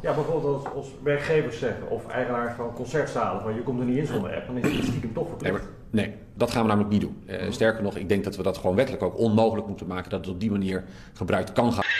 Ja, 0.00 0.14
bijvoorbeeld 0.14 0.64
als, 0.64 0.74
als 0.74 0.88
werkgevers 1.02 1.58
zeggen, 1.58 1.88
of 1.88 2.08
eigenaars 2.08 2.56
van 2.56 2.74
concertzalen, 2.74 3.42
van 3.42 3.54
je 3.54 3.62
komt 3.62 3.80
er 3.80 3.86
niet 3.86 3.96
in 3.96 4.06
zonder 4.06 4.34
app, 4.34 4.46
dan 4.46 4.56
is 4.56 4.76
het 4.76 4.84
stiekem 4.84 5.12
toch 5.12 5.28
verplicht. 5.28 5.64
Nee, 5.90 6.06
nee, 6.06 6.16
dat 6.34 6.50
gaan 6.50 6.62
we 6.62 6.68
namelijk 6.68 6.92
niet 6.92 7.00
doen. 7.00 7.22
Uh, 7.26 7.50
sterker 7.50 7.82
nog, 7.82 7.96
ik 7.96 8.08
denk 8.08 8.24
dat 8.24 8.36
we 8.36 8.42
dat 8.42 8.56
gewoon 8.58 8.76
wettelijk 8.76 9.02
ook 9.02 9.18
onmogelijk 9.18 9.66
moeten 9.66 9.86
maken, 9.86 10.10
dat 10.10 10.20
het 10.20 10.34
op 10.34 10.40
die 10.40 10.50
manier 10.50 10.84
gebruikt 11.12 11.52
kan 11.52 11.72
gaan. 11.72 11.84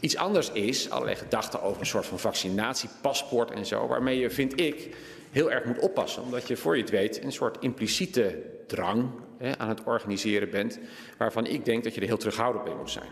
Iets 0.00 0.16
anders 0.16 0.50
is 0.50 0.90
allerlei 0.90 1.16
gedachten 1.16 1.62
over 1.62 1.80
een 1.80 1.86
soort 1.86 2.06
van 2.06 2.18
vaccinatiepaspoort 2.18 3.50
en 3.50 3.66
zo, 3.66 3.86
waarmee 3.86 4.18
je, 4.18 4.30
vind 4.30 4.60
ik, 4.60 4.96
heel 5.36 5.50
erg 5.50 5.64
moet 5.64 5.78
oppassen. 5.78 6.22
Omdat 6.22 6.48
je 6.48 6.56
voor 6.56 6.76
je 6.76 6.82
het 6.82 6.90
weet 6.90 7.24
een 7.24 7.32
soort 7.32 7.56
impliciete 7.60 8.42
drang 8.66 9.10
hè, 9.38 9.58
aan 9.58 9.68
het 9.68 9.84
organiseren 9.84 10.50
bent, 10.50 10.78
waarvan 11.18 11.46
ik 11.46 11.64
denk 11.64 11.84
dat 11.84 11.94
je 11.94 12.00
er 12.00 12.06
heel 12.06 12.16
terughoudend 12.16 12.64
mee 12.64 12.74
moet 12.74 12.90
zijn. 12.90 13.08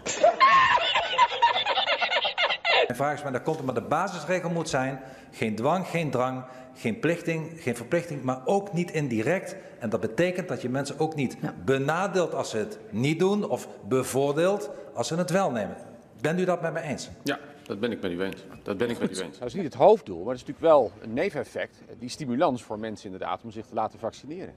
Mijn 2.86 2.96
vraag 2.96 3.14
is 3.14 3.22
maar, 3.22 3.32
dat 3.32 3.42
komt 3.42 3.64
maar 3.64 3.74
de 3.74 3.82
basisregel 3.82 4.50
moet 4.50 4.68
zijn, 4.68 5.00
geen 5.32 5.54
dwang, 5.54 5.86
geen 5.86 6.10
drang, 6.10 6.44
geen 6.74 6.98
plichting, 6.98 7.62
geen 7.62 7.76
verplichting, 7.76 8.22
maar 8.22 8.40
ook 8.44 8.72
niet 8.72 8.90
indirect. 8.90 9.56
En 9.78 9.90
dat 9.90 10.00
betekent 10.00 10.48
dat 10.48 10.62
je 10.62 10.68
mensen 10.68 10.98
ook 10.98 11.14
niet 11.14 11.36
benadeelt 11.64 12.34
als 12.34 12.50
ze 12.50 12.56
het 12.56 12.78
niet 12.90 13.18
doen 13.18 13.48
of 13.48 13.68
bevoordeelt 13.88 14.70
als 14.94 15.08
ze 15.08 15.14
het 15.16 15.30
wel 15.30 15.50
nemen. 15.50 15.76
Bent 16.20 16.40
u 16.40 16.44
dat 16.44 16.62
met 16.62 16.72
me 16.72 16.80
eens? 16.80 17.10
Ja, 17.22 17.38
dat 17.66 17.80
ben 17.80 17.92
ik 17.92 18.00
met 18.00 18.10
u 18.10 18.22
eens. 18.22 18.42
Dat 18.62 18.76
ben 18.76 18.90
ik 18.90 18.98
met 18.98 19.18
u 19.18 19.22
eens. 19.22 19.38
Dat 19.38 19.48
is 19.48 19.54
niet 19.54 19.64
het 19.64 19.74
hoofddoel, 19.74 20.24
maar 20.24 20.34
het 20.34 20.42
is 20.42 20.46
natuurlijk 20.46 20.74
wel 20.74 20.92
een 21.00 21.12
neveneffect. 21.12 21.82
Die 21.98 22.08
stimulans 22.08 22.62
voor 22.62 22.78
mensen 22.78 23.04
inderdaad 23.10 23.42
om 23.42 23.50
zich 23.50 23.66
te 23.66 23.74
laten 23.74 23.98
vaccineren. 23.98 24.54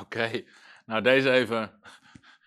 Oké, 0.00 0.42
nou 0.86 1.02
deze 1.02 1.30
even 1.30 1.70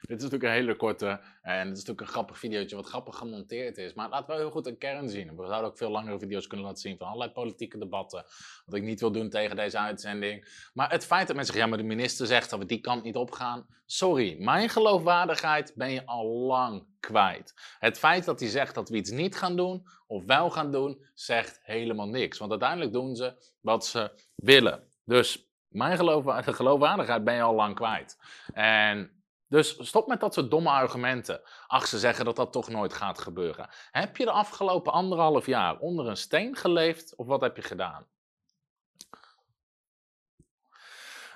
dit 0.07 0.17
is 0.17 0.23
natuurlijk 0.23 0.43
een 0.43 0.59
hele 0.59 0.75
korte 0.75 1.19
en 1.41 1.57
het 1.67 1.77
is 1.77 1.85
natuurlijk 1.85 2.01
een 2.01 2.07
grappig 2.07 2.39
videootje 2.39 2.75
wat 2.75 2.87
grappig 2.87 3.15
gemonteerd 3.15 3.77
is. 3.77 3.93
Maar 3.93 4.09
laten 4.09 4.33
we 4.33 4.41
heel 4.41 4.51
goed 4.51 4.67
een 4.67 4.77
kern 4.77 5.09
zien. 5.09 5.35
We 5.35 5.45
zouden 5.45 5.69
ook 5.69 5.77
veel 5.77 5.89
langere 5.89 6.19
video's 6.19 6.47
kunnen 6.47 6.65
laten 6.65 6.81
zien 6.81 6.97
van 6.97 7.07
allerlei 7.07 7.31
politieke 7.31 7.77
debatten. 7.77 8.25
Wat 8.65 8.75
ik 8.75 8.83
niet 8.83 8.99
wil 8.99 9.11
doen 9.11 9.29
tegen 9.29 9.55
deze 9.55 9.77
uitzending. 9.77 10.69
Maar 10.73 10.91
het 10.91 11.05
feit 11.05 11.27
dat 11.27 11.35
mensen 11.35 11.53
zeggen, 11.53 11.71
ja 11.71 11.77
maar 11.77 11.87
de 11.87 11.95
minister 11.95 12.27
zegt 12.27 12.49
dat 12.49 12.59
we 12.59 12.65
die 12.65 12.79
kant 12.79 13.03
niet 13.03 13.15
opgaan. 13.15 13.67
Sorry, 13.85 14.35
mijn 14.39 14.69
geloofwaardigheid 14.69 15.73
ben 15.75 15.91
je 15.91 16.05
al 16.05 16.25
lang 16.25 16.85
kwijt. 16.99 17.53
Het 17.79 17.99
feit 17.99 18.25
dat 18.25 18.39
hij 18.39 18.49
zegt 18.49 18.75
dat 18.75 18.89
we 18.89 18.97
iets 18.97 19.11
niet 19.11 19.35
gaan 19.35 19.55
doen 19.55 19.87
of 20.07 20.25
wel 20.25 20.49
gaan 20.49 20.71
doen, 20.71 21.05
zegt 21.13 21.59
helemaal 21.63 22.07
niks. 22.07 22.37
Want 22.37 22.51
uiteindelijk 22.51 22.93
doen 22.93 23.15
ze 23.15 23.53
wat 23.61 23.85
ze 23.85 24.11
willen. 24.35 24.83
Dus 25.03 25.47
mijn 25.67 25.97
geloofwaardigheid 26.43 27.23
ben 27.23 27.33
je 27.33 27.41
al 27.41 27.55
lang 27.55 27.75
kwijt. 27.75 28.17
En 28.53 29.16
dus 29.49 29.87
stop 29.87 30.07
met 30.07 30.19
dat 30.19 30.33
soort 30.33 30.51
domme 30.51 30.69
argumenten. 30.69 31.41
Ach, 31.67 31.87
ze 31.87 31.99
zeggen 31.99 32.25
dat 32.25 32.35
dat 32.35 32.51
toch 32.51 32.69
nooit 32.69 32.93
gaat 32.93 33.19
gebeuren. 33.19 33.69
Heb 33.91 34.17
je 34.17 34.25
de 34.25 34.31
afgelopen 34.31 34.91
anderhalf 34.93 35.45
jaar 35.45 35.79
onder 35.79 36.07
een 36.07 36.17
steen 36.17 36.55
geleefd 36.55 37.15
of 37.15 37.27
wat 37.27 37.41
heb 37.41 37.55
je 37.55 37.61
gedaan? 37.61 38.07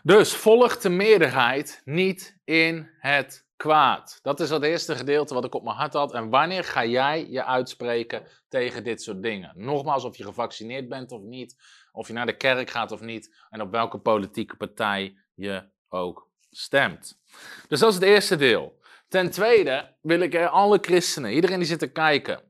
Dus 0.04 0.34
volgt 0.34 0.82
de 0.82 0.90
meerderheid 0.90 1.82
niet 1.86 2.40
in 2.44 2.90
het 2.98 3.48
kwaad. 3.56 4.20
Dat 4.22 4.40
is 4.40 4.50
het 4.50 4.64
eerste 4.64 4.96
gedeelte 4.96 5.34
wat 5.34 5.46
ik 5.46 5.56
op 5.56 5.64
mijn 5.64 5.76
hart 5.76 5.94
had. 5.94 6.14
En 6.14 6.30
wanneer 6.30 6.64
ga 6.64 6.86
jij 6.86 7.30
je 7.30 7.46
uitspreken 7.46 8.28
tegen 8.48 8.84
dit 8.84 9.02
soort 9.02 9.22
dingen? 9.22 9.54
Nogmaals, 9.56 10.04
of 10.04 10.18
je 10.18 10.24
gevaccineerd 10.24 10.90
bent 10.90 11.12
of 11.12 11.22
niet, 11.22 11.56
of 11.92 12.08
je 12.08 12.14
naar 12.14 12.26
de 12.26 12.38
kerk 12.38 12.70
gaat 12.70 12.92
of 12.92 13.02
niet, 13.02 13.36
en 13.50 13.62
op 13.62 13.72
welke 13.72 13.98
politieke 13.98 14.56
partij 14.56 15.18
je 15.34 15.70
ook 15.90 16.31
stemt. 16.52 17.20
Dus 17.68 17.80
dat 17.80 17.90
is 17.90 17.96
het 17.96 18.04
eerste 18.04 18.36
deel. 18.36 18.80
Ten 19.08 19.32
tweede 19.32 19.96
wil 20.02 20.20
ik 20.20 20.36
alle 20.36 20.78
christenen, 20.82 21.34
iedereen 21.34 21.58
die 21.58 21.68
zit 21.68 21.80
te 21.80 21.92
kijken, 21.92 22.44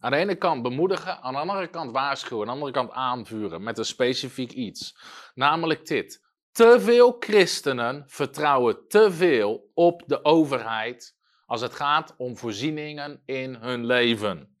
aan 0.00 0.10
de 0.10 0.16
ene 0.16 0.34
kant 0.34 0.62
bemoedigen, 0.62 1.22
aan 1.22 1.32
de 1.32 1.38
andere 1.38 1.66
kant 1.66 1.92
waarschuwen, 1.92 2.40
aan 2.40 2.46
de 2.46 2.52
andere 2.52 2.72
kant 2.72 2.90
aanvuren 2.90 3.62
met 3.62 3.78
een 3.78 3.84
specifiek 3.84 4.52
iets. 4.52 4.96
Namelijk 5.34 5.86
dit. 5.86 6.24
Te 6.52 6.80
veel 6.80 7.16
christenen 7.20 8.04
vertrouwen 8.06 8.88
te 8.88 9.12
veel 9.12 9.70
op 9.74 10.02
de 10.06 10.24
overheid 10.24 11.16
als 11.46 11.60
het 11.60 11.74
gaat 11.74 12.14
om 12.16 12.36
voorzieningen 12.36 13.22
in 13.24 13.54
hun 13.54 13.86
leven. 13.86 14.56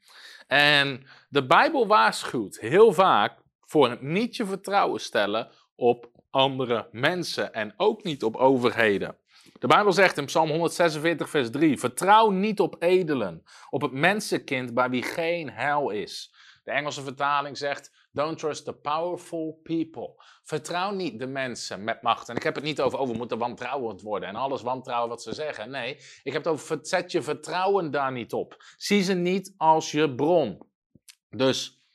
En 0.46 1.06
de 1.28 1.46
Bijbel 1.46 1.86
waarschuwt 1.86 2.58
heel 2.58 2.92
vaak 2.92 3.38
voor 3.60 3.90
het 3.90 4.02
niet 4.02 4.36
je 4.36 4.46
vertrouwen 4.46 5.00
stellen 5.00 5.50
op 5.74 6.10
andere 6.36 6.88
mensen 6.90 7.52
en 7.52 7.74
ook 7.76 8.02
niet 8.02 8.24
op 8.24 8.36
overheden. 8.36 9.16
De 9.58 9.66
Bijbel 9.66 9.92
zegt 9.92 10.18
in 10.18 10.24
Psalm 10.24 10.50
146, 10.50 11.30
vers 11.30 11.50
3: 11.50 11.78
Vertrouw 11.78 12.30
niet 12.30 12.60
op 12.60 12.76
edelen, 12.78 13.42
op 13.70 13.82
het 13.82 13.92
mensenkind 13.92 14.74
bij 14.74 14.90
wie 14.90 15.02
geen 15.02 15.50
hel 15.50 15.90
is. 15.90 16.34
De 16.64 16.70
Engelse 16.70 17.02
vertaling 17.02 17.58
zegt: 17.58 18.08
Don't 18.12 18.38
trust 18.38 18.64
the 18.64 18.72
powerful 18.72 19.60
people. 19.62 20.22
Vertrouw 20.42 20.90
niet 20.90 21.18
de 21.18 21.26
mensen 21.26 21.84
met 21.84 22.02
macht. 22.02 22.28
En 22.28 22.36
ik 22.36 22.42
heb 22.42 22.54
het 22.54 22.64
niet 22.64 22.80
over, 22.80 22.98
oh, 22.98 23.08
we 23.08 23.16
moeten 23.16 23.38
wantrouwend 23.38 24.02
worden 24.02 24.28
en 24.28 24.34
alles 24.34 24.62
wantrouwen 24.62 25.08
wat 25.08 25.22
ze 25.22 25.34
zeggen. 25.34 25.70
Nee, 25.70 25.96
ik 26.22 26.32
heb 26.32 26.44
het 26.44 26.46
over, 26.46 26.78
zet 26.82 27.12
je 27.12 27.22
vertrouwen 27.22 27.90
daar 27.90 28.12
niet 28.12 28.32
op. 28.32 28.64
Zie 28.76 29.02
ze 29.02 29.14
niet 29.14 29.54
als 29.56 29.90
je 29.90 30.14
bron. 30.14 30.58
Dus, 31.30 31.85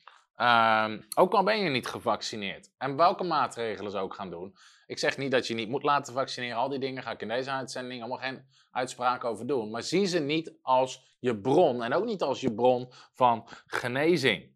ehm, 0.42 1.02
ook 1.16 1.34
al 1.34 1.44
ben 1.44 1.60
je 1.60 1.70
niet 1.70 1.88
gevaccineerd 1.88 2.70
en 2.78 2.96
welke 2.96 3.24
maatregelen 3.24 3.92
ze 3.92 3.98
ook 3.98 4.14
gaan 4.14 4.30
doen. 4.30 4.56
Ik 4.86 5.00
zeg 5.00 5.18
niet 5.18 5.32
dat 5.32 5.48
je 5.48 5.54
niet 5.54 5.70
moet 5.70 5.84
laten 5.84 6.14
vaccineren. 6.14 6.58
Al 6.58 6.70
die 6.70 6.80
dingen 6.80 7.04
ga 7.04 7.12
ik 7.12 7.22
in 7.22 7.28
deze 7.28 7.52
uitzending 7.52 8.02
allemaal 8.02 8.18
geen 8.18 8.46
uitspraak 8.72 9.24
over 9.24 9.48
doen. 9.48 9.70
Maar 9.70 9.84
zie 9.84 10.06
ze 10.06 10.20
niet 10.20 10.54
als 10.62 11.16
je 11.20 11.38
bron 11.38 11.84
en 11.84 11.94
ook 11.94 12.06
niet 12.06 12.22
als 12.22 12.42
je 12.42 12.54
bron 12.54 12.92
van 13.14 13.48
genezing. 13.66 14.51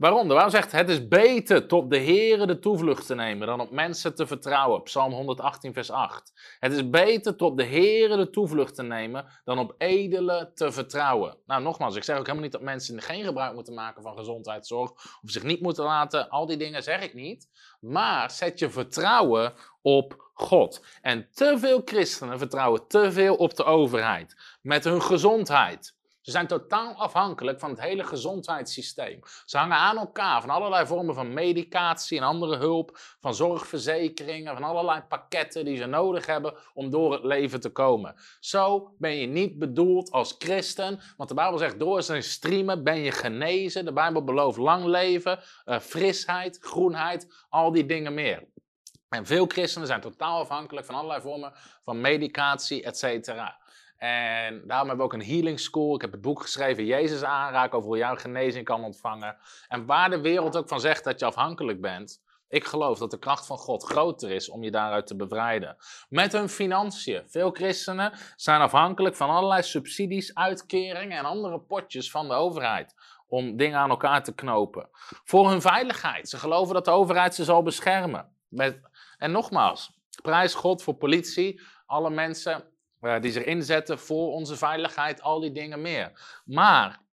Waarom? 0.00 0.28
Waarom 0.28 0.50
zegt 0.50 0.72
het 0.72 0.88
is 0.88 1.08
beter 1.08 1.66
tot 1.66 1.90
de 1.90 1.98
Heere 1.98 2.46
de 2.46 2.58
toevlucht 2.58 3.06
te 3.06 3.14
nemen 3.14 3.46
dan 3.46 3.60
op 3.60 3.70
mensen 3.70 4.14
te 4.14 4.26
vertrouwen. 4.26 4.82
Psalm 4.82 5.12
118 5.12 5.72
vers 5.72 5.90
8. 5.90 6.32
Het 6.58 6.72
is 6.72 6.90
beter 6.90 7.36
tot 7.36 7.56
de 7.56 7.64
Heere 7.64 8.16
de 8.16 8.30
toevlucht 8.30 8.74
te 8.74 8.82
nemen 8.82 9.26
dan 9.44 9.58
op 9.58 9.74
edelen 9.78 10.54
te 10.54 10.72
vertrouwen. 10.72 11.36
Nou 11.46 11.62
nogmaals, 11.62 11.96
ik 11.96 12.04
zeg 12.04 12.16
ook 12.16 12.22
helemaal 12.22 12.42
niet 12.42 12.52
dat 12.52 12.62
mensen 12.62 13.02
geen 13.02 13.24
gebruik 13.24 13.54
moeten 13.54 13.74
maken 13.74 14.02
van 14.02 14.16
gezondheidszorg 14.16 14.90
of 15.22 15.30
zich 15.30 15.42
niet 15.42 15.60
moeten 15.60 15.84
laten. 15.84 16.28
Al 16.28 16.46
die 16.46 16.56
dingen 16.56 16.82
zeg 16.82 17.02
ik 17.02 17.14
niet. 17.14 17.48
Maar 17.80 18.30
zet 18.30 18.58
je 18.58 18.70
vertrouwen 18.70 19.52
op 19.82 20.30
God. 20.34 20.84
En 21.02 21.28
te 21.32 21.56
veel 21.58 21.82
christenen 21.84 22.38
vertrouwen 22.38 22.86
te 22.86 23.12
veel 23.12 23.34
op 23.34 23.56
de 23.56 23.64
overheid 23.64 24.36
met 24.62 24.84
hun 24.84 25.02
gezondheid. 25.02 25.98
Ze 26.20 26.30
zijn 26.30 26.46
totaal 26.46 26.94
afhankelijk 26.94 27.60
van 27.60 27.70
het 27.70 27.80
hele 27.80 28.04
gezondheidssysteem. 28.04 29.20
Ze 29.44 29.58
hangen 29.58 29.76
aan 29.76 29.98
elkaar 29.98 30.40
van 30.40 30.50
allerlei 30.50 30.86
vormen 30.86 31.14
van 31.14 31.32
medicatie 31.32 32.18
en 32.18 32.24
andere 32.24 32.56
hulp, 32.56 32.98
van 33.20 33.34
zorgverzekeringen, 33.34 34.54
van 34.54 34.64
allerlei 34.64 35.02
pakketten 35.08 35.64
die 35.64 35.76
ze 35.76 35.86
nodig 35.86 36.26
hebben 36.26 36.54
om 36.74 36.90
door 36.90 37.12
het 37.12 37.24
leven 37.24 37.60
te 37.60 37.70
komen. 37.70 38.14
Zo 38.40 38.94
ben 38.98 39.16
je 39.16 39.26
niet 39.26 39.58
bedoeld 39.58 40.10
als 40.10 40.34
christen, 40.38 41.00
want 41.16 41.28
de 41.28 41.34
Bijbel 41.34 41.58
zegt 41.58 41.78
door 41.78 42.02
zijn 42.02 42.22
streamen 42.22 42.84
ben 42.84 42.98
je 42.98 43.12
genezen. 43.12 43.84
De 43.84 43.92
Bijbel 43.92 44.24
belooft 44.24 44.58
lang 44.58 44.84
leven, 44.84 45.38
uh, 45.66 45.78
frisheid, 45.78 46.58
groenheid, 46.60 47.46
al 47.48 47.72
die 47.72 47.86
dingen 47.86 48.14
meer. 48.14 48.48
En 49.08 49.26
veel 49.26 49.46
christenen 49.46 49.86
zijn 49.86 50.00
totaal 50.00 50.40
afhankelijk 50.40 50.86
van 50.86 50.94
allerlei 50.94 51.20
vormen 51.20 51.52
van 51.84 52.00
medicatie, 52.00 52.82
et 52.82 52.98
cetera. 52.98 53.58
En 54.00 54.62
daarom 54.66 54.88
hebben 54.88 54.96
we 54.96 55.02
ook 55.02 55.20
een 55.20 55.28
healing 55.28 55.60
school. 55.60 55.94
Ik 55.94 56.00
heb 56.00 56.12
het 56.12 56.20
boek 56.20 56.42
geschreven, 56.42 56.84
Jezus 56.84 57.22
aanraken, 57.22 57.76
over 57.76 57.88
hoe 57.88 57.98
jij 57.98 58.16
genezing 58.16 58.64
kan 58.64 58.84
ontvangen. 58.84 59.36
En 59.68 59.86
waar 59.86 60.10
de 60.10 60.20
wereld 60.20 60.56
ook 60.56 60.68
van 60.68 60.80
zegt 60.80 61.04
dat 61.04 61.20
je 61.20 61.26
afhankelijk 61.26 61.80
bent, 61.80 62.22
ik 62.48 62.64
geloof 62.64 62.98
dat 62.98 63.10
de 63.10 63.18
kracht 63.18 63.46
van 63.46 63.56
God 63.56 63.84
groter 63.84 64.30
is 64.30 64.48
om 64.48 64.62
je 64.62 64.70
daaruit 64.70 65.06
te 65.06 65.16
bevrijden. 65.16 65.76
Met 66.08 66.32
hun 66.32 66.48
financiën. 66.48 67.22
Veel 67.26 67.50
christenen 67.50 68.12
zijn 68.36 68.60
afhankelijk 68.60 69.16
van 69.16 69.30
allerlei 69.30 69.62
subsidies, 69.62 70.34
uitkeringen 70.34 71.18
en 71.18 71.24
andere 71.24 71.60
potjes 71.60 72.10
van 72.10 72.28
de 72.28 72.34
overheid. 72.34 72.94
Om 73.26 73.56
dingen 73.56 73.78
aan 73.78 73.90
elkaar 73.90 74.22
te 74.22 74.34
knopen. 74.34 74.88
Voor 75.24 75.48
hun 75.48 75.60
veiligheid. 75.60 76.28
Ze 76.28 76.38
geloven 76.38 76.74
dat 76.74 76.84
de 76.84 76.90
overheid 76.90 77.34
ze 77.34 77.44
zal 77.44 77.62
beschermen. 77.62 78.36
Met, 78.48 78.80
en 79.18 79.30
nogmaals, 79.30 79.92
prijs 80.22 80.54
God 80.54 80.82
voor 80.82 80.94
politie, 80.94 81.60
alle 81.86 82.10
mensen 82.10 82.69
uh, 83.00 83.20
die 83.20 83.32
zich 83.32 83.44
inzetten 83.44 83.98
voor 83.98 84.32
onze 84.32 84.56
veiligheid, 84.56 85.22
al 85.22 85.40
die 85.40 85.52
dingen 85.52 85.80
meer. 85.80 86.40
Maar 86.44 87.08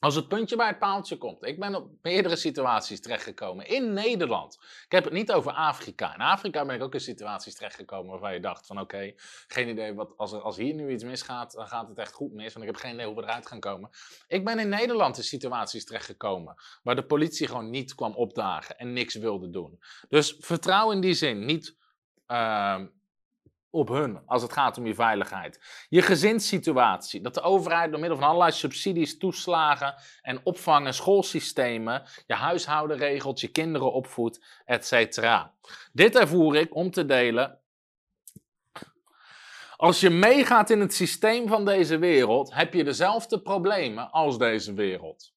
als 0.00 0.14
het 0.14 0.28
puntje 0.28 0.56
bij 0.56 0.66
het 0.66 0.78
paaltje 0.78 1.16
komt, 1.16 1.44
ik 1.46 1.58
ben 1.58 1.74
op 1.74 1.90
meerdere 2.02 2.36
situaties 2.36 3.00
terechtgekomen 3.00 3.66
in 3.66 3.92
Nederland. 3.92 4.54
Ik 4.84 4.92
heb 4.92 5.04
het 5.04 5.12
niet 5.12 5.32
over 5.32 5.52
Afrika. 5.52 6.14
In 6.14 6.20
Afrika 6.20 6.64
ben 6.64 6.74
ik 6.74 6.82
ook 6.82 6.94
in 6.94 7.00
situaties 7.00 7.54
terechtgekomen 7.54 8.10
waarvan 8.10 8.32
je 8.32 8.40
dacht 8.40 8.66
van 8.66 8.80
oké, 8.80 9.12
geen 9.46 9.68
idee 9.68 9.94
wat, 9.94 10.16
als, 10.16 10.32
als 10.32 10.56
hier 10.56 10.74
nu 10.74 10.90
iets 10.90 11.04
misgaat, 11.04 11.52
dan 11.52 11.66
gaat 11.66 11.88
het 11.88 11.98
echt 11.98 12.12
goed 12.12 12.32
mis, 12.32 12.52
want 12.52 12.66
ik 12.66 12.70
heb 12.72 12.80
geen 12.80 12.94
idee 12.94 13.06
hoe 13.06 13.14
we 13.14 13.22
eruit 13.22 13.46
gaan 13.46 13.60
komen. 13.60 13.90
Ik 14.26 14.44
ben 14.44 14.58
in 14.58 14.68
Nederland 14.68 15.16
in 15.16 15.24
situaties 15.24 15.84
terechtgekomen 15.84 16.54
waar 16.82 16.96
de 16.96 17.06
politie 17.06 17.46
gewoon 17.46 17.70
niet 17.70 17.94
kwam 17.94 18.14
opdagen 18.14 18.78
en 18.78 18.92
niks 18.92 19.14
wilde 19.14 19.50
doen. 19.50 19.78
Dus 20.08 20.36
vertrouw 20.38 20.90
in 20.90 21.00
die 21.00 21.14
zin 21.14 21.44
niet 21.44 21.76
uh, 22.26 22.80
op 23.70 23.88
hun 23.88 24.22
als 24.26 24.42
het 24.42 24.52
gaat 24.52 24.78
om 24.78 24.86
je 24.86 24.94
veiligheid. 24.94 25.86
Je 25.88 26.02
gezinssituatie, 26.02 27.20
dat 27.20 27.34
de 27.34 27.40
overheid 27.40 27.90
door 27.90 28.00
middel 28.00 28.18
van 28.18 28.26
allerlei 28.28 28.52
subsidies, 28.52 29.18
toeslagen 29.18 29.94
en 30.22 30.40
opvang- 30.44 30.86
en 30.86 30.94
schoolsystemen 30.94 32.02
je 32.26 32.34
huishouden 32.34 32.96
regelt, 32.96 33.40
je 33.40 33.48
kinderen 33.48 33.92
opvoedt, 33.92 34.62
etc. 34.64 35.20
Dit 35.92 36.16
ervoer 36.16 36.56
ik 36.56 36.74
om 36.74 36.90
te 36.90 37.04
delen. 37.04 37.60
Als 39.76 40.00
je 40.00 40.10
meegaat 40.10 40.70
in 40.70 40.80
het 40.80 40.94
systeem 40.94 41.48
van 41.48 41.64
deze 41.64 41.98
wereld, 41.98 42.54
heb 42.54 42.74
je 42.74 42.84
dezelfde 42.84 43.40
problemen 43.40 44.10
als 44.10 44.38
deze 44.38 44.74
wereld. 44.74 45.32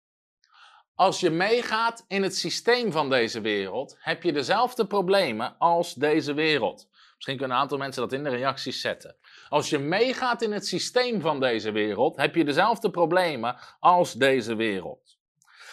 Als 0.95 1.19
je 1.19 1.29
meegaat 1.29 2.05
in 2.07 2.23
het 2.23 2.35
systeem 2.35 2.91
van 2.91 3.09
deze 3.09 3.41
wereld, 3.41 3.97
heb 3.99 4.23
je 4.23 4.33
dezelfde 4.33 4.87
problemen 4.87 5.57
als 5.57 5.93
deze 5.93 6.33
wereld. 6.33 6.89
Misschien 7.21 7.39
kunnen 7.39 7.57
een 7.57 7.63
aantal 7.63 7.77
mensen 7.77 8.01
dat 8.01 8.13
in 8.13 8.23
de 8.23 8.29
reacties 8.29 8.81
zetten. 8.81 9.15
Als 9.49 9.69
je 9.69 9.79
meegaat 9.79 10.41
in 10.41 10.51
het 10.51 10.67
systeem 10.67 11.21
van 11.21 11.39
deze 11.39 11.71
wereld, 11.71 12.15
heb 12.15 12.35
je 12.35 12.45
dezelfde 12.45 12.89
problemen 12.89 13.57
als 13.79 14.13
deze 14.13 14.55
wereld. 14.55 15.17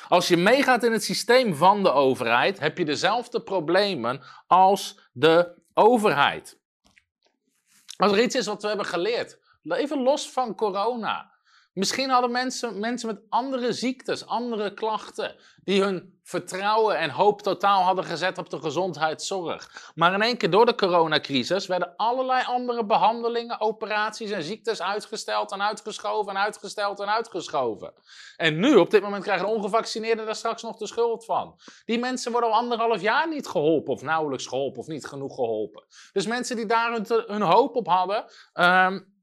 Als 0.09 0.29
je 0.29 0.37
meegaat 0.37 0.85
in 0.85 0.93
het 0.93 1.05
systeem 1.05 1.55
van 1.55 1.83
de 1.83 1.93
overheid, 1.93 2.59
heb 2.59 2.79
je 2.79 2.85
dezelfde 2.85 3.43
problemen 3.43 4.23
als 4.47 5.09
de 5.13 5.63
overheid. 5.75 6.61
Als 7.97 8.13
er 8.13 8.23
iets 8.23 8.35
is 8.35 8.47
wat 8.47 8.63
we 8.63 8.69
hebben 8.69 8.87
geleerd, 8.87 9.39
even 9.63 10.03
los 10.03 10.31
van 10.31 10.55
corona. 10.55 11.33
Misschien 11.79 12.11
hadden 12.11 12.31
mensen, 12.31 12.79
mensen 12.79 13.09
met 13.09 13.21
andere 13.29 13.73
ziektes, 13.73 14.27
andere 14.27 14.75
klachten, 14.75 15.37
die 15.65 15.83
hun 15.83 16.19
vertrouwen 16.23 16.99
en 16.99 17.11
hoop 17.11 17.43
totaal 17.43 17.83
hadden 17.83 18.05
gezet 18.05 18.39
op 18.39 18.51
de 18.51 18.61
gezondheidszorg. 18.61 19.93
Maar 19.95 20.13
in 20.13 20.23
één 20.23 20.37
keer 20.37 20.51
door 20.51 20.67
de 20.67 20.75
coronacrisis 20.75 21.67
werden 21.67 21.97
allerlei 21.97 22.45
andere 22.45 22.85
behandelingen, 22.85 23.61
operaties 23.61 24.31
en 24.31 24.43
ziektes 24.43 24.83
uitgesteld 24.83 25.53
en 25.53 25.63
uitgeschoven 25.63 26.33
en 26.33 26.43
uitgesteld 26.43 27.01
en 27.01 27.09
uitgeschoven. 27.09 27.93
En 28.37 28.59
nu, 28.59 28.75
op 28.75 28.91
dit 28.91 29.03
moment, 29.03 29.23
krijgen 29.23 29.47
de 29.47 29.53
ongevaccineerden 29.53 30.25
daar 30.25 30.35
straks 30.35 30.63
nog 30.63 30.77
de 30.77 30.87
schuld 30.87 31.25
van. 31.25 31.61
Die 31.85 31.99
mensen 31.99 32.33
worden 32.33 32.51
al 32.51 32.57
anderhalf 32.57 33.01
jaar 33.01 33.29
niet 33.29 33.47
geholpen, 33.47 33.93
of 33.93 34.03
nauwelijks 34.03 34.47
geholpen, 34.47 34.81
of 34.81 34.87
niet 34.87 35.07
genoeg 35.07 35.35
geholpen. 35.35 35.85
Dus 36.13 36.27
mensen 36.27 36.57
die 36.57 36.67
daar 36.67 36.93
hun, 37.27 37.43
hoop 37.43 37.77
op 37.77 37.87
hadden. 37.87 38.25
Um, 38.55 39.17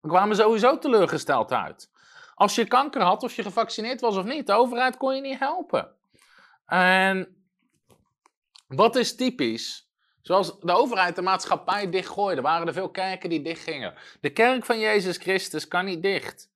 kwamen 0.00 0.36
sowieso 0.36 0.78
teleurgesteld 0.78 1.52
uit. 1.52 1.90
Als 2.34 2.54
je 2.54 2.66
kanker 2.66 3.02
had, 3.02 3.22
of 3.22 3.36
je 3.36 3.42
gevaccineerd 3.42 4.00
was 4.00 4.16
of 4.16 4.24
niet, 4.24 4.46
de 4.46 4.52
overheid 4.52 4.96
kon 4.96 5.14
je 5.14 5.20
niet 5.20 5.38
helpen. 5.38 5.94
En 6.66 7.36
wat 8.68 8.96
is 8.96 9.14
typisch? 9.14 9.90
Zoals 10.22 10.60
de 10.60 10.72
overheid 10.72 11.16
de 11.16 11.22
maatschappij 11.22 11.90
dichtgooide, 11.90 12.40
waren 12.40 12.66
er 12.66 12.72
veel 12.72 12.90
kerken 12.90 13.30
die 13.30 13.42
dichtgingen. 13.42 13.94
De 14.20 14.30
kerk 14.30 14.64
van 14.64 14.78
Jezus 14.78 15.16
Christus 15.16 15.68
kan 15.68 15.84
niet 15.84 16.02
dicht. 16.02 16.50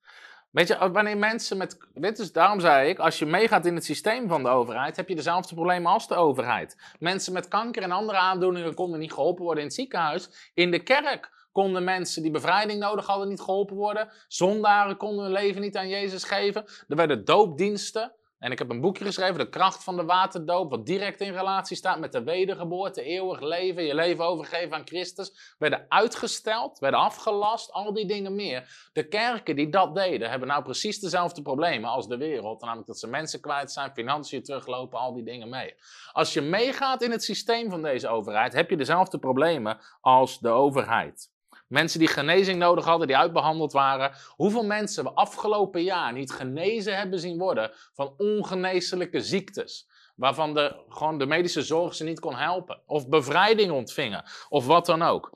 Weet 0.51 0.67
je, 0.67 0.91
wanneer 0.91 1.17
mensen 1.17 1.57
met. 1.57 1.77
Dit 1.93 2.19
is, 2.19 2.31
daarom 2.31 2.59
zei 2.59 2.89
ik, 2.89 2.99
als 2.99 3.19
je 3.19 3.25
meegaat 3.25 3.65
in 3.65 3.75
het 3.75 3.85
systeem 3.85 4.27
van 4.27 4.43
de 4.43 4.49
overheid, 4.49 4.95
heb 4.95 5.09
je 5.09 5.15
dezelfde 5.15 5.55
problemen 5.55 5.91
als 5.91 6.07
de 6.07 6.15
overheid. 6.15 6.77
Mensen 6.99 7.33
met 7.33 7.47
kanker 7.47 7.83
en 7.83 7.91
andere 7.91 8.17
aandoeningen 8.17 8.73
konden 8.73 8.99
niet 8.99 9.13
geholpen 9.13 9.43
worden 9.43 9.63
in 9.63 9.69
het 9.69 9.77
ziekenhuis. 9.77 10.51
In 10.53 10.71
de 10.71 10.83
kerk 10.83 11.31
konden 11.51 11.83
mensen 11.83 12.21
die 12.21 12.31
bevrijding 12.31 12.79
nodig 12.79 13.05
hadden 13.05 13.27
niet 13.27 13.41
geholpen 13.41 13.75
worden. 13.75 14.09
Zondaren 14.27 14.97
konden 14.97 15.23
hun 15.23 15.33
leven 15.33 15.61
niet 15.61 15.77
aan 15.77 15.89
Jezus 15.89 16.23
geven. 16.23 16.65
Er 16.87 16.95
werden 16.95 17.25
doopdiensten. 17.25 18.13
En 18.41 18.51
ik 18.51 18.59
heb 18.59 18.69
een 18.69 18.81
boekje 18.81 19.05
geschreven, 19.05 19.37
De 19.37 19.49
kracht 19.49 19.83
van 19.83 19.95
de 19.95 20.05
waterdoop, 20.05 20.69
wat 20.69 20.85
direct 20.85 21.21
in 21.21 21.33
relatie 21.33 21.77
staat 21.77 21.99
met 21.99 22.11
de 22.11 22.23
wedergeboorte, 22.23 23.03
eeuwig 23.03 23.39
leven, 23.39 23.83
je 23.83 23.95
leven 23.95 24.25
overgeven 24.25 24.77
aan 24.77 24.87
Christus. 24.87 25.55
Werden 25.57 25.85
uitgesteld, 25.87 26.79
werden 26.79 26.99
afgelast, 26.99 27.71
al 27.71 27.93
die 27.93 28.05
dingen 28.05 28.35
meer. 28.35 28.89
De 28.93 29.07
kerken 29.07 29.55
die 29.55 29.69
dat 29.69 29.95
deden, 29.95 30.29
hebben 30.29 30.47
nou 30.47 30.63
precies 30.63 30.99
dezelfde 30.99 31.41
problemen 31.41 31.89
als 31.89 32.07
de 32.07 32.17
wereld. 32.17 32.61
Namelijk 32.61 32.87
dat 32.87 32.99
ze 32.99 33.07
mensen 33.07 33.41
kwijt 33.41 33.71
zijn, 33.71 33.93
financiën 33.93 34.43
teruglopen, 34.43 34.99
al 34.99 35.13
die 35.13 35.23
dingen 35.23 35.49
mee. 35.49 35.75
Als 36.11 36.33
je 36.33 36.41
meegaat 36.41 37.01
in 37.01 37.11
het 37.11 37.23
systeem 37.23 37.69
van 37.69 37.81
deze 37.81 38.07
overheid, 38.07 38.53
heb 38.53 38.69
je 38.69 38.77
dezelfde 38.77 39.19
problemen 39.19 39.79
als 39.99 40.39
de 40.39 40.49
overheid. 40.49 41.29
Mensen 41.71 41.99
die 41.99 42.07
genezing 42.07 42.59
nodig 42.59 42.85
hadden, 42.85 43.07
die 43.07 43.17
uitbehandeld 43.17 43.71
waren. 43.71 44.11
Hoeveel 44.29 44.65
mensen 44.65 45.03
we 45.03 45.11
afgelopen 45.11 45.83
jaar 45.83 46.13
niet 46.13 46.31
genezen 46.31 46.97
hebben 46.97 47.19
zien 47.19 47.37
worden 47.37 47.71
van 47.93 48.13
ongeneeslijke 48.17 49.21
ziektes. 49.21 49.89
Waarvan 50.15 50.53
de, 50.53 50.75
gewoon 50.89 51.17
de 51.17 51.25
medische 51.25 51.61
zorg 51.61 51.95
ze 51.95 52.03
niet 52.03 52.19
kon 52.19 52.35
helpen. 52.35 52.81
Of 52.85 53.07
bevrijding 53.07 53.71
ontvingen. 53.71 54.23
Of 54.49 54.65
wat 54.65 54.85
dan 54.85 55.01
ook. 55.01 55.31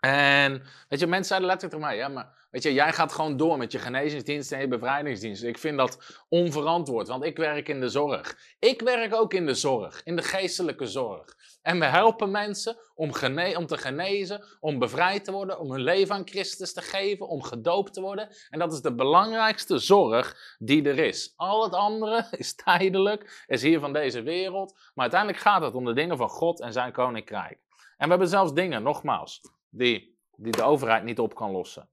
En 0.00 0.62
weet 0.88 1.00
je, 1.00 1.06
mensen 1.06 1.24
zeiden 1.24 1.48
letterlijk 1.48 1.82
tegen 1.82 1.94
mij, 1.94 1.96
ja, 1.96 2.08
maar 2.08 2.46
weet 2.50 2.62
je, 2.62 2.72
jij 2.72 2.92
gaat 2.92 3.12
gewoon 3.12 3.36
door 3.36 3.58
met 3.58 3.72
je 3.72 3.78
genezingsdienst 3.78 4.52
en 4.52 4.60
je 4.60 4.68
bevrijdingsdienst. 4.68 5.42
Ik 5.42 5.58
vind 5.58 5.76
dat 5.76 6.22
onverantwoord, 6.28 7.08
want 7.08 7.24
ik 7.24 7.36
werk 7.36 7.68
in 7.68 7.80
de 7.80 7.88
zorg. 7.88 8.38
Ik 8.58 8.80
werk 8.80 9.14
ook 9.14 9.34
in 9.34 9.46
de 9.46 9.54
zorg, 9.54 10.00
in 10.04 10.16
de 10.16 10.22
geestelijke 10.22 10.86
zorg. 10.86 11.36
En 11.62 11.78
we 11.78 11.84
helpen 11.84 12.30
mensen 12.30 12.76
om, 12.94 13.10
om 13.56 13.66
te 13.66 13.78
genezen, 13.78 14.44
om 14.60 14.78
bevrijd 14.78 15.24
te 15.24 15.32
worden, 15.32 15.58
om 15.58 15.70
hun 15.70 15.82
leven 15.82 16.14
aan 16.14 16.28
Christus 16.28 16.72
te 16.72 16.82
geven, 16.82 17.28
om 17.28 17.42
gedoopt 17.42 17.92
te 17.92 18.00
worden. 18.00 18.28
En 18.50 18.58
dat 18.58 18.72
is 18.72 18.80
de 18.80 18.94
belangrijkste 18.94 19.78
zorg 19.78 20.56
die 20.58 20.88
er 20.88 20.98
is. 20.98 21.32
Al 21.36 21.62
het 21.62 21.74
andere 21.74 22.26
is 22.36 22.54
tijdelijk, 22.54 23.44
is 23.46 23.62
hier 23.62 23.80
van 23.80 23.92
deze 23.92 24.22
wereld. 24.22 24.72
Maar 24.72 25.02
uiteindelijk 25.02 25.40
gaat 25.40 25.62
het 25.62 25.74
om 25.74 25.84
de 25.84 25.92
dingen 25.92 26.16
van 26.16 26.28
God 26.28 26.60
en 26.60 26.72
zijn 26.72 26.92
koninkrijk. 26.92 27.58
En 27.96 28.06
we 28.06 28.08
hebben 28.08 28.28
zelfs 28.28 28.52
dingen, 28.52 28.82
nogmaals, 28.82 29.40
die, 29.70 30.18
die 30.36 30.52
de 30.52 30.62
overheid 30.62 31.04
niet 31.04 31.18
op 31.18 31.34
kan 31.34 31.50
lossen. 31.50 31.88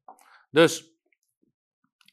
Dus 0.49 0.97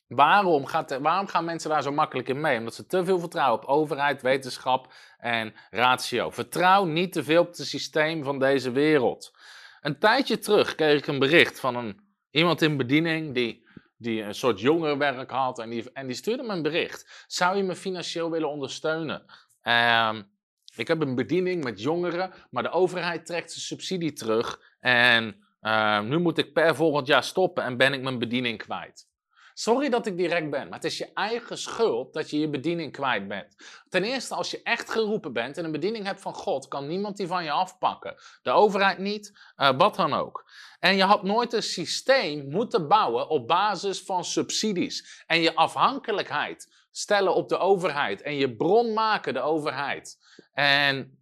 Waarom, 0.06 0.66
gaat, 0.66 0.98
waarom 0.98 1.26
gaan 1.26 1.44
mensen 1.44 1.70
daar 1.70 1.82
zo 1.82 1.92
makkelijk 1.92 2.28
in 2.28 2.40
mee? 2.40 2.58
Omdat 2.58 2.74
ze 2.74 2.86
te 2.86 3.04
veel 3.04 3.18
vertrouwen 3.18 3.62
op 3.62 3.68
overheid, 3.68 4.22
wetenschap 4.22 4.92
en 5.18 5.54
ratio. 5.70 6.30
Vertrouw 6.30 6.84
niet 6.84 7.12
te 7.12 7.24
veel 7.24 7.40
op 7.40 7.46
het 7.46 7.66
systeem 7.66 8.24
van 8.24 8.38
deze 8.38 8.70
wereld. 8.70 9.36
Een 9.80 9.98
tijdje 9.98 10.38
terug 10.38 10.74
kreeg 10.74 10.98
ik 10.98 11.06
een 11.06 11.18
bericht 11.18 11.60
van 11.60 11.76
een, 11.76 12.00
iemand 12.30 12.62
in 12.62 12.76
bediening 12.76 13.34
die, 13.34 13.66
die 13.96 14.22
een 14.22 14.34
soort 14.34 14.60
jongerenwerk 14.60 15.30
had. 15.30 15.58
En 15.58 15.70
die, 15.70 15.92
en 15.92 16.06
die 16.06 16.16
stuurde 16.16 16.42
me 16.42 16.52
een 16.52 16.62
bericht. 16.62 17.24
Zou 17.26 17.56
je 17.56 17.62
me 17.62 17.74
financieel 17.74 18.30
willen 18.30 18.50
ondersteunen? 18.50 19.24
Ehm, 19.62 20.22
ik 20.76 20.88
heb 20.88 21.00
een 21.00 21.14
bediening 21.14 21.64
met 21.64 21.80
jongeren, 21.80 22.32
maar 22.50 22.62
de 22.62 22.70
overheid 22.70 23.26
trekt 23.26 23.52
zijn 23.52 23.64
subsidie 23.64 24.12
terug. 24.12 24.60
En 24.80 25.43
ehm, 25.64 26.08
nu 26.08 26.18
moet 26.18 26.38
ik 26.38 26.52
per 26.52 26.74
volgend 26.74 27.06
jaar 27.06 27.24
stoppen 27.24 27.64
en 27.64 27.76
ben 27.76 27.92
ik 27.92 28.02
mijn 28.02 28.18
bediening 28.18 28.58
kwijt. 28.58 29.12
Sorry 29.56 29.88
dat 29.88 30.06
ik 30.06 30.16
direct 30.16 30.50
ben, 30.50 30.68
maar 30.68 30.78
het 30.78 30.84
is 30.84 30.98
je 30.98 31.12
eigen 31.12 31.58
schuld 31.58 32.12
dat 32.12 32.30
je 32.30 32.38
je 32.38 32.48
bediening 32.48 32.92
kwijt 32.92 33.28
bent. 33.28 33.56
Ten 33.88 34.04
eerste, 34.04 34.34
als 34.34 34.50
je 34.50 34.62
echt 34.62 34.90
geroepen 34.90 35.32
bent 35.32 35.58
en 35.58 35.64
een 35.64 35.72
bediening 35.72 36.06
hebt 36.06 36.20
van 36.20 36.34
God, 36.34 36.68
kan 36.68 36.86
niemand 36.86 37.16
die 37.16 37.26
van 37.26 37.44
je 37.44 37.50
afpakken. 37.50 38.14
De 38.42 38.50
overheid 38.50 38.98
niet, 38.98 39.38
uh, 39.56 39.70
wat 39.76 39.96
dan 39.96 40.14
ook. 40.14 40.50
En 40.80 40.96
je 40.96 41.04
had 41.04 41.22
nooit 41.22 41.52
een 41.52 41.62
systeem 41.62 42.48
moeten 42.48 42.88
bouwen 42.88 43.28
op 43.28 43.48
basis 43.48 44.02
van 44.02 44.24
subsidies. 44.24 45.24
En 45.26 45.40
je 45.40 45.54
afhankelijkheid 45.54 46.86
stellen 46.90 47.34
op 47.34 47.48
de 47.48 47.58
overheid. 47.58 48.22
En 48.22 48.36
je 48.36 48.56
bron 48.56 48.92
maken, 48.92 49.34
de 49.34 49.40
overheid. 49.40 50.18
En 50.52 51.18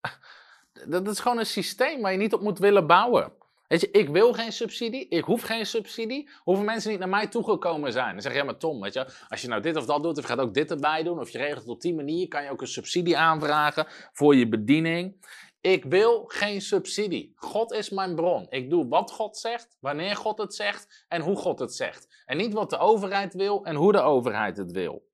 dat 0.88 1.08
is 1.08 1.20
gewoon 1.20 1.38
een 1.38 1.46
systeem 1.46 2.00
waar 2.00 2.12
je 2.12 2.18
niet 2.18 2.34
op 2.34 2.40
moet 2.40 2.58
willen 2.58 2.86
bouwen. 2.86 3.40
Weet 3.72 3.80
je, 3.80 3.90
ik 3.90 4.08
wil 4.08 4.32
geen 4.32 4.52
subsidie, 4.52 5.08
ik 5.08 5.24
hoef 5.24 5.42
geen 5.42 5.66
subsidie. 5.66 6.28
Hoeveel 6.42 6.64
mensen 6.64 6.90
niet 6.90 6.98
naar 6.98 7.08
mij 7.08 7.26
toegekomen 7.26 7.92
zijn? 7.92 8.12
Dan 8.12 8.22
zeg 8.22 8.32
je, 8.32 8.38
ja 8.38 8.44
maar 8.44 8.56
Tom, 8.56 8.80
weet 8.80 8.92
je, 8.92 9.06
als 9.28 9.42
je 9.42 9.48
nou 9.48 9.62
dit 9.62 9.76
of 9.76 9.84
dat 9.84 10.02
doet, 10.02 10.16
of 10.18 10.22
je 10.22 10.28
gaat 10.28 10.40
ook 10.40 10.54
dit 10.54 10.70
erbij 10.70 11.02
doen, 11.02 11.18
of 11.18 11.30
je 11.30 11.38
regelt 11.38 11.60
het 11.60 11.68
op 11.68 11.80
die 11.80 11.94
manier, 11.94 12.28
kan 12.28 12.42
je 12.42 12.50
ook 12.50 12.60
een 12.60 12.66
subsidie 12.66 13.16
aanvragen 13.16 13.86
voor 14.12 14.36
je 14.36 14.48
bediening. 14.48 15.26
Ik 15.60 15.84
wil 15.84 16.24
geen 16.26 16.60
subsidie. 16.60 17.32
God 17.36 17.72
is 17.72 17.90
mijn 17.90 18.14
bron. 18.14 18.46
Ik 18.50 18.70
doe 18.70 18.88
wat 18.88 19.10
God 19.10 19.36
zegt, 19.36 19.76
wanneer 19.80 20.16
God 20.16 20.38
het 20.38 20.54
zegt 20.54 21.04
en 21.08 21.20
hoe 21.20 21.36
God 21.36 21.58
het 21.58 21.74
zegt. 21.74 22.22
En 22.26 22.36
niet 22.36 22.52
wat 22.52 22.70
de 22.70 22.78
overheid 22.78 23.34
wil 23.34 23.64
en 23.64 23.74
hoe 23.74 23.92
de 23.92 24.00
overheid 24.00 24.56
het 24.56 24.72
wil. 24.72 25.06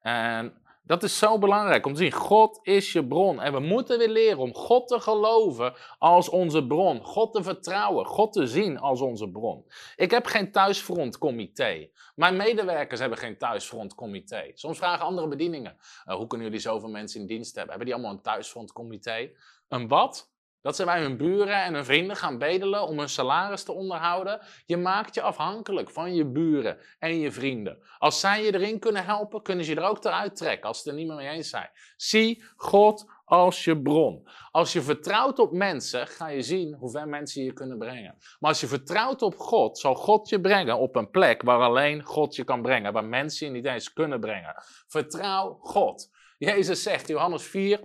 En 0.00 0.62
dat 0.90 1.02
is 1.02 1.18
zo 1.18 1.38
belangrijk 1.38 1.86
om 1.86 1.92
te 1.92 1.98
zien. 1.98 2.12
God 2.12 2.58
is 2.62 2.92
je 2.92 3.06
bron. 3.06 3.40
En 3.40 3.52
we 3.52 3.60
moeten 3.60 3.98
weer 3.98 4.08
leren 4.08 4.38
om 4.38 4.54
God 4.54 4.88
te 4.88 5.00
geloven 5.00 5.74
als 5.98 6.28
onze 6.28 6.66
bron. 6.66 7.04
God 7.04 7.32
te 7.32 7.42
vertrouwen. 7.42 8.06
God 8.06 8.32
te 8.32 8.46
zien 8.46 8.78
als 8.78 9.00
onze 9.00 9.30
bron. 9.30 9.64
Ik 9.96 10.10
heb 10.10 10.26
geen 10.26 10.52
thuisfrontcomité. 10.52 11.88
Mijn 12.14 12.36
medewerkers 12.36 13.00
hebben 13.00 13.18
geen 13.18 13.38
thuisfrontcomité. 13.38 14.50
Soms 14.54 14.78
vragen 14.78 15.04
andere 15.04 15.28
bedieningen. 15.28 15.76
Uh, 16.06 16.14
hoe 16.14 16.26
kunnen 16.26 16.46
jullie 16.46 16.62
zoveel 16.62 16.88
mensen 16.88 17.20
in 17.20 17.26
dienst 17.26 17.54
hebben? 17.54 17.68
Hebben 17.68 17.86
die 17.86 17.94
allemaal 17.94 18.16
een 18.16 18.22
thuisfrontcomité? 18.22 19.30
Een 19.68 19.88
wat? 19.88 20.29
Dat 20.62 20.76
ze 20.76 20.84
bij 20.84 21.00
hun 21.00 21.16
buren 21.16 21.62
en 21.64 21.74
hun 21.74 21.84
vrienden 21.84 22.16
gaan 22.16 22.38
bedelen 22.38 22.86
om 22.86 22.98
hun 22.98 23.08
salaris 23.08 23.62
te 23.62 23.72
onderhouden. 23.72 24.40
Je 24.66 24.76
maakt 24.76 25.14
je 25.14 25.22
afhankelijk 25.22 25.90
van 25.90 26.14
je 26.14 26.26
buren 26.26 26.78
en 26.98 27.18
je 27.18 27.32
vrienden. 27.32 27.78
Als 27.98 28.20
zij 28.20 28.44
je 28.44 28.54
erin 28.54 28.78
kunnen 28.78 29.04
helpen, 29.04 29.42
kunnen 29.42 29.64
ze 29.64 29.74
je 29.74 29.80
er 29.80 29.88
ook 29.88 30.04
eruit 30.04 30.36
trekken 30.36 30.68
als 30.68 30.82
ze 30.82 30.88
het 30.88 30.92
er 30.92 31.04
niet 31.04 31.08
meer 31.08 31.16
mee 31.16 31.28
eens 31.28 31.50
zijn. 31.50 31.70
Zie 31.96 32.44
God 32.56 33.04
als 33.24 33.64
je 33.64 33.82
bron. 33.82 34.28
Als 34.50 34.72
je 34.72 34.82
vertrouwt 34.82 35.38
op 35.38 35.52
mensen, 35.52 36.06
ga 36.06 36.28
je 36.28 36.42
zien 36.42 36.74
hoe 36.74 36.90
ver 36.90 37.08
mensen 37.08 37.44
je 37.44 37.52
kunnen 37.52 37.78
brengen. 37.78 38.16
Maar 38.38 38.50
als 38.50 38.60
je 38.60 38.66
vertrouwt 38.66 39.22
op 39.22 39.38
God, 39.38 39.78
zal 39.78 39.94
God 39.94 40.28
je 40.28 40.40
brengen 40.40 40.78
op 40.78 40.96
een 40.96 41.10
plek 41.10 41.42
waar 41.42 41.60
alleen 41.60 42.02
God 42.02 42.36
je 42.36 42.44
kan 42.44 42.62
brengen, 42.62 42.92
waar 42.92 43.04
mensen 43.04 43.46
je 43.46 43.52
niet 43.52 43.64
eens 43.64 43.92
kunnen 43.92 44.20
brengen. 44.20 44.54
Vertrouw 44.86 45.58
God. 45.60 46.10
Jezus 46.38 46.82
zegt, 46.82 47.08
Johannes 47.08 47.42
4, 47.42 47.80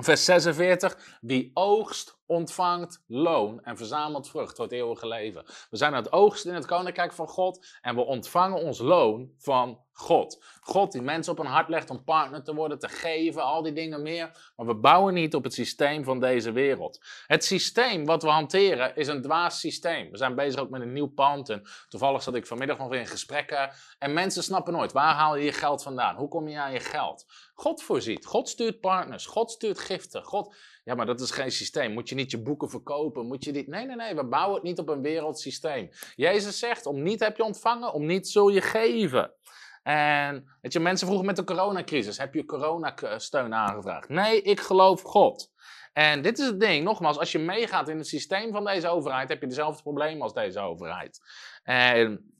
Vers 0.00 0.26
46. 0.26 0.92
Wie 1.22 1.52
oogst, 1.54 2.18
ontvangt 2.26 3.02
loon 3.06 3.62
en 3.62 3.76
verzamelt 3.76 4.28
vrucht 4.28 4.56
tot 4.56 4.72
eeuwige 4.72 5.08
leven. 5.08 5.44
We 5.70 5.76
zijn 5.76 5.94
het 5.94 6.12
oogsten 6.12 6.50
in 6.50 6.56
het 6.56 6.66
koninkrijk 6.66 7.12
van 7.12 7.28
God 7.28 7.66
en 7.80 7.94
we 7.94 8.04
ontvangen 8.04 8.62
ons 8.62 8.78
loon 8.78 9.30
van 9.38 9.80
God. 9.92 10.44
God 10.60 10.92
die 10.92 11.02
mensen 11.02 11.32
op 11.32 11.38
een 11.38 11.46
hart 11.46 11.68
legt 11.68 11.90
om 11.90 12.04
partner 12.04 12.42
te 12.42 12.54
worden, 12.54 12.78
te 12.78 12.88
geven, 12.88 13.42
al 13.42 13.62
die 13.62 13.72
dingen 13.72 14.02
meer. 14.02 14.52
Maar 14.56 14.66
we 14.66 14.74
bouwen 14.74 15.14
niet 15.14 15.34
op 15.34 15.44
het 15.44 15.54
systeem 15.54 16.04
van 16.04 16.20
deze 16.20 16.52
wereld. 16.52 17.00
Het 17.26 17.44
systeem 17.44 18.04
wat 18.04 18.22
we 18.22 18.28
hanteren 18.28 18.96
is 18.96 19.06
een 19.06 19.22
dwaas 19.22 19.60
systeem. 19.60 20.10
We 20.10 20.16
zijn 20.16 20.34
bezig 20.34 20.60
ook 20.60 20.70
met 20.70 20.80
een 20.80 20.92
nieuw 20.92 21.12
pand 21.12 21.48
en 21.48 21.62
toevallig 21.88 22.22
zat 22.22 22.34
ik 22.34 22.46
vanmiddag 22.46 22.78
nog 22.78 22.88
weer 22.88 23.00
in 23.00 23.06
gesprekken. 23.06 23.70
En 23.98 24.12
mensen 24.12 24.42
snappen 24.42 24.72
nooit, 24.72 24.92
waar 24.92 25.14
haal 25.14 25.36
je 25.36 25.44
je 25.44 25.52
geld 25.52 25.82
vandaan? 25.82 26.16
Hoe 26.16 26.28
kom 26.28 26.48
je 26.48 26.60
aan 26.60 26.72
je 26.72 26.80
geld? 26.80 27.26
God 27.54 27.82
voorziet, 27.82 28.26
God 28.26 28.48
stuurt 28.48 28.80
partners, 28.80 29.26
God 29.26 29.50
stuurt 29.50 29.78
giften, 29.78 30.24
God... 30.24 30.54
Ja, 30.84 30.94
maar 30.94 31.06
dat 31.06 31.20
is 31.20 31.30
geen 31.30 31.50
systeem. 31.50 31.92
Moet 31.92 32.08
je 32.08 32.14
niet 32.14 32.30
je 32.30 32.42
boeken 32.42 32.70
verkopen? 32.70 33.26
Moet 33.26 33.44
je 33.44 33.52
niet... 33.52 33.66
Nee, 33.66 33.86
nee, 33.86 33.96
nee. 33.96 34.14
We 34.14 34.24
bouwen 34.24 34.54
het 34.54 34.64
niet 34.64 34.78
op 34.78 34.88
een 34.88 35.02
wereldsysteem. 35.02 35.88
Jezus 36.14 36.58
zegt, 36.58 36.86
om 36.86 37.02
niet 37.02 37.20
heb 37.20 37.36
je 37.36 37.44
ontvangen, 37.44 37.92
om 37.92 38.06
niet 38.06 38.28
zul 38.28 38.48
je 38.48 38.60
geven. 38.60 39.32
En 39.82 40.56
weet 40.60 40.72
je, 40.72 40.80
mensen 40.80 41.06
vroegen 41.06 41.26
met 41.26 41.36
de 41.36 41.44
coronacrisis, 41.44 42.18
heb 42.18 42.34
je 42.34 42.44
coronasteun 42.44 43.54
aangevraagd? 43.54 44.08
Nee, 44.08 44.42
ik 44.42 44.60
geloof 44.60 45.02
God. 45.02 45.50
En 45.92 46.22
dit 46.22 46.38
is 46.38 46.46
het 46.46 46.60
ding, 46.60 46.84
nogmaals, 46.84 47.18
als 47.18 47.32
je 47.32 47.38
meegaat 47.38 47.88
in 47.88 47.96
het 47.96 48.06
systeem 48.06 48.52
van 48.52 48.64
deze 48.64 48.88
overheid, 48.88 49.28
heb 49.28 49.40
je 49.40 49.46
dezelfde 49.46 49.82
problemen 49.82 50.22
als 50.22 50.34
deze 50.34 50.60
overheid. 50.60 51.20
En 51.62 52.31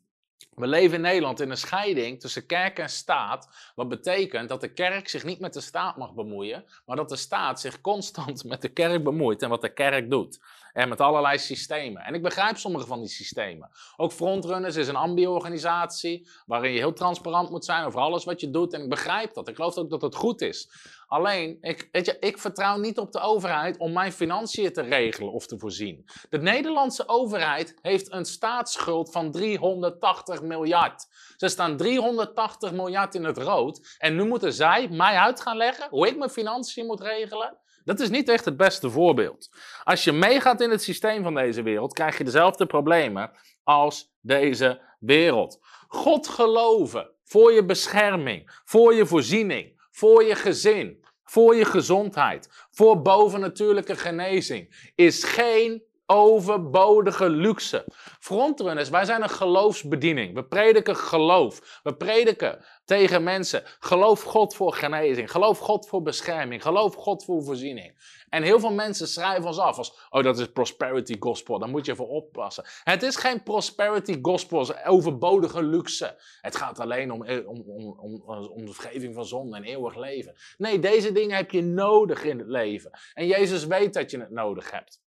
we 0.54 0.66
leven 0.66 0.94
in 0.94 1.00
Nederland 1.00 1.40
in 1.40 1.50
een 1.50 1.56
scheiding 1.56 2.20
tussen 2.20 2.46
kerk 2.46 2.78
en 2.78 2.88
staat. 2.88 3.48
Wat 3.74 3.88
betekent 3.88 4.48
dat 4.48 4.60
de 4.60 4.72
kerk 4.72 5.08
zich 5.08 5.24
niet 5.24 5.40
met 5.40 5.52
de 5.52 5.60
staat 5.60 5.96
mag 5.96 6.14
bemoeien, 6.14 6.64
maar 6.86 6.96
dat 6.96 7.08
de 7.08 7.16
staat 7.16 7.60
zich 7.60 7.80
constant 7.80 8.44
met 8.52 8.62
de 8.62 8.68
kerk 8.68 9.04
bemoeit 9.04 9.42
en 9.42 9.48
wat 9.48 9.60
de 9.60 9.72
kerk 9.72 10.10
doet. 10.10 10.40
En 10.72 10.88
met 10.88 11.00
allerlei 11.00 11.38
systemen. 11.38 12.02
En 12.02 12.14
ik 12.14 12.22
begrijp 12.22 12.56
sommige 12.56 12.86
van 12.86 13.00
die 13.00 13.08
systemen. 13.08 13.70
Ook 13.96 14.12
Frontrunners 14.12 14.76
is 14.76 14.88
een 14.88 14.96
ambi-organisatie 14.96 16.28
waarin 16.46 16.72
je 16.72 16.78
heel 16.78 16.92
transparant 16.92 17.50
moet 17.50 17.64
zijn 17.64 17.84
over 17.84 18.00
alles 18.00 18.24
wat 18.24 18.40
je 18.40 18.50
doet. 18.50 18.72
En 18.72 18.82
ik 18.82 18.88
begrijp 18.88 19.34
dat. 19.34 19.48
Ik 19.48 19.54
geloof 19.54 19.76
ook 19.76 19.90
dat 19.90 20.02
het 20.02 20.14
goed 20.14 20.40
is. 20.40 20.68
Alleen, 21.12 21.58
ik, 21.60 21.88
weet 21.92 22.06
je, 22.06 22.16
ik 22.20 22.38
vertrouw 22.38 22.78
niet 22.78 22.98
op 22.98 23.12
de 23.12 23.20
overheid 23.20 23.78
om 23.78 23.92
mijn 23.92 24.12
financiën 24.12 24.72
te 24.72 24.82
regelen 24.82 25.32
of 25.32 25.46
te 25.46 25.58
voorzien. 25.58 26.04
De 26.28 26.38
Nederlandse 26.38 27.08
overheid 27.08 27.78
heeft 27.82 28.12
een 28.12 28.24
staatsschuld 28.24 29.10
van 29.10 29.30
380 29.30 30.42
miljard. 30.42 31.06
Ze 31.36 31.48
staan 31.48 31.76
380 31.76 32.72
miljard 32.72 33.14
in 33.14 33.24
het 33.24 33.38
rood. 33.38 33.96
En 33.98 34.16
nu 34.16 34.24
moeten 34.24 34.52
zij 34.52 34.88
mij 34.88 35.16
uit 35.16 35.40
gaan 35.40 35.56
leggen 35.56 35.88
hoe 35.90 36.08
ik 36.08 36.16
mijn 36.16 36.30
financiën 36.30 36.86
moet 36.86 37.00
regelen. 37.00 37.58
Dat 37.84 38.00
is 38.00 38.10
niet 38.10 38.28
echt 38.28 38.44
het 38.44 38.56
beste 38.56 38.90
voorbeeld. 38.90 39.50
Als 39.84 40.04
je 40.04 40.12
meegaat 40.12 40.60
in 40.60 40.70
het 40.70 40.82
systeem 40.82 41.22
van 41.22 41.34
deze 41.34 41.62
wereld, 41.62 41.92
krijg 41.92 42.18
je 42.18 42.24
dezelfde 42.24 42.66
problemen 42.66 43.30
als 43.62 44.14
deze 44.20 44.80
wereld. 44.98 45.58
God 45.88 46.28
geloven 46.28 47.10
voor 47.24 47.52
je 47.52 47.64
bescherming, 47.64 48.60
voor 48.64 48.94
je 48.94 49.06
voorziening, 49.06 49.80
voor 49.90 50.24
je 50.24 50.34
gezin, 50.34 51.01
voor 51.32 51.56
je 51.56 51.64
gezondheid, 51.64 52.48
voor 52.70 53.02
bovennatuurlijke 53.02 53.96
genezing, 53.96 54.92
is 54.94 55.24
geen 55.24 55.82
overbodige 56.06 57.28
luxe. 57.28 57.84
Frontrunners, 58.20 58.88
wij 58.88 59.04
zijn 59.04 59.22
een 59.22 59.30
geloofsbediening. 59.30 60.34
We 60.34 60.44
prediken 60.44 60.96
geloof. 60.96 61.80
We 61.82 61.94
prediken 61.94 62.64
tegen 62.84 63.22
mensen. 63.22 63.62
Geloof 63.78 64.22
God 64.22 64.54
voor 64.54 64.72
genezing. 64.72 65.30
Geloof 65.30 65.58
God 65.58 65.88
voor 65.88 66.02
bescherming. 66.02 66.62
Geloof 66.62 66.94
God 66.94 67.24
voor 67.24 67.42
voorziening. 67.42 67.92
En 68.32 68.42
heel 68.42 68.60
veel 68.60 68.72
mensen 68.72 69.08
schrijven 69.08 69.46
ons 69.46 69.58
af 69.58 69.78
als, 69.78 70.06
oh 70.10 70.22
dat 70.22 70.38
is 70.38 70.52
prosperity 70.52 71.16
gospel, 71.20 71.58
daar 71.58 71.68
moet 71.68 71.86
je 71.86 71.96
voor 71.96 72.08
oppassen. 72.08 72.64
Het 72.84 73.02
is 73.02 73.16
geen 73.16 73.42
prosperity 73.42 74.18
gospel 74.22 74.84
overbodige 74.84 75.62
luxe. 75.62 76.16
Het 76.40 76.56
gaat 76.56 76.80
alleen 76.80 77.10
om, 77.10 77.24
eh, 77.24 77.48
om, 77.48 77.62
om, 77.66 77.98
om, 77.98 78.22
om 78.48 78.66
de 78.66 78.72
vergeving 78.72 79.14
van 79.14 79.24
zonde 79.24 79.56
en 79.56 79.64
eeuwig 79.64 79.96
leven. 79.96 80.34
Nee, 80.56 80.78
deze 80.78 81.12
dingen 81.12 81.36
heb 81.36 81.50
je 81.50 81.62
nodig 81.62 82.24
in 82.24 82.38
het 82.38 82.48
leven. 82.48 82.90
En 83.14 83.26
Jezus 83.26 83.64
weet 83.64 83.94
dat 83.94 84.10
je 84.10 84.20
het 84.20 84.30
nodig 84.30 84.70
hebt. 84.70 85.02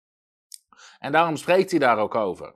En 0.99 1.11
daarom 1.11 1.35
spreekt 1.35 1.71
hij 1.71 1.79
daar 1.79 1.97
ook 1.97 2.15
over. 2.15 2.55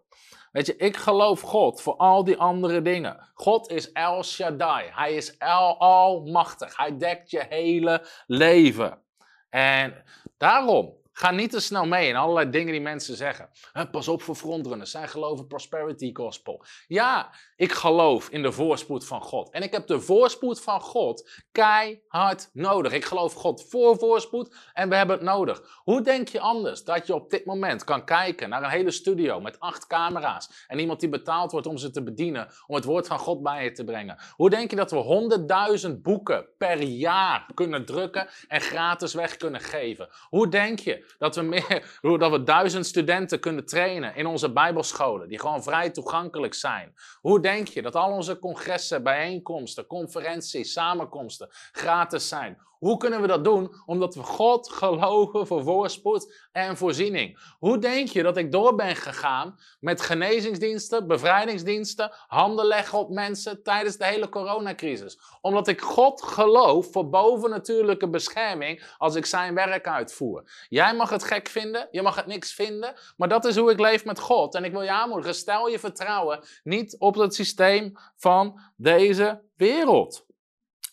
Weet 0.52 0.66
je, 0.66 0.76
ik 0.76 0.98
geloof 0.98 1.42
God 1.42 1.82
voor 1.82 1.96
al 1.96 2.24
die 2.24 2.38
andere 2.38 2.82
dingen. 2.82 3.30
God 3.34 3.72
is 3.72 3.92
El 3.92 4.24
Shaddai. 4.24 4.90
Hij 4.92 5.14
is 5.14 5.38
El 5.38 5.80
Almachtig. 5.80 6.78
Hij 6.78 6.98
dekt 6.98 7.30
je 7.30 7.46
hele 7.50 8.08
leven. 8.28 9.04
En 9.50 10.04
daarom, 10.40 10.99
ga 11.20 11.32
niet 11.32 11.52
te 11.52 11.60
snel 11.60 11.86
mee 11.86 12.08
in 12.08 12.16
allerlei 12.16 12.50
dingen 12.50 12.72
die 12.72 12.82
mensen 12.82 13.16
zeggen. 13.16 13.50
Pas 13.92 14.08
op 14.08 14.22
voor 14.22 14.36
frontrunners, 14.36 14.92
zij 14.92 15.08
geloven 15.08 15.48
prosperity 15.48 16.10
gospel. 16.14 16.64
Ja, 16.88 17.34
ik 17.56 17.72
geloof 17.72 18.30
in 18.30 18.42
de 18.42 18.52
voorspoed 18.52 19.06
van 19.06 19.22
God. 19.22 19.50
En 19.50 19.62
ik 19.62 19.72
heb 19.72 19.88
de 19.88 20.00
voorspoed 20.00 20.62
van 20.62 20.82
God 20.82 21.30
keihard 21.52 22.50
nodig. 22.54 22.92
Ik 22.92 23.06
geloof 23.06 23.34
God 23.34 23.66
voor 23.70 23.98
voorspoed 23.98 24.56
en 24.74 24.90
we 24.90 24.96
hebben 24.96 25.16
het 25.16 25.26
nodig. 25.26 25.82
Hoe 25.84 26.02
denk 26.02 26.28
je 26.28 26.40
anders 26.40 26.84
dat 26.84 27.08
je 27.08 27.14
op 27.14 27.30
dit 27.30 27.46
moment 27.46 27.84
kan 27.84 28.06
kijken 28.06 28.50
naar 28.50 28.64
een 28.64 28.70
hele 28.70 28.92
studio 28.92 29.40
met 29.40 29.60
acht 29.60 29.88
camera's 29.88 30.66
en 30.68 30.80
iemand 30.80 31.00
die 31.00 31.10
betaald 31.10 31.52
wordt 31.52 31.68
om 31.68 31.78
ze 31.78 31.92
te 31.92 32.04
bedienen, 32.04 32.48
om 32.68 32.76
het 32.76 32.86
woord 32.86 33.08
van 33.08 33.20
God 33.20 33.44
bij 33.44 33.64
je 33.64 33.72
te 33.72 33.84
brengen? 33.84 34.18
Hoe 34.36 34.50
denk 34.50 34.70
je 34.70 34.76
dat 34.76 34.92
we 34.92 34.98
honderdduizend 34.98 36.02
boeken 36.02 36.48
per 36.58 36.82
jaar 36.82 37.46
kunnen 37.54 37.86
drukken 37.86 38.28
en 38.48 38.62
gratis 38.62 39.14
weg 39.14 39.38
kunnen 39.38 39.62
geven? 39.62 40.10
Hoe 40.30 40.50
denk 40.50 40.80
je 40.80 41.09
dat 41.18 41.36
we, 41.36 41.42
meer, 41.42 42.00
dat 42.20 42.32
we 42.32 42.44
duizend 42.44 42.86
studenten 42.86 43.40
kunnen 43.40 43.66
trainen 43.66 44.16
in 44.16 44.26
onze 44.26 44.52
bijbelscholen 44.52 45.30
die 45.30 45.40
gewoon 45.40 45.64
vrij 45.64 45.90
toegankelijk 45.90 46.54
zijn? 46.54 46.94
Hoe 47.22 47.40
denk 47.40 47.68
je 47.68 47.82
dat 47.82 47.96
al 47.96 48.12
onze 48.12 48.40
congressen, 48.40 49.04
bijeenkomsten, 49.04 49.88
conferenties, 49.88 50.72
samenkomsten 50.72 51.48
gratis 51.72 52.28
zijn? 52.28 52.68
Hoe 52.80 52.98
kunnen 52.98 53.22
we 53.22 53.28
dat 53.28 53.44
doen? 53.44 53.74
Omdat 53.86 54.16
we 54.16 54.24
God 54.24 54.72
geloven 54.72 55.48
voor 55.48 55.64
voorspoed 55.64 56.48
en 56.52 56.78
voorziening. 56.78 57.40
Hoe 57.58 57.78
denk 57.78 58.08
je 58.08 58.24
dat 58.24 58.38
ik 58.38 58.52
door 58.52 58.76
ben 58.76 58.96
gegaan 58.96 59.60
met 59.80 60.02
genezingsdiensten, 60.02 61.08
bevrijdingsdiensten, 61.08 62.12
handen 62.28 62.66
leggen 62.66 63.00
op 63.00 63.10
mensen 63.10 63.64
tijdens 63.64 63.98
de 63.98 64.06
hele 64.06 64.30
coronacrisis? 64.30 65.20
Omdat 65.42 65.68
ik 65.68 65.82
God 65.82 66.22
geloof 66.22 66.92
voor 66.92 67.10
bovennatuurlijke 67.10 68.10
bescherming 68.10 68.84
als 68.98 69.16
ik 69.16 69.26
zijn 69.26 69.54
werk 69.54 69.88
uitvoer. 69.88 70.66
Jij 70.70 70.96
mag 70.96 71.10
het 71.10 71.24
gek 71.24 71.48
vinden, 71.48 71.88
je 71.92 72.02
mag 72.02 72.16
het 72.16 72.26
niks 72.26 72.54
vinden, 72.54 72.94
maar 73.18 73.30
dat 73.30 73.46
is 73.46 73.56
hoe 73.56 73.72
ik 73.72 73.80
leef 73.80 74.06
met 74.06 74.20
God. 74.20 74.56
En 74.56 74.64
ik 74.64 74.72
wil 74.72 74.82
je 74.82 74.92
aanmoedigen, 74.92 75.36
stel 75.36 75.68
je 75.68 75.80
vertrouwen 75.80 76.44
niet 76.64 76.96
op 77.00 77.16
het 77.16 77.36
systeem 77.36 77.92
van 78.16 78.60
deze 78.76 79.42
wereld. 79.56 80.26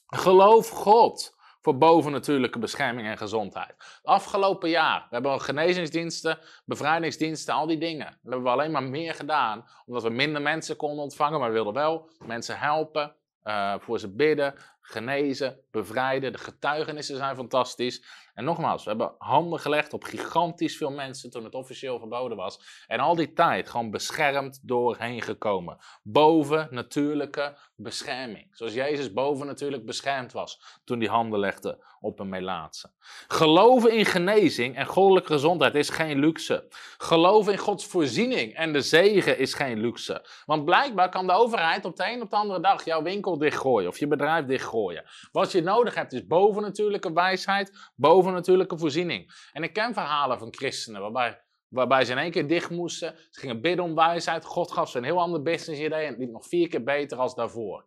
Geloof 0.06 0.68
God 0.68 1.35
voor 1.66 1.78
bovennatuurlijke 1.78 2.58
bescherming 2.58 3.06
en 3.08 3.18
gezondheid. 3.18 4.00
Afgelopen 4.02 4.68
jaar, 4.68 5.00
we 5.00 5.14
hebben 5.14 5.40
genezingsdiensten, 5.40 6.38
bevrijdingsdiensten, 6.64 7.54
al 7.54 7.66
die 7.66 7.78
dingen. 7.78 8.06
Dat 8.06 8.16
hebben 8.22 8.42
we 8.42 8.48
alleen 8.48 8.70
maar 8.70 8.82
meer 8.82 9.14
gedaan, 9.14 9.64
omdat 9.86 10.02
we 10.02 10.10
minder 10.10 10.42
mensen 10.42 10.76
konden 10.76 11.02
ontvangen, 11.02 11.38
maar 11.40 11.48
we 11.48 11.54
wilden 11.54 11.72
wel 11.74 12.10
mensen 12.24 12.58
helpen, 12.58 13.14
uh, 13.44 13.74
voor 13.78 13.98
ze 13.98 14.14
bidden, 14.14 14.54
genezen, 14.80 15.60
bevrijden. 15.70 16.32
De 16.32 16.38
getuigenissen 16.38 17.16
zijn 17.16 17.36
fantastisch. 17.36 18.04
En 18.36 18.44
nogmaals, 18.44 18.84
we 18.84 18.88
hebben 18.88 19.14
handen 19.18 19.60
gelegd 19.60 19.92
op 19.92 20.04
gigantisch 20.04 20.76
veel 20.76 20.90
mensen 20.90 21.30
toen 21.30 21.44
het 21.44 21.54
officieel 21.54 21.98
verboden 21.98 22.36
was. 22.36 22.84
En 22.86 23.00
al 23.00 23.14
die 23.14 23.32
tijd 23.32 23.68
gewoon 23.68 23.90
beschermd 23.90 24.60
doorheen 24.62 25.22
gekomen. 25.22 25.78
Boven 26.02 26.68
natuurlijke 26.70 27.56
bescherming. 27.76 28.48
Zoals 28.50 28.74
Jezus 28.74 29.12
boven 29.12 29.46
natuurlijk 29.46 29.84
beschermd 29.84 30.32
was 30.32 30.80
toen 30.84 30.98
hij 30.98 31.08
handen 31.08 31.38
legde 31.38 31.84
op 32.00 32.20
een 32.20 32.28
melaatse. 32.28 32.90
Geloven 33.28 33.92
in 33.92 34.04
genezing 34.04 34.76
en 34.76 34.86
goddelijke 34.86 35.32
gezondheid 35.32 35.74
is 35.74 35.88
geen 35.88 36.18
luxe. 36.18 36.66
Geloven 36.98 37.52
in 37.52 37.58
Gods 37.58 37.86
voorziening 37.86 38.54
en 38.54 38.72
de 38.72 38.80
zegen 38.80 39.38
is 39.38 39.54
geen 39.54 39.80
luxe. 39.80 40.26
Want 40.46 40.64
blijkbaar 40.64 41.08
kan 41.08 41.26
de 41.26 41.32
overheid 41.32 41.84
op 41.84 41.96
de 41.96 42.10
een 42.10 42.22
op 42.22 42.30
de 42.30 42.36
andere 42.36 42.60
dag 42.60 42.84
jouw 42.84 43.02
winkel 43.02 43.38
dichtgooien 43.38 43.88
of 43.88 43.98
je 43.98 44.06
bedrijf 44.06 44.44
dichtgooien. 44.44 45.04
Wat 45.32 45.52
je 45.52 45.62
nodig 45.62 45.94
hebt 45.94 46.12
is 46.12 46.26
bovennatuurlijke 46.26 47.12
wijsheid, 47.12 47.90
bovennatuurlijke 48.26 48.78
voorziening. 48.78 49.48
En 49.52 49.62
ik 49.62 49.72
ken 49.72 49.94
verhalen 49.94 50.38
van 50.38 50.54
christenen 50.54 51.00
waarbij 51.00 51.44
Waarbij 51.68 52.04
ze 52.04 52.12
in 52.12 52.18
één 52.18 52.30
keer 52.30 52.46
dicht 52.46 52.70
moesten. 52.70 53.16
Ze 53.30 53.40
gingen 53.40 53.60
bidden 53.60 53.84
om 53.84 53.94
wijsheid. 53.94 54.44
God 54.44 54.72
gaf 54.72 54.90
ze 54.90 54.98
een 54.98 55.04
heel 55.04 55.20
ander 55.20 55.42
business 55.42 55.80
idee. 55.80 56.04
En 56.04 56.08
het 56.10 56.18
liep 56.18 56.30
nog 56.30 56.46
vier 56.46 56.68
keer 56.68 56.82
beter 56.82 57.18
als 57.18 57.34
daarvoor. 57.34 57.84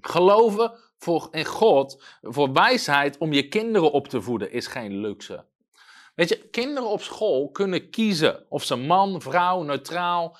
Geloven 0.00 0.72
voor, 0.96 1.28
in 1.30 1.44
God, 1.44 2.04
voor 2.20 2.52
wijsheid 2.52 3.18
om 3.18 3.32
je 3.32 3.48
kinderen 3.48 3.92
op 3.92 4.08
te 4.08 4.22
voeden, 4.22 4.52
is 4.52 4.66
geen 4.66 4.96
luxe. 4.96 5.44
Weet 6.14 6.28
je, 6.28 6.48
kinderen 6.48 6.88
op 6.88 7.02
school 7.02 7.50
kunnen 7.50 7.90
kiezen 7.90 8.44
of 8.48 8.64
ze 8.64 8.76
man, 8.76 9.22
vrouw, 9.22 9.62
neutraal, 9.62 10.36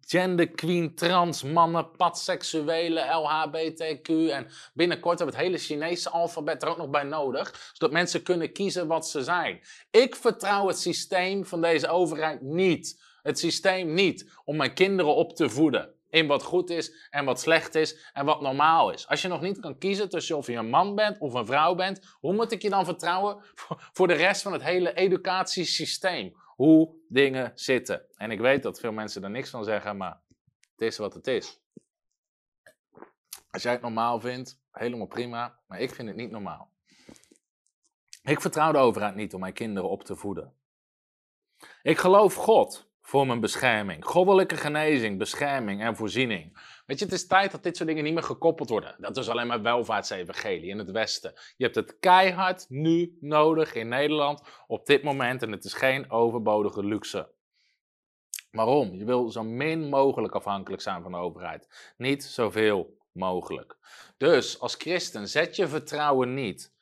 genderqueen, 0.00 0.94
trans, 0.94 1.42
mannen, 1.42 1.90
padseksuele, 1.90 3.00
LHBTQ 3.00 4.08
en 4.08 4.46
binnenkort 4.74 5.18
hebben 5.18 5.36
we 5.36 5.42
het 5.42 5.50
hele 5.50 5.64
Chinese 5.64 6.10
alfabet 6.10 6.62
er 6.62 6.68
ook 6.68 6.76
nog 6.76 6.90
bij 6.90 7.02
nodig, 7.02 7.70
zodat 7.72 7.94
mensen 7.94 8.22
kunnen 8.22 8.52
kiezen 8.52 8.86
wat 8.86 9.08
ze 9.08 9.24
zijn. 9.24 9.60
Ik 9.90 10.16
vertrouw 10.16 10.66
het 10.66 10.78
systeem 10.78 11.46
van 11.46 11.60
deze 11.60 11.88
overheid 11.88 12.40
niet. 12.40 13.02
Het 13.22 13.38
systeem 13.38 13.94
niet 13.94 14.30
om 14.44 14.56
mijn 14.56 14.74
kinderen 14.74 15.14
op 15.14 15.36
te 15.36 15.50
voeden 15.50 15.99
in 16.10 16.26
wat 16.26 16.42
goed 16.42 16.70
is 16.70 17.08
en 17.10 17.24
wat 17.24 17.40
slecht 17.40 17.74
is 17.74 18.10
en 18.12 18.24
wat 18.24 18.40
normaal 18.40 18.92
is. 18.92 19.08
Als 19.08 19.22
je 19.22 19.28
nog 19.28 19.40
niet 19.40 19.60
kan 19.60 19.78
kiezen 19.78 20.08
tussen 20.08 20.36
of 20.36 20.46
je 20.46 20.52
een 20.52 20.70
man 20.70 20.94
bent 20.94 21.18
of 21.18 21.34
een 21.34 21.46
vrouw 21.46 21.74
bent, 21.74 22.16
hoe 22.20 22.34
moet 22.34 22.52
ik 22.52 22.62
je 22.62 22.70
dan 22.70 22.84
vertrouwen 22.84 23.42
voor 23.96 24.06
de 24.06 24.14
rest 24.14 24.42
van 24.42 24.52
het 24.52 24.62
hele 24.62 24.94
educatiesysteem? 24.94 26.36
Hoe 26.56 26.94
dingen 27.08 27.52
zitten. 27.54 28.02
En 28.14 28.30
ik 28.30 28.40
weet 28.40 28.62
dat 28.62 28.80
veel 28.80 28.92
mensen 28.92 29.24
er 29.24 29.30
niks 29.30 29.50
van 29.50 29.64
zeggen, 29.64 29.96
maar 29.96 30.20
het 30.72 30.80
is 30.80 30.96
wat 30.98 31.14
het 31.14 31.26
is. 31.26 31.60
Als 33.50 33.62
jij 33.62 33.72
het 33.72 33.80
normaal 33.80 34.20
vindt, 34.20 34.60
helemaal 34.72 35.06
prima, 35.06 35.58
maar 35.66 35.80
ik 35.80 35.94
vind 35.94 36.08
het 36.08 36.16
niet 36.16 36.30
normaal. 36.30 36.70
Ik 38.22 38.40
vertrouw 38.40 38.72
de 38.72 38.78
overheid 38.78 39.14
niet 39.14 39.34
om 39.34 39.40
mijn 39.40 39.52
kinderen 39.52 39.90
op 39.90 40.04
te 40.04 40.16
voeden. 40.16 40.54
Ik 41.82 41.98
geloof 41.98 42.34
God 42.34 42.89
voor 43.10 43.26
mijn 43.26 43.40
bescherming. 43.40 44.04
Goddelijke 44.04 44.56
genezing, 44.56 45.18
bescherming 45.18 45.82
en 45.82 45.96
voorziening. 45.96 46.58
Weet 46.86 46.98
je, 46.98 47.04
het 47.04 47.14
is 47.14 47.26
tijd 47.26 47.50
dat 47.50 47.62
dit 47.62 47.76
soort 47.76 47.88
dingen 47.88 48.04
niet 48.04 48.12
meer 48.12 48.22
gekoppeld 48.22 48.68
worden. 48.68 48.94
Dat 48.98 49.16
is 49.16 49.28
alleen 49.28 49.46
maar 49.46 49.62
welvaartsevangelie 49.62 50.68
in 50.68 50.78
het 50.78 50.90
Westen. 50.90 51.32
Je 51.56 51.64
hebt 51.64 51.76
het 51.76 51.98
keihard 51.98 52.66
nu 52.68 53.16
nodig 53.20 53.74
in 53.74 53.88
Nederland 53.88 54.42
op 54.66 54.86
dit 54.86 55.02
moment 55.02 55.42
en 55.42 55.52
het 55.52 55.64
is 55.64 55.72
geen 55.72 56.10
overbodige 56.10 56.84
luxe. 56.84 57.30
Waarom? 58.50 58.94
Je 58.94 59.04
wil 59.04 59.30
zo 59.30 59.42
min 59.42 59.88
mogelijk 59.88 60.34
afhankelijk 60.34 60.82
zijn 60.82 61.02
van 61.02 61.12
de 61.12 61.18
overheid. 61.18 61.92
Niet 61.96 62.24
zoveel 62.24 62.96
mogelijk. 63.12 63.76
Dus 64.16 64.60
als 64.60 64.74
christen 64.74 65.28
zet 65.28 65.56
je 65.56 65.68
vertrouwen 65.68 66.34
niet 66.34 66.72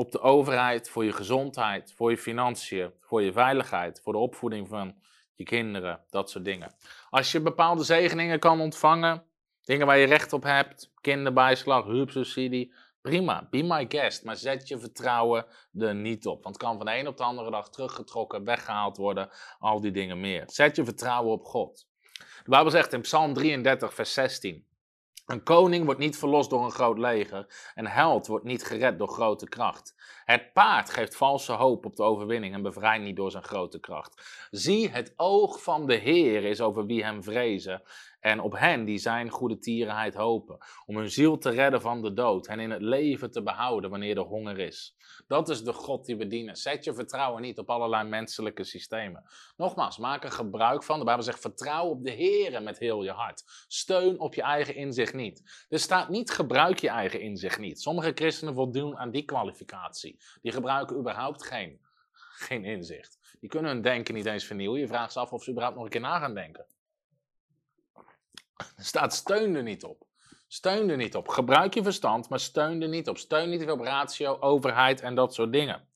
op 0.00 0.12
de 0.12 0.20
overheid 0.20 0.88
voor 0.88 1.04
je 1.04 1.12
gezondheid, 1.12 1.92
voor 1.92 2.10
je 2.10 2.18
financiën, 2.18 2.92
voor 3.00 3.22
je 3.22 3.32
veiligheid, 3.32 4.00
voor 4.00 4.12
de 4.12 4.18
opvoeding 4.18 4.68
van 4.68 4.94
je 5.34 5.44
kinderen, 5.44 6.00
dat 6.10 6.30
soort 6.30 6.44
dingen. 6.44 6.74
Als 7.10 7.32
je 7.32 7.40
bepaalde 7.40 7.84
zegeningen 7.84 8.38
kan 8.38 8.60
ontvangen, 8.60 9.24
dingen 9.64 9.86
waar 9.86 9.98
je 9.98 10.06
recht 10.06 10.32
op 10.32 10.42
hebt, 10.42 10.92
kinderbijslag, 11.00 11.84
hulpsubsidie, 11.84 12.74
prima, 13.00 13.46
be 13.50 13.62
my 13.62 13.86
guest, 13.88 14.24
maar 14.24 14.36
zet 14.36 14.68
je 14.68 14.78
vertrouwen 14.78 15.46
er 15.78 15.94
niet 15.94 16.26
op. 16.26 16.42
Want 16.42 16.54
het 16.54 16.64
kan 16.64 16.76
van 16.76 16.86
de 16.86 16.98
een 16.98 17.08
op 17.08 17.16
de 17.16 17.22
andere 17.22 17.50
dag 17.50 17.70
teruggetrokken, 17.70 18.44
weggehaald 18.44 18.96
worden, 18.96 19.30
al 19.58 19.80
die 19.80 19.92
dingen 19.92 20.20
meer. 20.20 20.44
Zet 20.46 20.76
je 20.76 20.84
vertrouwen 20.84 21.32
op 21.32 21.44
God. 21.44 21.86
De 22.44 22.50
Bijbel 22.50 22.70
zegt 22.70 22.92
in 22.92 23.00
Psalm 23.00 23.34
33, 23.34 23.94
vers 23.94 24.12
16. 24.12 24.66
Een 25.30 25.42
koning 25.42 25.84
wordt 25.84 26.00
niet 26.00 26.18
verlost 26.18 26.50
door 26.50 26.64
een 26.64 26.70
groot 26.70 26.98
leger. 26.98 27.46
Een 27.74 27.86
held 27.86 28.26
wordt 28.26 28.44
niet 28.44 28.64
gered 28.64 28.98
door 28.98 29.08
grote 29.08 29.48
kracht. 29.48 29.94
Het 30.24 30.52
paard 30.52 30.90
geeft 30.90 31.16
valse 31.16 31.52
hoop 31.52 31.84
op 31.84 31.96
de 31.96 32.02
overwinning 32.02 32.54
en 32.54 32.62
bevrijdt 32.62 33.04
niet 33.04 33.16
door 33.16 33.30
zijn 33.30 33.42
grote 33.42 33.80
kracht. 33.80 34.46
Zie, 34.50 34.88
het 34.88 35.12
oog 35.16 35.62
van 35.62 35.86
de 35.86 35.94
Heer 35.94 36.44
is 36.44 36.60
over 36.60 36.86
wie 36.86 37.04
hem 37.04 37.22
vrezen 37.22 37.82
en 38.20 38.40
op 38.40 38.58
hen 38.58 38.84
die 38.84 38.98
zijn 38.98 39.30
goede 39.30 39.58
tierenheid 39.58 40.14
hopen, 40.14 40.58
om 40.86 40.96
hun 40.96 41.10
ziel 41.10 41.38
te 41.38 41.50
redden 41.50 41.80
van 41.80 42.02
de 42.02 42.12
dood 42.12 42.46
en 42.46 42.60
in 42.60 42.70
het 42.70 42.82
leven 42.82 43.30
te 43.30 43.42
behouden 43.42 43.90
wanneer 43.90 44.16
er 44.16 44.22
honger 44.22 44.58
is. 44.58 44.96
Dat 45.26 45.48
is 45.48 45.64
de 45.64 45.72
God 45.72 46.04
die 46.04 46.16
we 46.16 46.26
dienen. 46.26 46.56
Zet 46.56 46.84
je 46.84 46.94
vertrouwen 46.94 47.42
niet 47.42 47.58
op 47.58 47.70
allerlei 47.70 48.08
menselijke 48.08 48.64
systemen. 48.64 49.24
Nogmaals, 49.56 49.98
maak 49.98 50.24
er 50.24 50.30
gebruik 50.30 50.82
van. 50.82 50.98
De 50.98 51.04
Bijbel 51.04 51.24
zegt: 51.24 51.40
vertrouw 51.40 51.86
op 51.86 52.04
de 52.04 52.10
Heer 52.10 52.62
met 52.62 52.78
heel 52.78 53.02
je 53.02 53.10
hart. 53.10 53.42
Steun 53.68 54.18
op 54.18 54.34
je 54.34 54.42
eigen 54.42 54.74
inzicht 54.74 55.14
niet. 55.14 55.66
Er 55.68 55.78
staat 55.78 56.08
niet: 56.08 56.30
gebruik 56.30 56.78
je 56.78 56.88
eigen 56.88 57.20
inzicht 57.20 57.58
niet. 57.58 57.80
Sommige 57.80 58.12
christenen 58.14 58.54
voldoen 58.54 58.96
aan 58.96 59.10
die 59.10 59.24
kwalificatie. 59.24 60.20
Die 60.42 60.52
gebruiken 60.52 60.96
überhaupt 60.96 61.46
geen, 61.46 61.80
geen 62.32 62.64
inzicht. 62.64 63.36
Die 63.40 63.48
kunnen 63.48 63.70
hun 63.70 63.82
denken 63.82 64.14
niet 64.14 64.26
eens 64.26 64.44
vernieuwen. 64.44 64.80
Je 64.80 64.86
vraagt 64.86 65.12
ze 65.12 65.20
af 65.20 65.32
of 65.32 65.42
ze 65.42 65.50
überhaupt 65.50 65.76
nog 65.76 65.84
een 65.84 65.90
keer 65.90 66.00
na 66.00 66.18
gaan 66.18 66.34
denken. 66.34 66.66
Staat 68.76 69.14
steun 69.14 69.54
er 69.54 69.62
niet 69.62 69.84
op. 69.84 70.06
Steun 70.48 70.88
er 70.90 70.96
niet 70.96 71.16
op. 71.16 71.28
Gebruik 71.28 71.74
je 71.74 71.82
verstand, 71.82 72.28
maar 72.28 72.40
steun 72.40 72.82
er 72.82 72.88
niet 72.88 73.08
op. 73.08 73.18
Steun 73.18 73.50
niet 73.50 73.70
op 73.70 73.80
ratio, 73.80 74.36
overheid 74.40 75.00
en 75.00 75.14
dat 75.14 75.34
soort 75.34 75.52
dingen. 75.52 75.88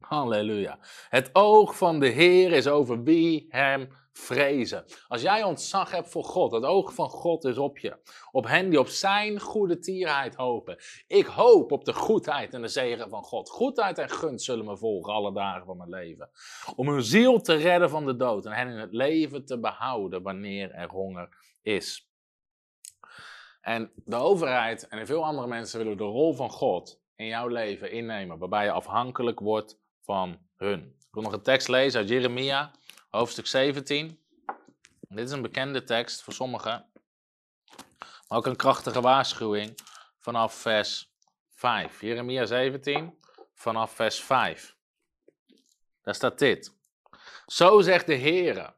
Halleluja. 0.00 0.78
Het 1.08 1.30
oog 1.32 1.76
van 1.76 2.00
de 2.00 2.06
Heer 2.06 2.52
is 2.52 2.68
over 2.68 3.02
wie 3.02 3.46
hem 3.48 3.88
vrezen. 4.12 4.84
Als 5.08 5.22
jij 5.22 5.42
ontzag 5.42 5.90
hebt 5.90 6.10
voor 6.10 6.24
God, 6.24 6.52
het 6.52 6.64
oog 6.64 6.94
van 6.94 7.08
God 7.08 7.44
is 7.44 7.58
op 7.58 7.78
je. 7.78 7.96
Op 8.30 8.46
hen 8.46 8.70
die 8.70 8.78
op 8.78 8.88
zijn 8.88 9.40
goede 9.40 9.78
tierheid 9.78 10.34
hopen. 10.34 10.76
Ik 11.06 11.26
hoop 11.26 11.72
op 11.72 11.84
de 11.84 11.92
goedheid 11.92 12.54
en 12.54 12.62
de 12.62 12.68
zegen 12.68 13.08
van 13.08 13.22
God. 13.22 13.50
Goedheid 13.50 13.98
en 13.98 14.10
gunst 14.10 14.44
zullen 14.44 14.64
me 14.64 14.76
volgen 14.76 15.12
alle 15.12 15.32
dagen 15.32 15.66
van 15.66 15.76
mijn 15.76 15.90
leven. 15.90 16.30
Om 16.76 16.88
hun 16.88 17.02
ziel 17.02 17.40
te 17.40 17.54
redden 17.54 17.90
van 17.90 18.06
de 18.06 18.16
dood 18.16 18.46
en 18.46 18.52
hen 18.52 18.68
in 18.68 18.78
het 18.78 18.92
leven 18.92 19.44
te 19.44 19.58
behouden 19.58 20.22
wanneer 20.22 20.70
er 20.70 20.88
honger 20.88 21.28
is. 21.68 22.08
En 23.60 23.92
de 23.94 24.16
overheid 24.16 24.88
en 24.88 25.06
veel 25.06 25.24
andere 25.24 25.46
mensen 25.46 25.78
willen 25.78 25.96
de 25.96 26.04
rol 26.04 26.34
van 26.34 26.50
God 26.50 27.00
in 27.16 27.26
jouw 27.26 27.48
leven 27.48 27.90
innemen, 27.90 28.38
waarbij 28.38 28.64
je 28.64 28.70
afhankelijk 28.70 29.40
wordt 29.40 29.78
van 30.00 30.38
hun. 30.56 30.96
Ik 30.98 31.14
wil 31.14 31.22
nog 31.22 31.32
een 31.32 31.42
tekst 31.42 31.68
lezen 31.68 32.00
uit 32.00 32.08
Jeremia, 32.08 32.70
hoofdstuk 33.10 33.46
17. 33.46 34.20
Dit 35.00 35.26
is 35.26 35.30
een 35.30 35.42
bekende 35.42 35.84
tekst 35.84 36.22
voor 36.22 36.32
sommigen, 36.32 36.86
maar 38.28 38.38
ook 38.38 38.46
een 38.46 38.56
krachtige 38.56 39.00
waarschuwing 39.00 39.78
vanaf 40.18 40.54
vers 40.54 41.12
5. 41.50 42.00
Jeremia 42.00 42.44
17, 42.44 43.18
vanaf 43.54 43.92
vers 43.92 44.20
5. 44.20 44.76
Daar 46.02 46.14
staat 46.14 46.38
dit. 46.38 46.76
Zo 47.46 47.80
zegt 47.80 48.06
de 48.06 48.16
Heere. 48.16 48.74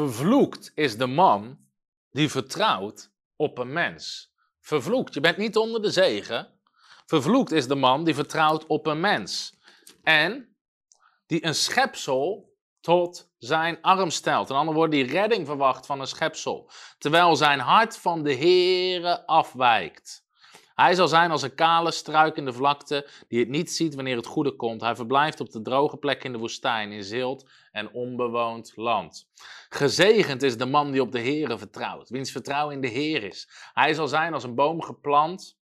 Vervloekt 0.00 0.72
is 0.74 0.96
de 0.96 1.06
man 1.06 1.58
die 2.10 2.30
vertrouwt 2.30 3.12
op 3.36 3.58
een 3.58 3.72
mens. 3.72 4.34
Vervloekt, 4.60 5.14
je 5.14 5.20
bent 5.20 5.36
niet 5.36 5.56
onder 5.56 5.82
de 5.82 5.90
zegen. 5.90 6.60
Vervloekt 7.06 7.52
is 7.52 7.68
de 7.68 7.74
man 7.74 8.04
die 8.04 8.14
vertrouwt 8.14 8.66
op 8.66 8.86
een 8.86 9.00
mens. 9.00 9.58
En 10.02 10.56
die 11.26 11.44
een 11.44 11.54
schepsel 11.54 12.54
tot 12.80 13.30
zijn 13.38 13.78
arm 13.80 14.10
stelt. 14.10 14.50
In 14.50 14.56
andere 14.56 14.76
woorden, 14.76 14.98
die 14.98 15.12
redding 15.12 15.46
verwacht 15.46 15.86
van 15.86 16.00
een 16.00 16.06
schepsel. 16.06 16.70
Terwijl 16.98 17.36
zijn 17.36 17.58
hart 17.58 17.96
van 17.96 18.22
de 18.22 18.34
Heere 18.34 19.26
afwijkt. 19.26 20.24
Hij 20.80 20.94
zal 20.94 21.08
zijn 21.08 21.30
als 21.30 21.42
een 21.42 21.54
kale 21.54 21.90
struik 21.90 22.36
in 22.36 22.44
de 22.44 22.52
vlakte, 22.52 23.08
die 23.28 23.38
het 23.38 23.48
niet 23.48 23.72
ziet 23.72 23.94
wanneer 23.94 24.16
het 24.16 24.26
goede 24.26 24.56
komt. 24.56 24.80
Hij 24.80 24.96
verblijft 24.96 25.40
op 25.40 25.50
de 25.50 25.62
droge 25.62 25.96
plek 25.96 26.24
in 26.24 26.32
de 26.32 26.38
woestijn, 26.38 26.92
in 26.92 27.04
zilt 27.04 27.48
en 27.72 27.92
onbewoond 27.92 28.72
land. 28.76 29.28
Gezegend 29.68 30.42
is 30.42 30.56
de 30.56 30.66
man 30.66 30.90
die 30.90 31.00
op 31.00 31.12
de 31.12 31.20
Heere 31.20 31.58
vertrouwt, 31.58 32.08
wiens 32.08 32.30
vertrouwen 32.30 32.74
in 32.74 32.80
de 32.80 32.88
Heer 32.88 33.22
is. 33.22 33.48
Hij 33.74 33.94
zal 33.94 34.08
zijn 34.08 34.34
als 34.34 34.44
een 34.44 34.54
boom 34.54 34.82
geplant 34.82 35.58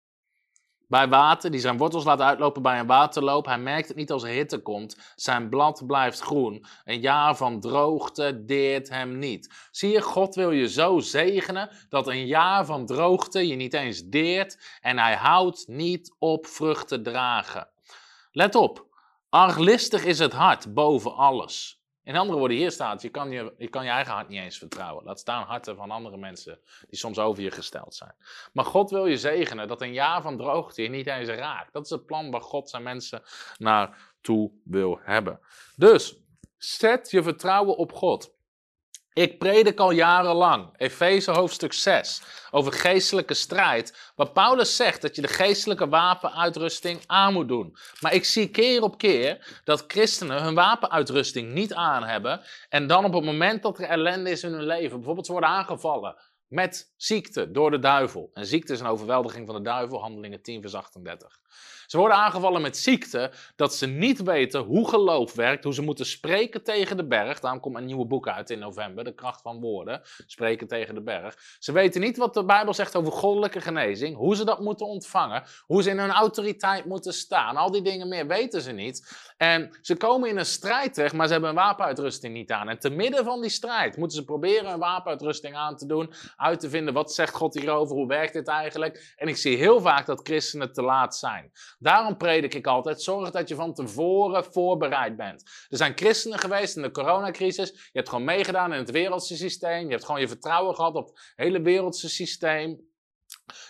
bij 0.87 1.07
water, 1.07 1.51
die 1.51 1.59
zijn 1.59 1.77
wortels 1.77 2.03
laat 2.03 2.21
uitlopen 2.21 2.61
bij 2.61 2.79
een 2.79 2.87
waterloop. 2.87 3.45
Hij 3.45 3.57
merkt 3.57 3.87
het 3.87 3.97
niet 3.97 4.11
als 4.11 4.23
er 4.23 4.29
hitte 4.29 4.57
komt. 4.57 5.13
Zijn 5.15 5.49
blad 5.49 5.83
blijft 5.87 6.19
groen. 6.19 6.65
Een 6.83 6.99
jaar 6.99 7.35
van 7.35 7.59
droogte 7.59 8.45
deert 8.45 8.89
hem 8.89 9.19
niet. 9.19 9.67
Zie 9.71 9.91
je, 9.91 10.01
God 10.01 10.35
wil 10.35 10.51
je 10.51 10.69
zo 10.69 10.99
zegenen 10.99 11.69
dat 11.89 12.07
een 12.07 12.25
jaar 12.25 12.65
van 12.65 12.85
droogte 12.85 13.47
je 13.47 13.55
niet 13.55 13.73
eens 13.73 14.03
deert 14.03 14.77
en 14.81 14.97
hij 14.97 15.15
houdt 15.15 15.67
niet 15.67 16.15
op 16.19 16.47
vruchten 16.47 17.03
dragen. 17.03 17.69
Let 18.31 18.55
op, 18.55 18.85
arglistig 19.29 20.05
is 20.05 20.19
het 20.19 20.33
hart 20.33 20.73
boven 20.73 21.15
alles. 21.15 21.83
In 22.05 22.15
andere 22.15 22.39
woorden, 22.39 22.57
hier 22.57 22.71
staat, 22.71 23.01
je 23.01 23.09
kan 23.09 23.31
je, 23.31 23.53
je 23.57 23.67
kan 23.67 23.83
je 23.83 23.89
eigen 23.89 24.13
hart 24.13 24.27
niet 24.27 24.39
eens 24.39 24.57
vertrouwen. 24.57 25.03
Laat 25.03 25.19
staan 25.19 25.43
harten 25.43 25.75
van 25.75 25.91
andere 25.91 26.17
mensen 26.17 26.59
die 26.89 26.99
soms 26.99 27.19
over 27.19 27.43
je 27.43 27.51
gesteld 27.51 27.95
zijn. 27.95 28.15
Maar 28.53 28.65
God 28.65 28.89
wil 28.89 29.05
je 29.05 29.17
zegenen 29.17 29.67
dat 29.67 29.81
een 29.81 29.93
jaar 29.93 30.21
van 30.21 30.37
droogte 30.37 30.81
je 30.81 30.89
niet 30.89 31.07
eens 31.07 31.29
raakt. 31.29 31.73
Dat 31.73 31.83
is 31.83 31.89
het 31.89 32.05
plan 32.05 32.31
waar 32.31 32.41
God 32.41 32.69
zijn 32.69 32.83
mensen 32.83 33.21
naartoe 33.57 34.51
wil 34.63 34.99
hebben. 35.01 35.39
Dus, 35.75 36.17
zet 36.57 37.11
je 37.11 37.23
vertrouwen 37.23 37.77
op 37.77 37.93
God. 37.93 38.34
Ik 39.15 39.37
predik 39.37 39.79
al 39.79 39.91
jarenlang, 39.91 40.69
Efeze 40.77 41.31
hoofdstuk 41.31 41.73
6, 41.73 42.21
over 42.51 42.73
geestelijke 42.73 43.33
strijd, 43.33 44.11
waar 44.15 44.29
Paulus 44.29 44.75
zegt 44.75 45.01
dat 45.01 45.15
je 45.15 45.21
de 45.21 45.27
geestelijke 45.27 45.87
wapenuitrusting 45.87 47.03
aan 47.05 47.33
moet 47.33 47.47
doen. 47.47 47.77
Maar 47.99 48.13
ik 48.13 48.25
zie 48.25 48.49
keer 48.49 48.81
op 48.81 48.97
keer 48.97 49.59
dat 49.63 49.83
christenen 49.87 50.43
hun 50.43 50.53
wapenuitrusting 50.53 51.53
niet 51.53 51.73
aan 51.73 52.03
hebben 52.03 52.41
en 52.69 52.87
dan 52.87 53.05
op 53.05 53.13
het 53.13 53.23
moment 53.23 53.63
dat 53.63 53.79
er 53.79 53.85
ellende 53.85 54.29
is 54.29 54.43
in 54.43 54.51
hun 54.51 54.65
leven, 54.65 54.95
bijvoorbeeld 54.95 55.25
ze 55.25 55.31
worden 55.31 55.49
aangevallen 55.49 56.15
met 56.47 56.93
ziekte 56.97 57.51
door 57.51 57.71
de 57.71 57.79
duivel. 57.79 58.29
En 58.33 58.45
ziekte 58.45 58.73
is 58.73 58.79
een 58.79 58.87
overweldiging 58.87 59.45
van 59.45 59.55
de 59.55 59.61
duivel, 59.61 60.01
handelingen 60.01 60.41
10 60.41 60.61
vers 60.61 60.73
38. 60.73 61.39
Ze 61.85 61.97
worden 61.97 62.17
aangevallen 62.17 62.61
met 62.61 62.77
ziekte, 62.77 63.31
dat 63.55 63.75
ze 63.75 63.87
niet 63.87 64.23
weten 64.23 64.61
hoe 64.61 64.89
geloof 64.89 65.33
werkt, 65.33 65.63
hoe 65.63 65.73
ze 65.73 65.81
moeten 65.81 66.05
spreken 66.05 66.63
tegen 66.63 66.97
de 66.97 67.07
berg. 67.07 67.39
Daarom 67.39 67.59
komt 67.59 67.77
een 67.77 67.85
nieuwe 67.85 68.05
boek 68.05 68.27
uit 68.27 68.49
in 68.49 68.59
november, 68.59 69.03
De 69.03 69.13
kracht 69.13 69.41
van 69.41 69.59
woorden, 69.59 70.01
spreken 70.25 70.67
tegen 70.67 70.95
de 70.95 71.01
berg. 71.01 71.37
Ze 71.59 71.71
weten 71.71 72.01
niet 72.01 72.17
wat 72.17 72.33
de 72.33 72.45
Bijbel 72.45 72.73
zegt 72.73 72.95
over 72.95 73.11
goddelijke 73.11 73.61
genezing, 73.61 74.15
hoe 74.15 74.35
ze 74.35 74.45
dat 74.45 74.59
moeten 74.59 74.85
ontvangen, 74.85 75.43
hoe 75.65 75.83
ze 75.83 75.89
in 75.89 75.99
hun 75.99 76.11
autoriteit 76.11 76.85
moeten 76.85 77.13
staan. 77.13 77.55
Al 77.55 77.71
die 77.71 77.81
dingen 77.81 78.07
meer 78.07 78.27
weten 78.27 78.61
ze 78.61 78.71
niet. 78.71 79.33
En 79.37 79.77
ze 79.81 79.95
komen 79.95 80.29
in 80.29 80.37
een 80.37 80.45
strijd 80.45 80.93
terecht, 80.93 81.13
maar 81.13 81.25
ze 81.25 81.31
hebben 81.31 81.49
een 81.49 81.55
wapenuitrusting 81.55 82.33
niet 82.33 82.51
aan. 82.51 82.69
En 82.69 82.79
te 82.79 82.89
midden 82.89 83.25
van 83.25 83.41
die 83.41 83.49
strijd 83.49 83.97
moeten 83.97 84.17
ze 84.17 84.23
proberen 84.23 84.71
een 84.71 84.79
wapenuitrusting 84.79 85.55
aan 85.55 85.75
te 85.75 85.85
doen, 85.85 86.13
uit 86.35 86.59
te 86.59 86.69
vinden 86.69 86.93
wat 86.93 87.13
zegt 87.13 87.33
God 87.33 87.53
hierover, 87.53 87.95
hoe 87.95 88.07
werkt 88.07 88.33
dit 88.33 88.47
eigenlijk. 88.47 89.13
En 89.15 89.27
ik 89.27 89.37
zie 89.37 89.57
heel 89.57 89.81
vaak 89.81 90.05
dat 90.05 90.19
christenen 90.23 90.73
te 90.73 90.81
laat 90.81 91.15
zijn. 91.15 91.51
Daarom 91.79 92.17
predik 92.17 92.53
ik 92.53 92.67
altijd: 92.67 93.01
zorg 93.01 93.31
dat 93.31 93.47
je 93.47 93.55
van 93.55 93.73
tevoren 93.73 94.45
voorbereid 94.45 95.15
bent. 95.15 95.43
Er 95.69 95.77
zijn 95.77 95.91
christenen 95.95 96.39
geweest 96.39 96.75
in 96.75 96.81
de 96.81 96.91
coronacrisis. 96.91 97.69
Je 97.71 97.89
hebt 97.91 98.09
gewoon 98.09 98.23
meegedaan 98.23 98.73
in 98.73 98.79
het 98.79 98.91
wereldse 98.91 99.37
systeem. 99.37 99.85
Je 99.85 99.91
hebt 99.91 100.05
gewoon 100.05 100.21
je 100.21 100.27
vertrouwen 100.27 100.75
gehad 100.75 100.95
op 100.95 101.07
het 101.07 101.33
hele 101.35 101.61
wereldse 101.61 102.09
systeem. 102.09 102.93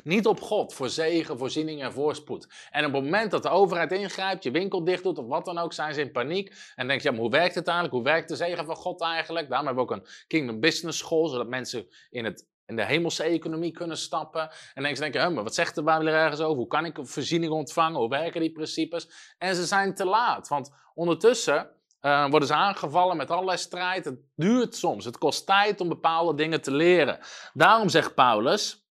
Niet 0.04 0.28
op 0.28 0.42
God 0.42 0.74
voor 0.74 0.90
zegen, 0.90 1.38
voorziening 1.38 1.82
en 1.82 1.94
voorspoed. 1.94 2.48
En 2.70 2.86
op 2.86 2.94
het 2.94 3.04
moment 3.04 3.32
dat 3.32 3.44
de 3.44 3.50
overheid 3.50 3.92
ingrijpt, 3.92 4.44
je 4.44 4.52
winkel 4.52 4.84
dicht 4.84 5.04
doet 5.04 5.18
of 5.18 5.28
wat 5.28 5.46
dan 5.46 5.58
ook, 5.58 5.74
zijn 5.74 5.94
ze 5.94 6.02
in 6.02 6.12
paniek. 6.12 6.56
En 6.76 6.88
denk 6.88 7.02
je, 7.02 7.08
ja, 7.08 7.14
maar 7.14 7.24
hoe 7.24 7.32
werkt 7.32 7.56
het 7.56 7.68
eigenlijk? 7.68 7.96
Hoe 7.96 8.14
werkt 8.14 8.30
de 8.30 8.36
zegen 8.36 8.66
van 8.66 8.76
God 8.76 9.02
eigenlijk? 9.02 9.50
Daarom 9.50 9.68
hebben 9.68 9.86
we 9.86 9.92
ook 9.92 9.98
een 9.98 10.08
Kingdom 10.28 10.60
Business 10.60 10.98
School, 10.98 11.28
zodat 11.28 11.48
mensen 11.48 11.88
in 12.10 12.26
het 12.26 12.48
in 12.66 12.76
de 12.76 12.86
hemelse 12.86 13.24
economie 13.24 13.72
kunnen 13.72 13.98
stappen. 13.98 14.42
En 14.74 14.84
dan 14.84 14.94
denken 14.94 15.22
ze, 15.22 15.30
maar 15.30 15.44
wat 15.44 15.56
zegt 15.56 15.76
de 15.76 15.84
Bijbel 15.84 16.08
er 16.08 16.14
ergens 16.14 16.42
over? 16.42 16.58
Hoe 16.58 16.68
kan 16.68 16.86
ik 16.86 16.98
voorziening 17.02 17.52
ontvangen? 17.52 18.00
Hoe 18.00 18.10
werken 18.10 18.42
die 18.42 18.52
principes? 18.52 19.10
En 19.38 19.56
ze 19.56 19.66
zijn 19.66 19.96
te 19.96 20.06
laat, 20.06 20.48
want 20.48 20.72
ondertussen 20.94 21.70
uh, 22.02 22.30
worden 22.30 22.48
ze 22.48 22.54
aangevallen 22.54 23.18
met 23.18 23.32
allerlei 23.32 23.58
strijd. 23.58 24.06
Het 24.06 24.20
duurt 24.36 24.76
soms, 24.76 25.06
het 25.06 25.18
kost 25.18 25.46
tijd 25.46 25.82
om 25.82 25.90
bepaalde 25.90 26.36
dingen 26.36 26.62
te 26.62 26.72
leren. 26.72 27.20
Daarom 27.54 27.90
zegt 27.90 28.16
Paulus 28.16 28.86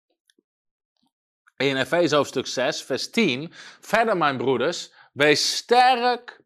in 1.57 1.77
Efeze 1.77 2.15
hoofdstuk 2.15 2.47
6, 2.47 2.83
vers 2.83 3.09
10, 3.09 3.53
verder 3.79 4.17
mijn 4.17 4.37
broeders, 4.37 4.93
wees 5.13 5.55
sterk 5.55 6.40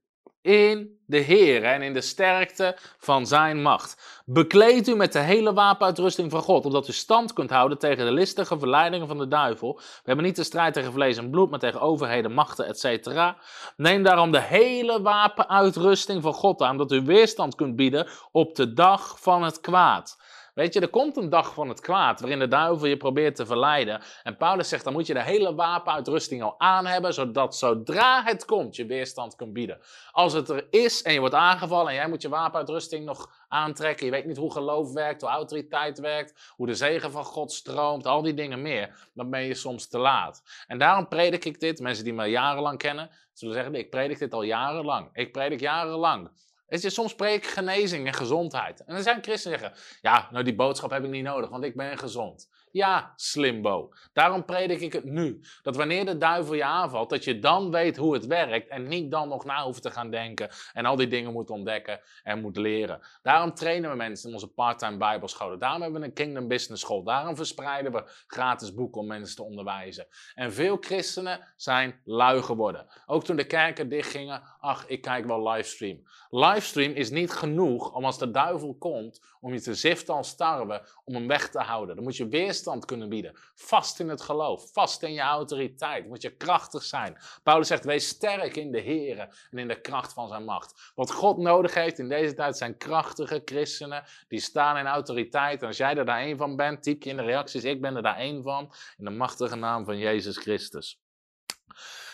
in 0.46 1.00
de 1.06 1.18
Heer 1.18 1.64
en 1.64 1.82
in 1.82 1.94
de 1.94 2.02
sterkte 2.02 2.78
van 2.98 3.28
zijn 3.28 3.62
macht. 3.62 4.22
Bekleed 4.26 4.88
u 4.88 4.96
met 4.96 5.14
de 5.14 5.20
hele 5.20 5.54
wapenuitrusting 5.54 6.32
van 6.32 6.42
God, 6.42 6.66
opdat 6.66 6.88
u 6.88 6.92
stand 6.92 7.34
kunt 7.34 7.50
houden 7.50 7.78
tegen 7.78 8.06
de 8.06 8.12
listige 8.12 8.60
verleidingen 8.60 9.08
van 9.08 9.18
de 9.18 9.28
duivel. 9.28 9.76
We 9.76 10.02
hebben 10.04 10.26
niet 10.26 10.36
de 10.36 10.44
strijd 10.44 10.74
tegen 10.74 10.92
vlees 10.92 11.18
en 11.18 11.30
bloed, 11.30 11.50
maar 11.50 11.60
tegen 11.60 11.82
overheden, 11.82 12.32
machten, 12.32 12.66
etc. 12.68 13.34
Neem 13.76 14.04
daarom 14.04 14.32
de 14.32 14.42
hele 14.42 15.02
wapenuitrusting 15.02 16.22
van 16.22 16.34
God 16.34 16.62
aan, 16.62 16.78
dat 16.78 16.92
u 16.92 17.02
weerstand 17.02 17.56
kunt 17.56 17.76
bieden 17.76 18.08
op 18.32 18.56
de 18.56 18.74
dag 18.74 19.20
van 19.20 19.44
het 19.44 19.62
kwaad. 19.62 20.18
Weet 20.56 20.74
je, 20.74 20.80
er 20.80 20.90
komt 20.90 21.18
een 21.18 21.30
dag 21.30 21.54
van 21.54 21.70
het 21.70 21.80
kwaad 21.80 22.20
waarin 22.20 22.40
de 22.40 22.48
duivel 22.48 22.88
je 22.88 22.98
probeert 22.98 23.36
te 23.36 23.46
verleiden. 23.46 24.02
En 24.24 24.38
Paulus 24.38 24.70
zegt, 24.70 24.84
dan 24.84 24.94
moet 24.94 25.08
je 25.08 25.14
de 25.14 25.24
hele 25.24 25.56
wapenuitrusting 25.56 26.44
al 26.44 26.60
aan 26.60 26.86
hebben, 26.86 27.14
zodat 27.14 27.56
zodra 27.56 28.24
het 28.24 28.46
komt 28.46 28.76
je 28.76 28.86
weerstand 28.86 29.36
kunt 29.36 29.54
bieden. 29.54 29.80
Als 30.12 30.34
het 30.34 30.50
er 30.50 30.68
is 30.70 31.02
en 31.02 31.14
je 31.14 31.20
wordt 31.20 31.36
aangevallen 31.36 31.88
en 31.88 31.96
jij 31.96 32.08
moet 32.08 32.22
je 32.22 32.30
wapenuitrusting 32.30 33.06
nog 33.06 33.46
aantrekken, 33.48 34.06
je 34.06 34.12
weet 34.12 34.26
niet 34.26 34.38
hoe 34.38 34.52
geloof 34.52 34.94
werkt, 34.94 35.22
hoe 35.22 35.30
autoriteit 35.30 36.00
werkt, 36.00 36.54
hoe 36.56 36.68
de 36.68 36.76
zegen 36.76 37.12
van 37.12 37.24
God 37.24 37.52
stroomt, 37.52 38.06
al 38.06 38.22
die 38.22 38.34
dingen 38.34 38.62
meer, 38.62 39.10
dan 39.14 39.30
ben 39.30 39.44
je 39.44 39.54
soms 39.54 39.88
te 39.88 39.98
laat. 39.98 40.44
En 40.68 40.78
daarom 40.78 41.08
predik 41.08 41.46
ik 41.46 41.60
dit. 41.60 41.80
Mensen 41.80 42.04
die 42.04 42.14
me 42.14 42.26
jarenlang 42.26 42.78
kennen, 42.78 43.10
zullen 43.34 43.54
zeggen, 43.54 43.76
ik 43.76 43.90
predik 43.90 44.20
dit 44.20 44.34
al 44.34 44.44
jarenlang. 44.44 45.10
Ik 45.14 45.32
predik 45.32 45.60
jarenlang. 45.60 46.30
Soms 46.70 47.12
spreek 47.12 47.44
ik 47.44 47.50
genezing 47.50 48.08
en 48.08 48.14
gezondheid. 48.14 48.80
En 48.80 48.94
dan 48.94 49.04
zijn 49.04 49.24
christenen 49.24 49.60
zeggen, 49.60 49.78
ja, 50.02 50.28
nou 50.32 50.44
die 50.44 50.56
boodschap 50.56 50.90
heb 50.90 51.04
ik 51.04 51.10
niet 51.10 51.24
nodig, 51.24 51.50
want 51.50 51.64
ik 51.64 51.76
ben 51.76 51.98
gezond. 51.98 52.50
Ja, 52.76 53.14
slimbo. 53.16 53.94
Daarom 54.14 54.46
predik 54.46 54.82
ik 54.82 54.94
het 54.94 55.04
nu. 55.04 55.40
Dat 55.62 55.76
wanneer 55.76 56.06
de 56.06 56.18
duivel 56.18 56.54
je 56.54 56.64
aanvalt, 56.64 57.10
dat 57.10 57.24
je 57.24 57.40
dan 57.40 57.72
weet 57.72 57.98
hoe 57.98 58.14
het 58.14 58.26
werkt 58.26 58.68
en 58.68 58.88
niet 58.88 59.12
dan 59.12 59.28
nog 59.28 59.46
na 59.46 59.64
hoeft 59.64 59.82
te 59.82 59.92
gaan 59.92 60.12
denken 60.12 60.50
en 60.74 60.86
al 60.86 60.96
die 60.96 61.08
dingen 61.08 61.32
moet 61.32 61.50
ontdekken 61.50 62.00
en 62.24 62.42
moet 62.42 62.58
leren. 62.58 63.00
Daarom 63.22 63.54
trainen 63.54 63.90
we 63.90 63.96
mensen 63.96 64.28
in 64.28 64.34
onze 64.34 64.48
part-time 64.48 64.98
bijbelscholen. 64.98 65.60
Daarom 65.60 65.82
hebben 65.82 66.02
we 66.02 66.08
een 66.08 66.14
Kingdom 66.14 66.48
Business 66.48 66.82
School. 66.84 67.04
Daarom 67.04 67.36
verspreiden 67.36 67.92
we 67.92 68.04
gratis 68.28 68.74
boeken 68.74 69.02
om 69.02 69.08
mensen 69.08 69.36
te 69.36 69.44
onderwijzen. 69.44 70.08
En 70.34 70.54
veel 70.54 70.78
christenen 70.80 71.54
zijn 71.56 72.02
lui 72.04 72.42
geworden. 72.42 72.88
Ook 73.06 73.24
toen 73.24 73.36
de 73.36 73.48
kerken 73.48 73.90
dichtgingen, 73.90 74.42
ach, 74.60 74.88
ik 74.88 75.02
kijk 75.02 75.26
wel 75.26 75.50
livestream. 75.50 76.04
Livestream 76.30 76.92
is 76.92 77.10
niet 77.10 77.32
genoeg 77.32 77.94
om 77.94 78.06
als 78.06 78.20
de 78.20 78.32
duivel 78.32 78.76
komt, 78.78 79.35
om 79.46 79.54
je 79.54 79.62
te 79.62 79.74
ziften 79.74 80.14
als 80.14 80.36
tarwe, 80.36 80.88
om 81.04 81.14
hem 81.14 81.28
weg 81.28 81.50
te 81.50 81.60
houden. 81.60 81.96
Dan 81.96 82.04
moet 82.04 82.18
je 82.18 82.28
weerstand 82.28 82.86
kunnen 82.86 83.10
bieden. 83.10 83.38
Vast 83.56 84.00
in 84.00 84.10
het 84.10 84.22
geloof, 84.22 84.72
vast 84.72 85.04
in 85.04 85.14
je 85.14 85.22
autoriteit. 85.22 86.08
Moet 86.08 86.22
je 86.22 86.36
krachtig 86.36 86.84
zijn. 86.84 87.18
Paulus 87.44 87.68
zegt, 87.68 87.86
wees 87.86 88.08
sterk 88.08 88.56
in 88.56 88.72
de 88.72 88.80
Heer 88.80 89.20
en 89.52 89.58
in 89.58 89.68
de 89.68 89.82
kracht 89.82 90.14
van 90.14 90.28
zijn 90.28 90.44
macht. 90.44 90.92
Wat 90.96 91.12
God 91.12 91.38
nodig 91.38 91.74
heeft 91.74 92.00
in 92.00 92.10
deze 92.10 92.34
tijd 92.34 92.58
zijn 92.58 92.78
krachtige 92.78 93.42
christenen, 93.46 94.04
die 94.28 94.40
staan 94.40 94.78
in 94.78 94.86
autoriteit. 94.86 95.62
En 95.62 95.68
als 95.68 95.78
jij 95.78 95.96
er 95.96 96.06
daar 96.06 96.20
één 96.20 96.38
van 96.38 96.56
bent, 96.56 96.84
typ 96.84 97.04
je 97.04 97.10
in 97.10 97.18
de 97.18 97.24
reacties, 97.24 97.64
ik 97.64 97.82
ben 97.82 97.96
er 97.96 98.02
daar 98.02 98.18
één 98.18 98.44
van, 98.44 98.74
in 98.98 99.06
de 99.06 99.12
machtige 99.12 99.56
naam 99.56 99.86
van 99.86 99.98
Jezus 99.98 100.38
Christus. 100.38 101.00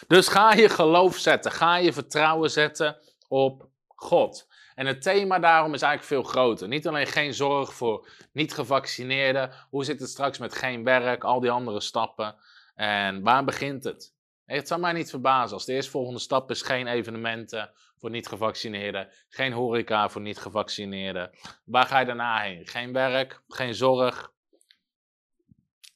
Dus 0.07 0.27
ga 0.27 0.53
je 0.53 0.69
geloof 0.69 1.17
zetten, 1.17 1.51
ga 1.51 1.75
je 1.75 1.93
vertrouwen 1.93 2.51
zetten 2.51 2.97
op 3.27 3.69
God. 3.88 4.47
En 4.82 4.88
het 4.88 5.01
thema 5.01 5.39
daarom 5.39 5.73
is 5.73 5.82
eigenlijk 5.82 6.13
veel 6.13 6.32
groter. 6.32 6.67
Niet 6.67 6.88
alleen 6.88 7.07
geen 7.07 7.34
zorg 7.34 7.73
voor 7.73 8.07
niet-gevaccineerden. 8.32 9.51
Hoe 9.69 9.84
zit 9.84 9.99
het 9.99 10.09
straks 10.09 10.38
met 10.38 10.55
geen 10.55 10.84
werk, 10.84 11.23
al 11.23 11.39
die 11.39 11.51
andere 11.51 11.82
stappen. 11.82 12.36
En 12.75 13.21
waar 13.21 13.43
begint 13.43 13.84
het? 13.84 14.13
Het 14.45 14.67
zou 14.67 14.79
mij 14.79 14.93
niet 14.93 15.09
verbazen 15.09 15.53
als 15.53 15.65
de 15.65 15.73
eerstvolgende 15.73 16.19
stap 16.19 16.49
is 16.49 16.61
geen 16.61 16.88
evenementen 16.88 17.71
voor 17.97 18.09
niet-gevaccineerden. 18.09 19.09
Geen 19.29 19.51
horeca 19.51 20.09
voor 20.09 20.21
niet-gevaccineerden. 20.21 21.32
Waar 21.65 21.86
ga 21.86 21.99
je 21.99 22.05
daarna 22.05 22.39
heen? 22.39 22.67
Geen 22.67 22.93
werk, 22.93 23.41
geen 23.47 23.75
zorg. 23.75 24.32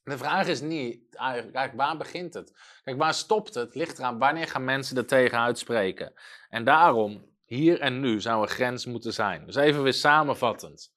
De 0.04 0.18
vraag 0.18 0.48
is 0.48 0.62
niet, 0.62 1.16
eigenlijk, 1.16 1.74
waar 1.76 1.98
begint 1.98 2.34
het? 2.34 2.54
Kijk, 2.84 2.98
waar 2.98 3.14
stopt 3.14 3.54
het? 3.54 3.76
Ligt 3.76 4.00
eraan 4.00 4.20
wanneer 4.20 4.48
gaan 4.48 4.64
mensen 4.64 4.98
er 4.98 5.06
tegen 5.06 5.40
uitspreken. 5.40 6.14
En 6.50 6.64
daarom 6.64 7.34
hier 7.56 7.80
en 7.80 8.00
nu 8.00 8.22
zou 8.22 8.42
een 8.42 8.48
grens 8.48 8.86
moeten 8.86 9.14
zijn. 9.14 9.46
Dus 9.46 9.56
even 9.56 9.84
weer 9.84 9.94
samenvattend. 9.94 10.94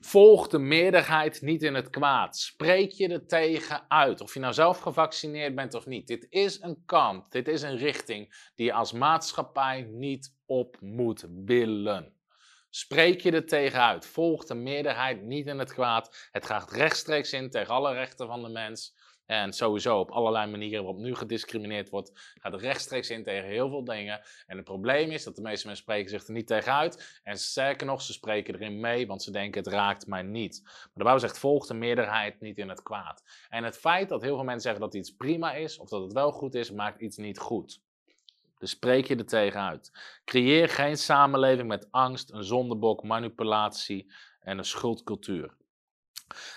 Volg 0.00 0.48
de 0.48 0.58
meerderheid 0.58 1.40
niet 1.40 1.62
in 1.62 1.74
het 1.74 1.90
kwaad. 1.90 2.36
Spreek 2.36 2.90
je 2.90 3.08
er 3.08 3.26
tegen 3.26 3.84
uit. 3.88 4.20
Of 4.20 4.34
je 4.34 4.40
nou 4.40 4.52
zelf 4.52 4.78
gevaccineerd 4.78 5.54
bent 5.54 5.74
of 5.74 5.86
niet. 5.86 6.06
Dit 6.06 6.26
is 6.28 6.62
een 6.62 6.82
kant, 6.86 7.32
dit 7.32 7.48
is 7.48 7.62
een 7.62 7.76
richting 7.76 8.50
die 8.54 8.66
je 8.66 8.72
als 8.72 8.92
maatschappij 8.92 9.82
niet 9.82 10.36
op 10.46 10.76
moet 10.80 11.26
willen. 11.44 12.14
Spreek 12.70 13.20
je 13.20 13.32
er 13.32 13.46
tegen 13.46 13.80
uit. 13.80 14.06
Volg 14.06 14.44
de 14.44 14.54
meerderheid 14.54 15.22
niet 15.22 15.46
in 15.46 15.58
het 15.58 15.72
kwaad. 15.72 16.28
Het 16.30 16.46
gaat 16.46 16.72
rechtstreeks 16.72 17.32
in 17.32 17.50
tegen 17.50 17.74
alle 17.74 17.92
rechten 17.92 18.26
van 18.26 18.42
de 18.42 18.48
mens. 18.48 18.96
En 19.30 19.52
sowieso 19.52 19.98
op 19.98 20.10
allerlei 20.10 20.50
manieren 20.50 20.84
waarop 20.84 21.02
nu 21.02 21.14
gediscrimineerd 21.14 21.90
wordt, 21.90 22.34
gaat 22.40 22.52
er 22.52 22.58
rechtstreeks 22.58 23.10
in 23.10 23.22
tegen 23.22 23.48
heel 23.48 23.68
veel 23.68 23.84
dingen. 23.84 24.20
En 24.46 24.56
het 24.56 24.64
probleem 24.64 25.10
is 25.10 25.24
dat 25.24 25.36
de 25.36 25.42
meeste 25.42 25.66
mensen 25.66 25.84
spreken 25.84 26.10
zich 26.10 26.26
er 26.26 26.32
niet 26.32 26.46
tegen 26.46 26.72
uit. 26.72 27.20
En 27.22 27.36
sterker 27.36 27.86
nog, 27.86 28.02
ze 28.02 28.12
spreken 28.12 28.54
erin 28.54 28.80
mee, 28.80 29.06
want 29.06 29.22
ze 29.22 29.30
denken 29.30 29.62
het 29.62 29.72
raakt 29.72 30.06
mij 30.06 30.22
niet. 30.22 30.60
Maar 30.62 30.90
de 30.94 31.02
Bijbel 31.02 31.20
zegt, 31.20 31.38
volg 31.38 31.66
de 31.66 31.74
meerderheid 31.74 32.40
niet 32.40 32.58
in 32.58 32.68
het 32.68 32.82
kwaad. 32.82 33.24
En 33.48 33.64
het 33.64 33.78
feit 33.78 34.08
dat 34.08 34.22
heel 34.22 34.34
veel 34.34 34.44
mensen 34.44 34.62
zeggen 34.62 34.80
dat 34.80 34.94
iets 34.94 35.14
prima 35.14 35.52
is, 35.52 35.78
of 35.78 35.88
dat 35.88 36.02
het 36.02 36.12
wel 36.12 36.32
goed 36.32 36.54
is, 36.54 36.70
maakt 36.70 37.00
iets 37.00 37.16
niet 37.16 37.38
goed. 37.38 37.80
Dus 38.58 38.70
spreek 38.70 39.06
je 39.06 39.16
er 39.16 39.26
tegen 39.26 39.60
uit. 39.60 39.92
Creëer 40.24 40.68
geen 40.68 40.96
samenleving 40.96 41.68
met 41.68 41.88
angst, 41.90 42.32
een 42.32 42.44
zondebok, 42.44 43.02
manipulatie 43.02 44.12
en 44.40 44.58
een 44.58 44.64
schuldcultuur. 44.64 45.58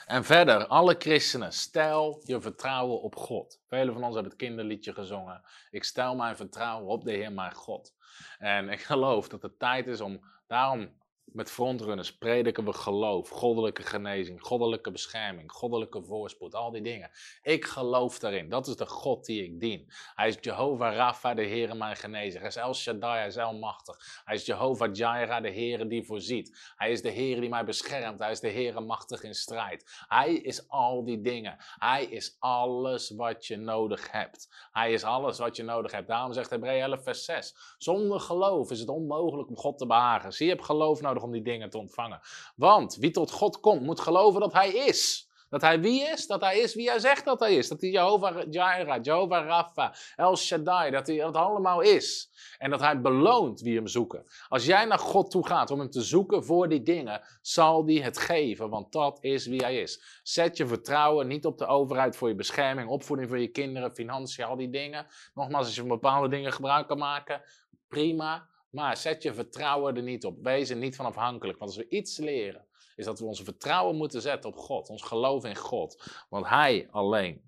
En 0.06 0.24
verder, 0.24 0.68
alle 0.68 0.96
christenen, 0.98 1.54
stel 1.54 2.22
je 2.24 2.42
vertrouwen 2.42 3.02
op 3.02 3.16
God. 3.16 3.62
Velen 3.68 3.94
van 3.94 4.04
ons 4.04 4.14
hebben 4.14 4.32
het 4.32 4.42
kinderliedje 4.42 4.94
gezongen. 4.94 5.42
Ik 5.70 5.84
stel 5.84 6.16
mijn 6.16 6.36
vertrouwen 6.36 6.88
op 6.88 7.04
de 7.04 7.12
Heer, 7.12 7.32
mijn 7.32 7.54
God. 7.54 7.94
En 8.38 8.70
ik 8.70 8.82
geloof 8.82 9.28
dat 9.30 9.42
het 9.42 9.60
tijd 9.60 9.88
is 9.88 10.02
om 10.02 10.26
daarom 10.48 11.02
met 11.26 11.52
frontrunners 11.52 12.18
prediken 12.18 12.66
we 12.66 12.74
geloof, 12.74 13.30
goddelijke 13.30 13.84
genezing, 13.84 14.42
goddelijke 14.42 14.92
bescherming, 14.92 15.52
goddelijke 15.52 16.04
voorspoed, 16.04 16.56
al 16.56 16.72
die 16.72 16.82
dingen. 16.82 17.12
Ik 17.42 17.66
geloof 17.66 18.20
daarin. 18.20 18.50
Dat 18.50 18.68
is 18.68 18.76
de 18.76 18.86
God 18.86 19.26
die 19.26 19.44
ik 19.44 19.60
dien. 19.60 19.92
Hij 20.16 20.28
is 20.28 20.38
Jehovah 20.42 20.96
Rapha, 20.96 21.34
de 21.34 21.42
Heere 21.42 21.76
mijn 21.76 21.96
genezer. 21.96 22.40
Hij 22.40 22.50
is 22.50 22.56
El 22.56 22.74
Shaddai, 22.74 23.18
hij 23.18 23.28
is 23.28 23.38
almachtig. 23.38 24.22
Hij 24.26 24.36
is 24.36 24.46
Jehovah 24.46 24.96
Jireh, 24.96 25.42
de 25.42 25.52
Heere 25.52 25.88
die 25.88 26.06
voorziet. 26.06 26.74
Hij 26.76 26.92
is 26.92 27.02
de 27.02 27.12
Heere 27.12 27.40
die 27.40 27.50
mij 27.50 27.66
beschermt. 27.66 28.20
Hij 28.20 28.32
is 28.32 28.40
de 28.40 28.52
Heere 28.52 28.82
machtig 28.82 29.24
in 29.24 29.36
strijd. 29.36 30.04
Hij 30.08 30.34
is 30.34 30.70
al 30.70 31.04
die 31.04 31.22
dingen. 31.22 31.56
Hij 31.60 32.06
is 32.06 32.36
alles 32.40 33.10
wat 33.10 33.46
je 33.46 33.58
nodig 33.58 34.12
hebt. 34.12 34.68
Hij 34.72 34.94
is 34.94 35.04
alles 35.04 35.40
wat 35.40 35.56
je 35.56 35.64
nodig 35.64 35.92
hebt. 35.92 36.08
Daarom 36.08 36.34
zegt 36.34 36.50
Hebreeën 36.50 36.84
11 36.84 37.04
vers 37.04 37.26
6. 37.26 37.76
Zonder 37.78 38.20
geloof 38.20 38.72
is 38.72 38.80
het 38.80 38.90
onmogelijk 38.90 39.50
om 39.50 39.58
God 39.58 39.78
te 39.78 39.86
behagen. 39.86 40.34
Zie 40.34 40.46
je 40.46 40.52
hebt 40.52 40.66
geloof 40.66 41.02
nodig 41.02 41.13
om 41.22 41.32
die 41.32 41.42
dingen 41.42 41.70
te 41.70 41.78
ontvangen. 41.78 42.20
Want 42.56 42.96
wie 42.96 43.12
tot 43.12 43.32
God 43.32 43.60
komt, 43.60 43.82
moet 43.82 44.00
geloven 44.00 44.40
dat 44.40 44.54
Hij 44.54 44.74
is. 44.74 45.32
Dat 45.54 45.62
hij 45.62 45.80
wie 45.80 46.04
is? 46.04 46.28
Dat 46.28 46.42
hij 46.42 46.60
is 46.60 46.76
wie 46.76 46.90
hij 46.90 47.00
zegt 47.00 47.26
dat 47.26 47.40
hij 47.40 47.56
is. 47.56 47.68
Dat 47.68 47.82
hij 47.82 47.90
Jehovah 47.90 48.44
Jireh, 48.50 49.00
Jehovah 49.02 49.46
Rapha, 49.46 49.96
El 50.16 50.36
Shaddai, 50.38 50.92
dat 50.92 51.08
hij 51.08 51.18
dat 51.18 51.36
allemaal 51.36 51.82
is. 51.82 52.32
En 52.58 52.70
dat 52.70 52.80
hij 52.80 53.02
beloont 53.02 53.62
wie 53.62 53.76
hem 53.76 53.88
zoeken. 53.88 54.26
Als 54.48 54.66
jij 54.66 54.86
naar 54.86 55.00
God 55.00 55.32
toe 55.32 55.48
gaat 55.48 55.72
om 55.72 55.80
hem 55.80 55.90
te 55.90 56.02
zoeken 56.02 56.44
voor 56.44 56.70
die 56.70 56.84
dingen, 56.84 57.22
zal 57.42 57.86
hij 57.86 57.96
het 57.96 58.18
geven, 58.18 58.70
want 58.70 58.92
dat 58.92 59.18
is 59.22 59.46
wie 59.46 59.64
hij 59.64 59.82
is. 59.82 60.20
Zet 60.24 60.58
je 60.58 60.68
vertrouwen 60.68 61.28
niet 61.28 61.46
op 61.46 61.58
de 61.58 61.66
overheid 61.66 62.16
voor 62.16 62.28
je 62.28 62.36
bescherming, 62.36 62.90
opvoeding 62.90 63.30
voor 63.30 63.40
je 63.40 63.48
kinderen, 63.48 63.94
financiën, 63.94 64.46
al 64.46 64.56
die 64.56 64.70
dingen. 64.70 65.06
Nogmaals, 65.34 65.66
als 65.66 65.76
je 65.76 65.82
van 65.82 65.90
bepaalde 65.90 66.28
dingen 66.28 66.54
gebruik 66.54 66.88
kan 66.88 66.98
maken, 66.98 67.42
prima. 67.88 68.52
Maar 68.74 68.98
zet 68.98 69.24
je 69.24 69.34
vertrouwen 69.34 69.96
er 69.96 70.04
niet 70.04 70.26
op. 70.26 70.44
Wees 70.44 70.70
er 70.70 70.76
niet 70.76 70.96
van 70.96 71.06
afhankelijk. 71.06 71.60
Want 71.60 71.72
als 71.72 71.80
we 71.80 71.90
iets 71.90 72.18
leren, 72.18 72.66
is 72.96 73.06
dat 73.06 73.20
we 73.20 73.26
onze 73.26 73.44
vertrouwen 73.44 73.96
moeten 73.96 74.22
zetten 74.22 74.50
op 74.50 74.58
God. 74.58 74.90
Ons 74.90 75.04
geloof 75.04 75.46
in 75.46 75.56
God. 75.56 76.04
Want 76.30 76.48
Hij 76.48 76.88
alleen 76.92 77.42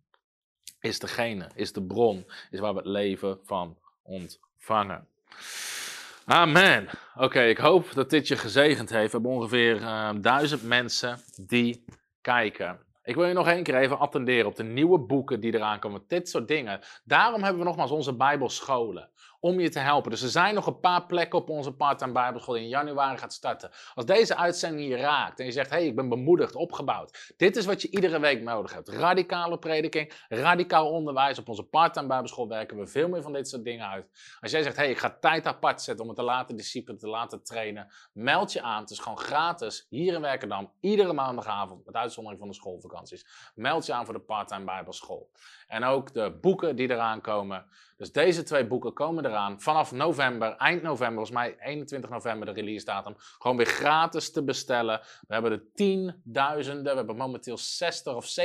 is 0.80 0.99
degene, 0.99 1.49
is 1.55 1.73
de 1.73 1.84
bron, 1.84 2.26
is 2.49 2.59
waar 2.59 2.73
we 2.73 2.80
het 2.80 2.88
leven 2.88 3.39
van 3.43 3.78
ontvangen. 4.03 5.07
Amen. 6.26 6.89
Oké, 7.15 7.41
ik 7.41 7.57
hoop 7.57 7.93
dat 7.93 8.09
dit 8.09 8.28
je 8.28 8.38
gezegend 8.38 8.89
heeft. 8.89 9.11
We 9.11 9.17
hebben 9.17 9.32
ongeveer 9.32 9.82
uh, 9.82 10.09
duizend 10.21 10.63
mensen 10.63 11.19
die 11.41 11.86
kijken. 12.21 12.80
Ik 13.03 13.15
wil 13.15 13.26
je 13.26 13.34
nog 13.34 13.47
één 13.47 13.63
keer 13.63 13.76
even 13.76 13.99
attenderen 13.99 14.45
op 14.45 14.55
de 14.55 14.63
nieuwe 14.63 14.99
boeken 14.99 15.39
die 15.39 15.53
eraan 15.53 15.80
komen. 15.80 16.03
Dit 16.07 16.30
soort 16.30 16.47
dingen. 16.47 16.80
Daarom 17.03 17.43
hebben 17.43 17.61
we 17.61 17.67
nogmaals 17.67 17.91
onze 17.91 18.15
Bijbelscholen 18.15 19.09
om 19.46 19.60
je 19.60 19.70
te 19.70 19.80
helpen. 19.80 20.12
Dus 20.12 20.22
er 20.22 20.30
zijn 20.30 20.54
nog 20.54 20.68
een 20.68 20.80
paar 20.80 21.06
plekken 21.06 21.39
op 21.39 21.50
onze 21.50 21.72
part-time 21.72 22.14
Bijbelschool 22.14 22.54
die 22.54 22.64
in 22.64 22.70
januari 22.70 23.18
gaat 23.18 23.34
starten. 23.34 23.72
Als 23.93 24.06
deze 24.06 24.36
uitzending 24.36 24.89
je 24.89 24.96
raakt 24.96 25.39
en 25.39 25.46
je 25.46 25.52
zegt, 25.52 25.70
hey, 25.70 25.86
ik 25.86 25.96
ben 25.96 26.10
bemoedigd, 26.10 26.56
opgebouwd. 26.56 27.34
Dit 27.38 27.56
is 27.56 27.66
wat 27.66 27.82
je 27.82 27.89
iedere 27.89 28.20
week 28.20 28.41
nodig 28.41 28.74
hebt. 28.74 28.89
Radicale 28.89 29.58
prediking, 29.60 30.14
radicaal 30.30 30.89
onderwijs. 30.89 31.39
Op 31.39 31.50
onze 31.50 31.64
part-time 31.64 32.08
Bijbelschool 32.08 32.48
werken 32.48 32.78
we 32.78 32.88
veel 32.88 33.08
meer 33.08 33.22
van 33.22 33.34
dit 33.34 33.48
soort 33.48 33.64
dingen 33.64 33.88
uit. 33.88 34.38
Als 34.39 34.52
jij 34.52 34.64
zegt, 34.64 34.76
hé, 34.76 34.82
hey, 34.82 34.91
ik 34.91 34.98
ga 34.98 35.18
tijd 35.20 35.46
apart 35.46 35.82
zetten 35.82 36.04
om 36.04 36.10
het 36.10 36.20
te 36.20 36.26
laten 36.26 36.56
discipelen, 36.56 37.00
te 37.00 37.08
laten 37.08 37.43
trainen. 37.43 37.88
Meld 38.14 38.54
je 38.54 38.62
aan. 38.62 38.82
Het 38.82 38.89
is 38.89 39.00
gewoon 39.00 39.20
gratis. 39.20 39.86
Hier 39.89 40.14
in 40.14 40.22
Werkendam, 40.22 40.72
iedere 40.80 41.14
maandagavond, 41.14 41.86
met 41.86 41.96
uitzondering 41.96 42.39
van 42.39 42.50
de 42.50 42.56
schoolvakanties. 42.56 43.52
Meld 43.56 43.86
je 43.86 43.93
aan 43.93 44.06
voor 44.06 44.14
de 44.14 44.20
part-time 44.20 44.66
Bijbelschool. 44.66 45.30
En 45.68 45.84
ook 45.84 46.14
de 46.14 46.38
boeken 46.41 46.76
die 46.76 46.91
eraan 46.91 47.22
komen. 47.22 47.66
Dus 47.98 48.12
deze 48.12 48.43
twee 48.43 48.68
boeken 48.68 48.93
komen 48.93 49.26
eraan 49.26 49.35
vanaf 49.58 49.92
november, 49.92 50.56
eind 50.56 50.82
november, 50.82 51.16
volgens 51.16 51.38
mij 51.38 51.56
21 51.60 52.10
november 52.10 52.46
de 52.46 52.62
release 52.62 52.86
datum. 52.86 53.14
Gewoon 53.18 53.58
weer 53.58 53.66
gratis 53.66 54.32
te 54.32 54.44
bestellen. 54.44 55.00
We 55.28 55.34
hebben 55.34 55.52
er 55.52 55.64
tienduizenden, 55.74 56.92
we 56.92 56.98
hebben 56.98 57.16
momenteel 57.16 57.58
60 57.58 58.16
of 58.16 58.36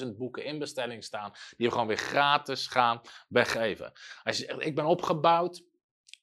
70.000 0.00 0.06
boeken 0.16 0.44
in 0.44 0.58
bestelling 0.58 1.04
staan. 1.04 1.32
Die 1.56 1.66
we 1.66 1.72
gewoon 1.72 1.86
weer 1.86 1.96
gratis 1.96 2.66
gaan 2.66 3.00
weggeven. 3.28 3.92
Als 4.22 4.44
ik 4.44 4.74
ben 4.74 4.84
opgebouwd, 4.84 5.62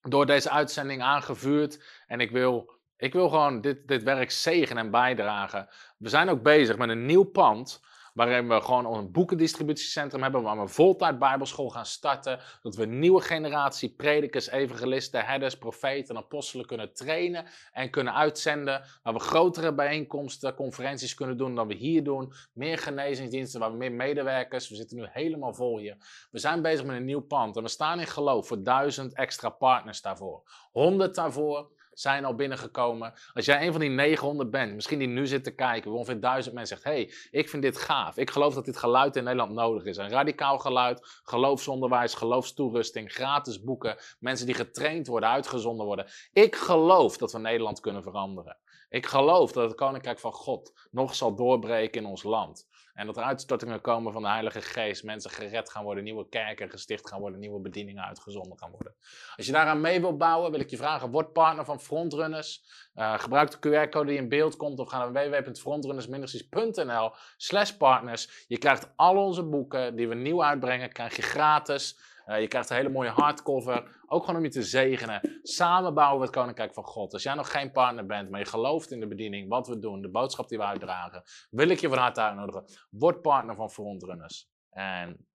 door 0.02 0.26
deze 0.26 0.50
uitzending 0.50 1.02
aangevuurd 1.02 1.84
en 2.08 2.20
ik 2.20 2.32
wil, 2.32 2.80
ik 2.98 3.14
wil 3.14 3.30
gewoon 3.30 3.62
dit, 3.62 3.88
dit 3.88 4.04
werk 4.04 4.32
zegen 4.32 4.78
en 4.78 4.92
bijdragen. 4.92 5.70
We 5.98 6.10
zijn 6.10 6.30
ook 6.30 6.44
bezig 6.44 6.78
met 6.78 6.90
een 6.90 7.06
nieuw 7.06 7.24
pand 7.24 7.82
waarin 8.14 8.48
we 8.48 8.62
gewoon 8.62 8.98
een 8.98 9.12
boekendistributiecentrum 9.12 10.22
hebben, 10.22 10.42
waar 10.42 10.60
we 10.60 10.68
voltijd 10.68 11.20
bijbelschool 11.20 11.70
gaan 11.70 11.86
starten, 11.86 12.40
dat 12.62 12.76
we 12.76 12.84
een 12.84 13.00
nieuwe 13.00 13.22
generatie 13.22 13.90
predikers, 13.90 14.50
evangelisten, 14.50 15.26
herders, 15.26 15.58
profeten 15.58 16.16
en 16.16 16.22
apostelen 16.22 16.66
kunnen 16.66 16.94
trainen 16.94 17.46
en 17.72 17.90
kunnen 17.90 18.14
uitzenden, 18.14 18.84
waar 19.04 19.14
we 19.14 19.20
grotere 19.20 19.74
bijeenkomsten, 19.74 20.56
conferenties 20.56 21.14
kunnen 21.14 21.38
doen 21.38 21.56
dan 21.56 21.68
we 21.68 21.74
hier 21.74 22.04
doen, 22.04 22.34
meer 22.54 22.78
genezingsdiensten, 22.78 23.60
waar 23.60 23.72
we 23.72 23.78
meer 23.78 23.92
medewerkers, 23.92 24.70
we 24.70 24.76
zitten 24.76 24.98
nu 24.98 25.06
helemaal 25.10 25.54
vol 25.54 25.78
hier. 25.78 25.98
We 26.32 26.40
zijn 26.40 26.62
bezig 26.62 26.86
met 26.86 26.96
een 26.96 27.06
nieuw 27.06 27.22
pand 27.22 27.56
en 27.56 27.64
we 27.64 27.70
staan 27.70 28.00
in 28.00 28.08
geloof 28.08 28.48
voor 28.48 28.64
duizend 28.64 29.14
extra 29.14 29.50
partners 29.50 30.02
daarvoor, 30.02 30.42
honderd 30.72 31.16
daarvoor, 31.16 31.72
zijn 31.94 32.26
al 32.26 32.36
binnengekomen. 32.36 33.14
Als 33.34 33.46
jij 33.46 33.66
een 33.66 33.72
van 33.72 33.82
die 33.82 33.90
900 33.90 34.52
bent, 34.52 34.74
misschien 34.74 35.00
die 35.00 35.08
nu 35.08 35.28
zit 35.28 35.44
te 35.44 35.56
kijken, 35.56 35.92
ongeveer 35.92 36.20
1000 36.20 36.56
mensen 36.56 36.78
zegt: 36.78 36.94
hey, 36.94 37.14
ik 37.32 37.50
vind 37.50 37.64
dit 37.64 37.78
gaaf. 37.78 38.18
Ik 38.18 38.32
geloof 38.32 38.54
dat 38.54 38.66
dit 38.66 38.78
geluid 38.78 39.16
in 39.16 39.24
Nederland 39.24 39.52
nodig 39.52 39.86
is. 39.86 39.98
Een 39.98 40.10
radicaal 40.10 40.58
geluid, 40.60 41.20
geloofsonderwijs, 41.24 42.14
geloofstoerusting, 42.14 43.14
gratis 43.14 43.62
boeken, 43.64 43.98
mensen 44.20 44.46
die 44.46 44.56
getraind 44.56 45.08
worden, 45.08 45.30
uitgezonden 45.30 45.86
worden. 45.86 46.06
Ik 46.34 46.56
geloof 46.56 47.18
dat 47.18 47.32
we 47.32 47.40
Nederland 47.40 47.80
kunnen 47.80 48.04
veranderen. 48.04 48.58
Ik 48.90 49.06
geloof 49.06 49.52
dat 49.52 49.64
het 49.64 49.76
koninkrijk 49.76 50.20
van 50.20 50.34
God 50.34 50.74
nog 50.92 51.16
zal 51.16 51.36
doorbreken 51.36 52.02
in 52.02 52.08
ons 52.08 52.24
land. 52.24 52.68
En 52.94 53.06
dat 53.06 53.18
er 53.18 53.24
uitstortingen 53.24 53.82
komen 53.82 54.14
van 54.14 54.22
de 54.22 54.28
Heilige 54.28 54.62
Geest, 54.62 55.04
mensen 55.04 55.32
gered 55.32 55.70
gaan 55.70 55.84
worden, 55.84 56.04
nieuwe 56.04 56.30
kerken 56.30 56.70
gesticht 56.70 57.08
gaan 57.10 57.20
worden, 57.20 57.40
nieuwe 57.40 57.60
bedieningen 57.60 58.04
uitgezonden 58.04 58.58
gaan 58.58 58.72
worden. 58.72 58.96
Als 59.36 59.46
je 59.46 59.52
daaraan 59.52 59.82
mee 59.82 60.02
wilt 60.02 60.18
bouwen, 60.18 60.52
wil 60.52 60.60
ik 60.60 60.70
je 60.70 60.78
vragen, 60.78 61.12
word 61.12 61.34
partner 61.34 61.66
van 61.66 61.80
Frontrunners. 61.80 62.64
Uh, 62.96 63.20
gebruik 63.20 63.52
de 63.52 63.58
QR-code 63.58 64.08
die 64.08 64.18
in 64.18 64.30
beeld 64.30 64.56
komt 64.56 64.80
of 64.80 64.90
ga 64.90 64.98
naar 64.98 65.30
www.frontrunnersministries.nl 65.30 67.12
slash 67.38 67.72
partners. 67.72 68.46
Je 68.48 68.58
krijgt 68.58 68.94
al 68.96 69.18
onze 69.18 69.44
boeken 69.44 69.96
die 69.96 70.08
we 70.08 70.16
nieuw 70.16 70.44
uitbrengen, 70.44 70.92
krijg 70.92 71.16
je 71.16 71.22
gratis. 71.22 71.98
Uh, 72.28 72.40
je 72.40 72.48
krijgt 72.48 72.70
een 72.70 72.76
hele 72.76 72.90
mooie 72.90 73.10
hardcover. 73.10 74.02
Ook 74.08 74.22
gewoon 74.22 74.36
om 74.36 74.44
je 74.44 74.52
te 74.52 74.64
zegenen. 74.64 75.40
Samen 75.42 75.94
bouwen 75.94 76.20
we 76.20 76.26
het 76.26 76.36
Koninkrijk 76.36 76.74
van 76.74 76.84
God. 76.84 77.14
Als 77.14 77.24
jij 77.24 77.34
nog 77.34 77.52
geen 77.52 77.72
partner 77.72 78.06
bent, 78.06 78.30
maar 78.30 78.40
je 78.40 78.46
gelooft 78.46 78.92
in 78.92 79.00
de 79.00 79.08
bediening, 79.08 79.50
wat 79.50 79.68
we 79.68 79.80
doen, 79.80 80.02
de 80.02 80.10
boodschap 80.10 80.50
die 80.50 80.58
we 80.58 80.64
uitdragen, 80.64 81.24
wil 81.50 81.70
ik 81.70 81.80
je 81.80 81.90
van 81.90 81.98
harte 81.98 82.22
uitnodigen. 82.22 82.64
Word 82.90 83.22
partner 83.22 83.56
van 83.56 83.72
Frontrunners. 83.72 84.50
En 84.70 85.28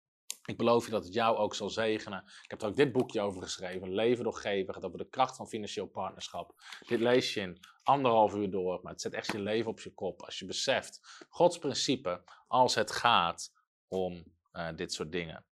ik 0.47 0.57
beloof 0.57 0.85
je 0.85 0.91
dat 0.91 1.03
het 1.03 1.13
jou 1.13 1.37
ook 1.37 1.55
zal 1.55 1.69
zegenen. 1.69 2.23
Ik 2.43 2.49
heb 2.49 2.61
er 2.61 2.67
ook 2.67 2.75
dit 2.75 2.91
boekje 2.91 3.21
over 3.21 3.41
geschreven, 3.41 3.93
Leven 3.93 4.23
door 4.23 4.35
Geven. 4.35 4.73
gaat 4.73 4.85
over 4.85 4.97
de 4.97 5.09
kracht 5.09 5.35
van 5.35 5.47
financieel 5.47 5.87
partnerschap. 5.87 6.53
Dit 6.87 6.99
lees 6.99 7.33
je 7.33 7.41
in 7.41 7.59
anderhalf 7.83 8.35
uur 8.35 8.51
door, 8.51 8.79
maar 8.81 8.91
het 8.91 9.01
zet 9.01 9.13
echt 9.13 9.31
je 9.31 9.39
leven 9.39 9.71
op 9.71 9.79
je 9.79 9.93
kop. 9.93 10.21
Als 10.21 10.39
je 10.39 10.45
beseft, 10.45 11.25
Gods 11.29 11.57
principe, 11.57 12.23
als 12.47 12.75
het 12.75 12.91
gaat 12.91 13.53
om 13.87 14.23
uh, 14.53 14.69
dit 14.75 14.93
soort 14.93 15.11
dingen. 15.11 15.45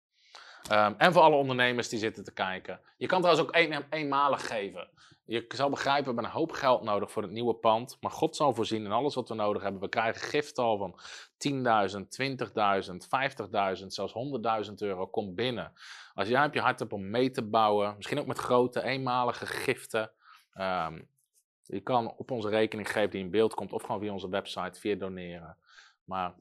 Um, 0.70 0.94
en 0.98 1.12
voor 1.12 1.22
alle 1.22 1.36
ondernemers 1.36 1.88
die 1.88 1.98
zitten 1.98 2.24
te 2.24 2.32
kijken. 2.32 2.80
Je 2.96 3.06
kan 3.06 3.20
trouwens 3.20 3.48
ook 3.48 3.56
een, 3.56 3.84
eenmalig 3.90 4.46
geven. 4.46 4.88
Je 5.24 5.44
zal 5.48 5.70
begrijpen, 5.70 6.04
we 6.04 6.06
hebben 6.06 6.24
een 6.24 6.38
hoop 6.38 6.52
geld 6.52 6.82
nodig 6.82 7.10
voor 7.10 7.22
het 7.22 7.30
nieuwe 7.30 7.54
pand. 7.54 7.96
Maar 8.00 8.10
God 8.10 8.36
zal 8.36 8.54
voorzien 8.54 8.84
in 8.84 8.92
alles 8.92 9.14
wat 9.14 9.28
we 9.28 9.34
nodig 9.34 9.62
hebben. 9.62 9.80
We 9.80 9.88
krijgen 9.88 10.20
giften 10.20 10.64
al 10.64 10.78
van 10.78 11.00
10.000, 11.48 11.52
20.000, 12.88 13.80
50.000, 13.80 13.86
zelfs 13.86 14.14
100.000 14.68 14.74
euro. 14.74 15.06
Kom 15.06 15.34
binnen. 15.34 15.72
Als 16.14 16.28
jij 16.28 16.44
op 16.44 16.54
je 16.54 16.60
hart 16.60 16.78
hebt 16.78 16.92
om 16.92 17.10
mee 17.10 17.30
te 17.30 17.42
bouwen, 17.42 17.94
misschien 17.96 18.18
ook 18.18 18.26
met 18.26 18.38
grote 18.38 18.82
eenmalige 18.82 19.46
giften. 19.46 20.10
Um, 20.54 21.08
je 21.62 21.80
kan 21.80 22.14
op 22.16 22.30
onze 22.30 22.48
rekening 22.48 22.90
geven 22.90 23.10
die 23.10 23.20
in 23.20 23.30
beeld 23.30 23.54
komt. 23.54 23.72
Of 23.72 23.82
gewoon 23.82 24.00
via 24.00 24.12
onze 24.12 24.28
website, 24.28 24.80
via 24.80 24.94
doneren. 24.94 25.56
Maar 26.04 26.34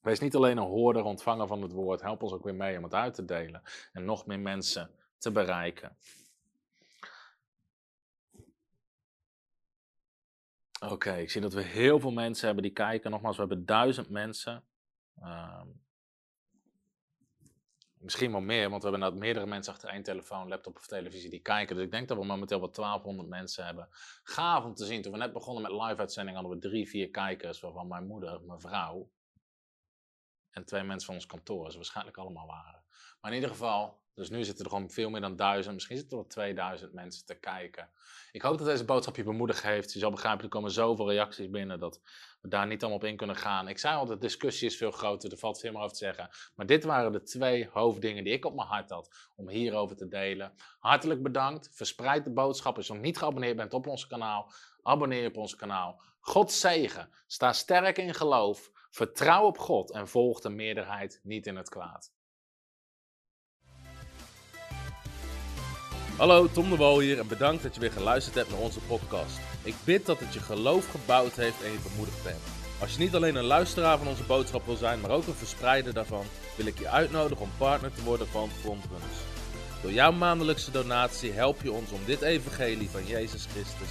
Wees 0.00 0.20
niet 0.20 0.34
alleen 0.34 0.56
een 0.56 0.64
hoorder, 0.64 1.04
ontvanger 1.04 1.46
van 1.46 1.62
het 1.62 1.72
woord. 1.72 2.00
Help 2.00 2.22
ons 2.22 2.32
ook 2.32 2.44
weer 2.44 2.54
mee 2.54 2.76
om 2.76 2.82
het 2.82 2.94
uit 2.94 3.14
te 3.14 3.24
delen. 3.24 3.62
En 3.92 4.04
nog 4.04 4.26
meer 4.26 4.40
mensen 4.40 4.90
te 5.18 5.30
bereiken. 5.30 5.96
Oké, 10.80 11.16
ik 11.16 11.30
zie 11.30 11.40
dat 11.40 11.52
we 11.52 11.62
heel 11.62 12.00
veel 12.00 12.12
mensen 12.12 12.46
hebben 12.46 12.64
die 12.64 12.72
kijken. 12.72 13.10
Nogmaals, 13.10 13.36
we 13.36 13.44
hebben 13.46 13.66
duizend 13.66 14.10
mensen. 14.10 14.64
Uh, 15.22 15.62
misschien 17.98 18.30
wel 18.30 18.40
meer, 18.40 18.70
want 18.70 18.82
we 18.82 18.90
hebben 18.90 19.18
meerdere 19.18 19.46
mensen 19.46 19.72
achter 19.72 19.88
één 19.88 20.02
telefoon, 20.02 20.48
laptop 20.48 20.76
of 20.76 20.86
televisie 20.86 21.30
die 21.30 21.40
kijken. 21.40 21.76
Dus 21.76 21.84
ik 21.84 21.90
denk 21.90 22.08
dat 22.08 22.18
we 22.18 22.24
momenteel 22.24 22.60
wel 22.60 22.70
1200 22.70 23.28
mensen 23.28 23.64
hebben. 23.64 23.88
Gaaf 24.22 24.64
om 24.64 24.74
te 24.74 24.84
zien. 24.84 25.02
Toen 25.02 25.12
we 25.12 25.18
net 25.18 25.32
begonnen 25.32 25.62
met 25.62 25.88
live-uitzending 25.88 26.36
hadden 26.36 26.56
we 26.56 26.68
drie, 26.68 26.88
vier 26.88 27.10
kijkers, 27.10 27.60
waarvan 27.60 27.88
mijn 27.88 28.06
moeder, 28.06 28.40
mijn 28.42 28.60
vrouw, 28.60 29.10
en 30.50 30.64
twee 30.64 30.82
mensen 30.82 31.06
van 31.06 31.14
ons 31.14 31.26
kantoor, 31.26 31.70
ze 31.70 31.76
waarschijnlijk 31.76 32.16
allemaal 32.16 32.46
waren. 32.46 32.82
Maar 33.20 33.30
in 33.30 33.36
ieder 33.36 33.50
geval, 33.50 33.98
dus 34.14 34.30
nu 34.30 34.44
zitten 34.44 34.64
er 34.64 34.70
gewoon 34.70 34.90
veel 34.90 35.10
meer 35.10 35.20
dan 35.20 35.36
duizend, 35.36 35.74
misschien 35.74 35.96
zitten 35.96 36.16
er 36.16 36.22
wel 36.22 36.32
2000 36.32 36.92
mensen 36.92 37.26
te 37.26 37.34
kijken. 37.34 37.88
Ik 38.32 38.42
hoop 38.42 38.58
dat 38.58 38.66
deze 38.66 38.84
boodschap 38.84 39.16
je 39.16 39.22
bemoedigd 39.22 39.62
heeft. 39.62 39.92
Je 39.92 39.98
zal 39.98 40.10
begrijpen, 40.10 40.44
er 40.44 40.50
komen 40.50 40.70
zoveel 40.70 41.10
reacties 41.10 41.50
binnen 41.50 41.78
dat 41.78 42.00
we 42.40 42.48
daar 42.48 42.66
niet 42.66 42.80
allemaal 42.80 43.00
op 43.00 43.04
in 43.04 43.16
kunnen 43.16 43.36
gaan. 43.36 43.68
Ik 43.68 43.78
zei 43.78 43.96
al, 43.96 44.06
de 44.06 44.18
discussie 44.18 44.68
is 44.68 44.76
veel 44.76 44.90
groter, 44.90 45.30
er 45.30 45.38
valt 45.38 45.60
veel 45.60 45.72
meer 45.72 45.80
over 45.80 45.92
te 45.92 46.04
zeggen. 46.04 46.30
Maar 46.54 46.66
dit 46.66 46.84
waren 46.84 47.12
de 47.12 47.22
twee 47.22 47.68
hoofddingen 47.72 48.24
die 48.24 48.32
ik 48.32 48.44
op 48.44 48.54
mijn 48.54 48.68
hart 48.68 48.90
had 48.90 49.30
om 49.36 49.48
hierover 49.48 49.96
te 49.96 50.08
delen. 50.08 50.52
Hartelijk 50.78 51.22
bedankt. 51.22 51.70
Verspreid 51.72 52.24
de 52.24 52.32
boodschap. 52.32 52.76
Als 52.76 52.86
je 52.86 52.92
nog 52.92 53.02
niet 53.02 53.18
geabonneerd 53.18 53.56
bent 53.56 53.74
op 53.74 53.86
ons 53.86 54.06
kanaal, 54.06 54.52
abonneer 54.88 55.22
je 55.22 55.28
op 55.28 55.36
ons 55.36 55.56
kanaal. 55.56 56.00
God 56.20 56.52
zegen. 56.52 57.08
Sta 57.26 57.52
sterk 57.52 57.98
in 57.98 58.14
geloof. 58.14 58.70
Vertrouw 58.90 59.44
op 59.44 59.58
God 59.58 59.90
en 59.90 60.08
volg 60.08 60.40
de 60.40 60.48
meerderheid 60.48 61.20
niet 61.22 61.46
in 61.46 61.56
het 61.56 61.68
kwaad. 61.68 62.12
Hallo, 66.16 66.48
Tom 66.50 66.70
de 66.70 66.76
Wol 66.76 66.98
hier 66.98 67.18
en 67.18 67.28
bedankt 67.28 67.62
dat 67.62 67.74
je 67.74 67.80
weer 67.80 67.92
geluisterd 67.92 68.34
hebt 68.34 68.50
naar 68.50 68.60
onze 68.60 68.80
podcast. 68.80 69.38
Ik 69.62 69.74
bid 69.84 70.06
dat 70.06 70.18
het 70.20 70.34
je 70.34 70.40
geloof 70.40 70.90
gebouwd 70.90 71.32
heeft 71.32 71.62
en 71.62 71.72
je 71.72 71.88
bemoedigd 71.90 72.24
bent. 72.24 72.42
Als 72.80 72.92
je 72.92 72.98
niet 72.98 73.14
alleen 73.14 73.36
een 73.36 73.44
luisteraar 73.44 73.98
van 73.98 74.06
onze 74.06 74.22
boodschap 74.22 74.64
wil 74.66 74.76
zijn, 74.76 75.00
maar 75.00 75.10
ook 75.10 75.26
een 75.26 75.34
verspreider 75.34 75.94
daarvan, 75.94 76.24
wil 76.56 76.66
ik 76.66 76.78
je 76.78 76.88
uitnodigen 76.88 77.44
om 77.44 77.50
partner 77.58 77.92
te 77.92 78.02
worden 78.02 78.26
van 78.26 78.50
Frontrunners. 78.50 79.18
Door 79.82 79.92
jouw 79.92 80.12
maandelijkse 80.12 80.70
donatie 80.70 81.32
help 81.32 81.62
je 81.62 81.72
ons 81.72 81.90
om 81.90 82.04
dit 82.04 82.22
evangelie 82.22 82.90
van 82.90 83.06
Jezus 83.06 83.46
Christus 83.46 83.90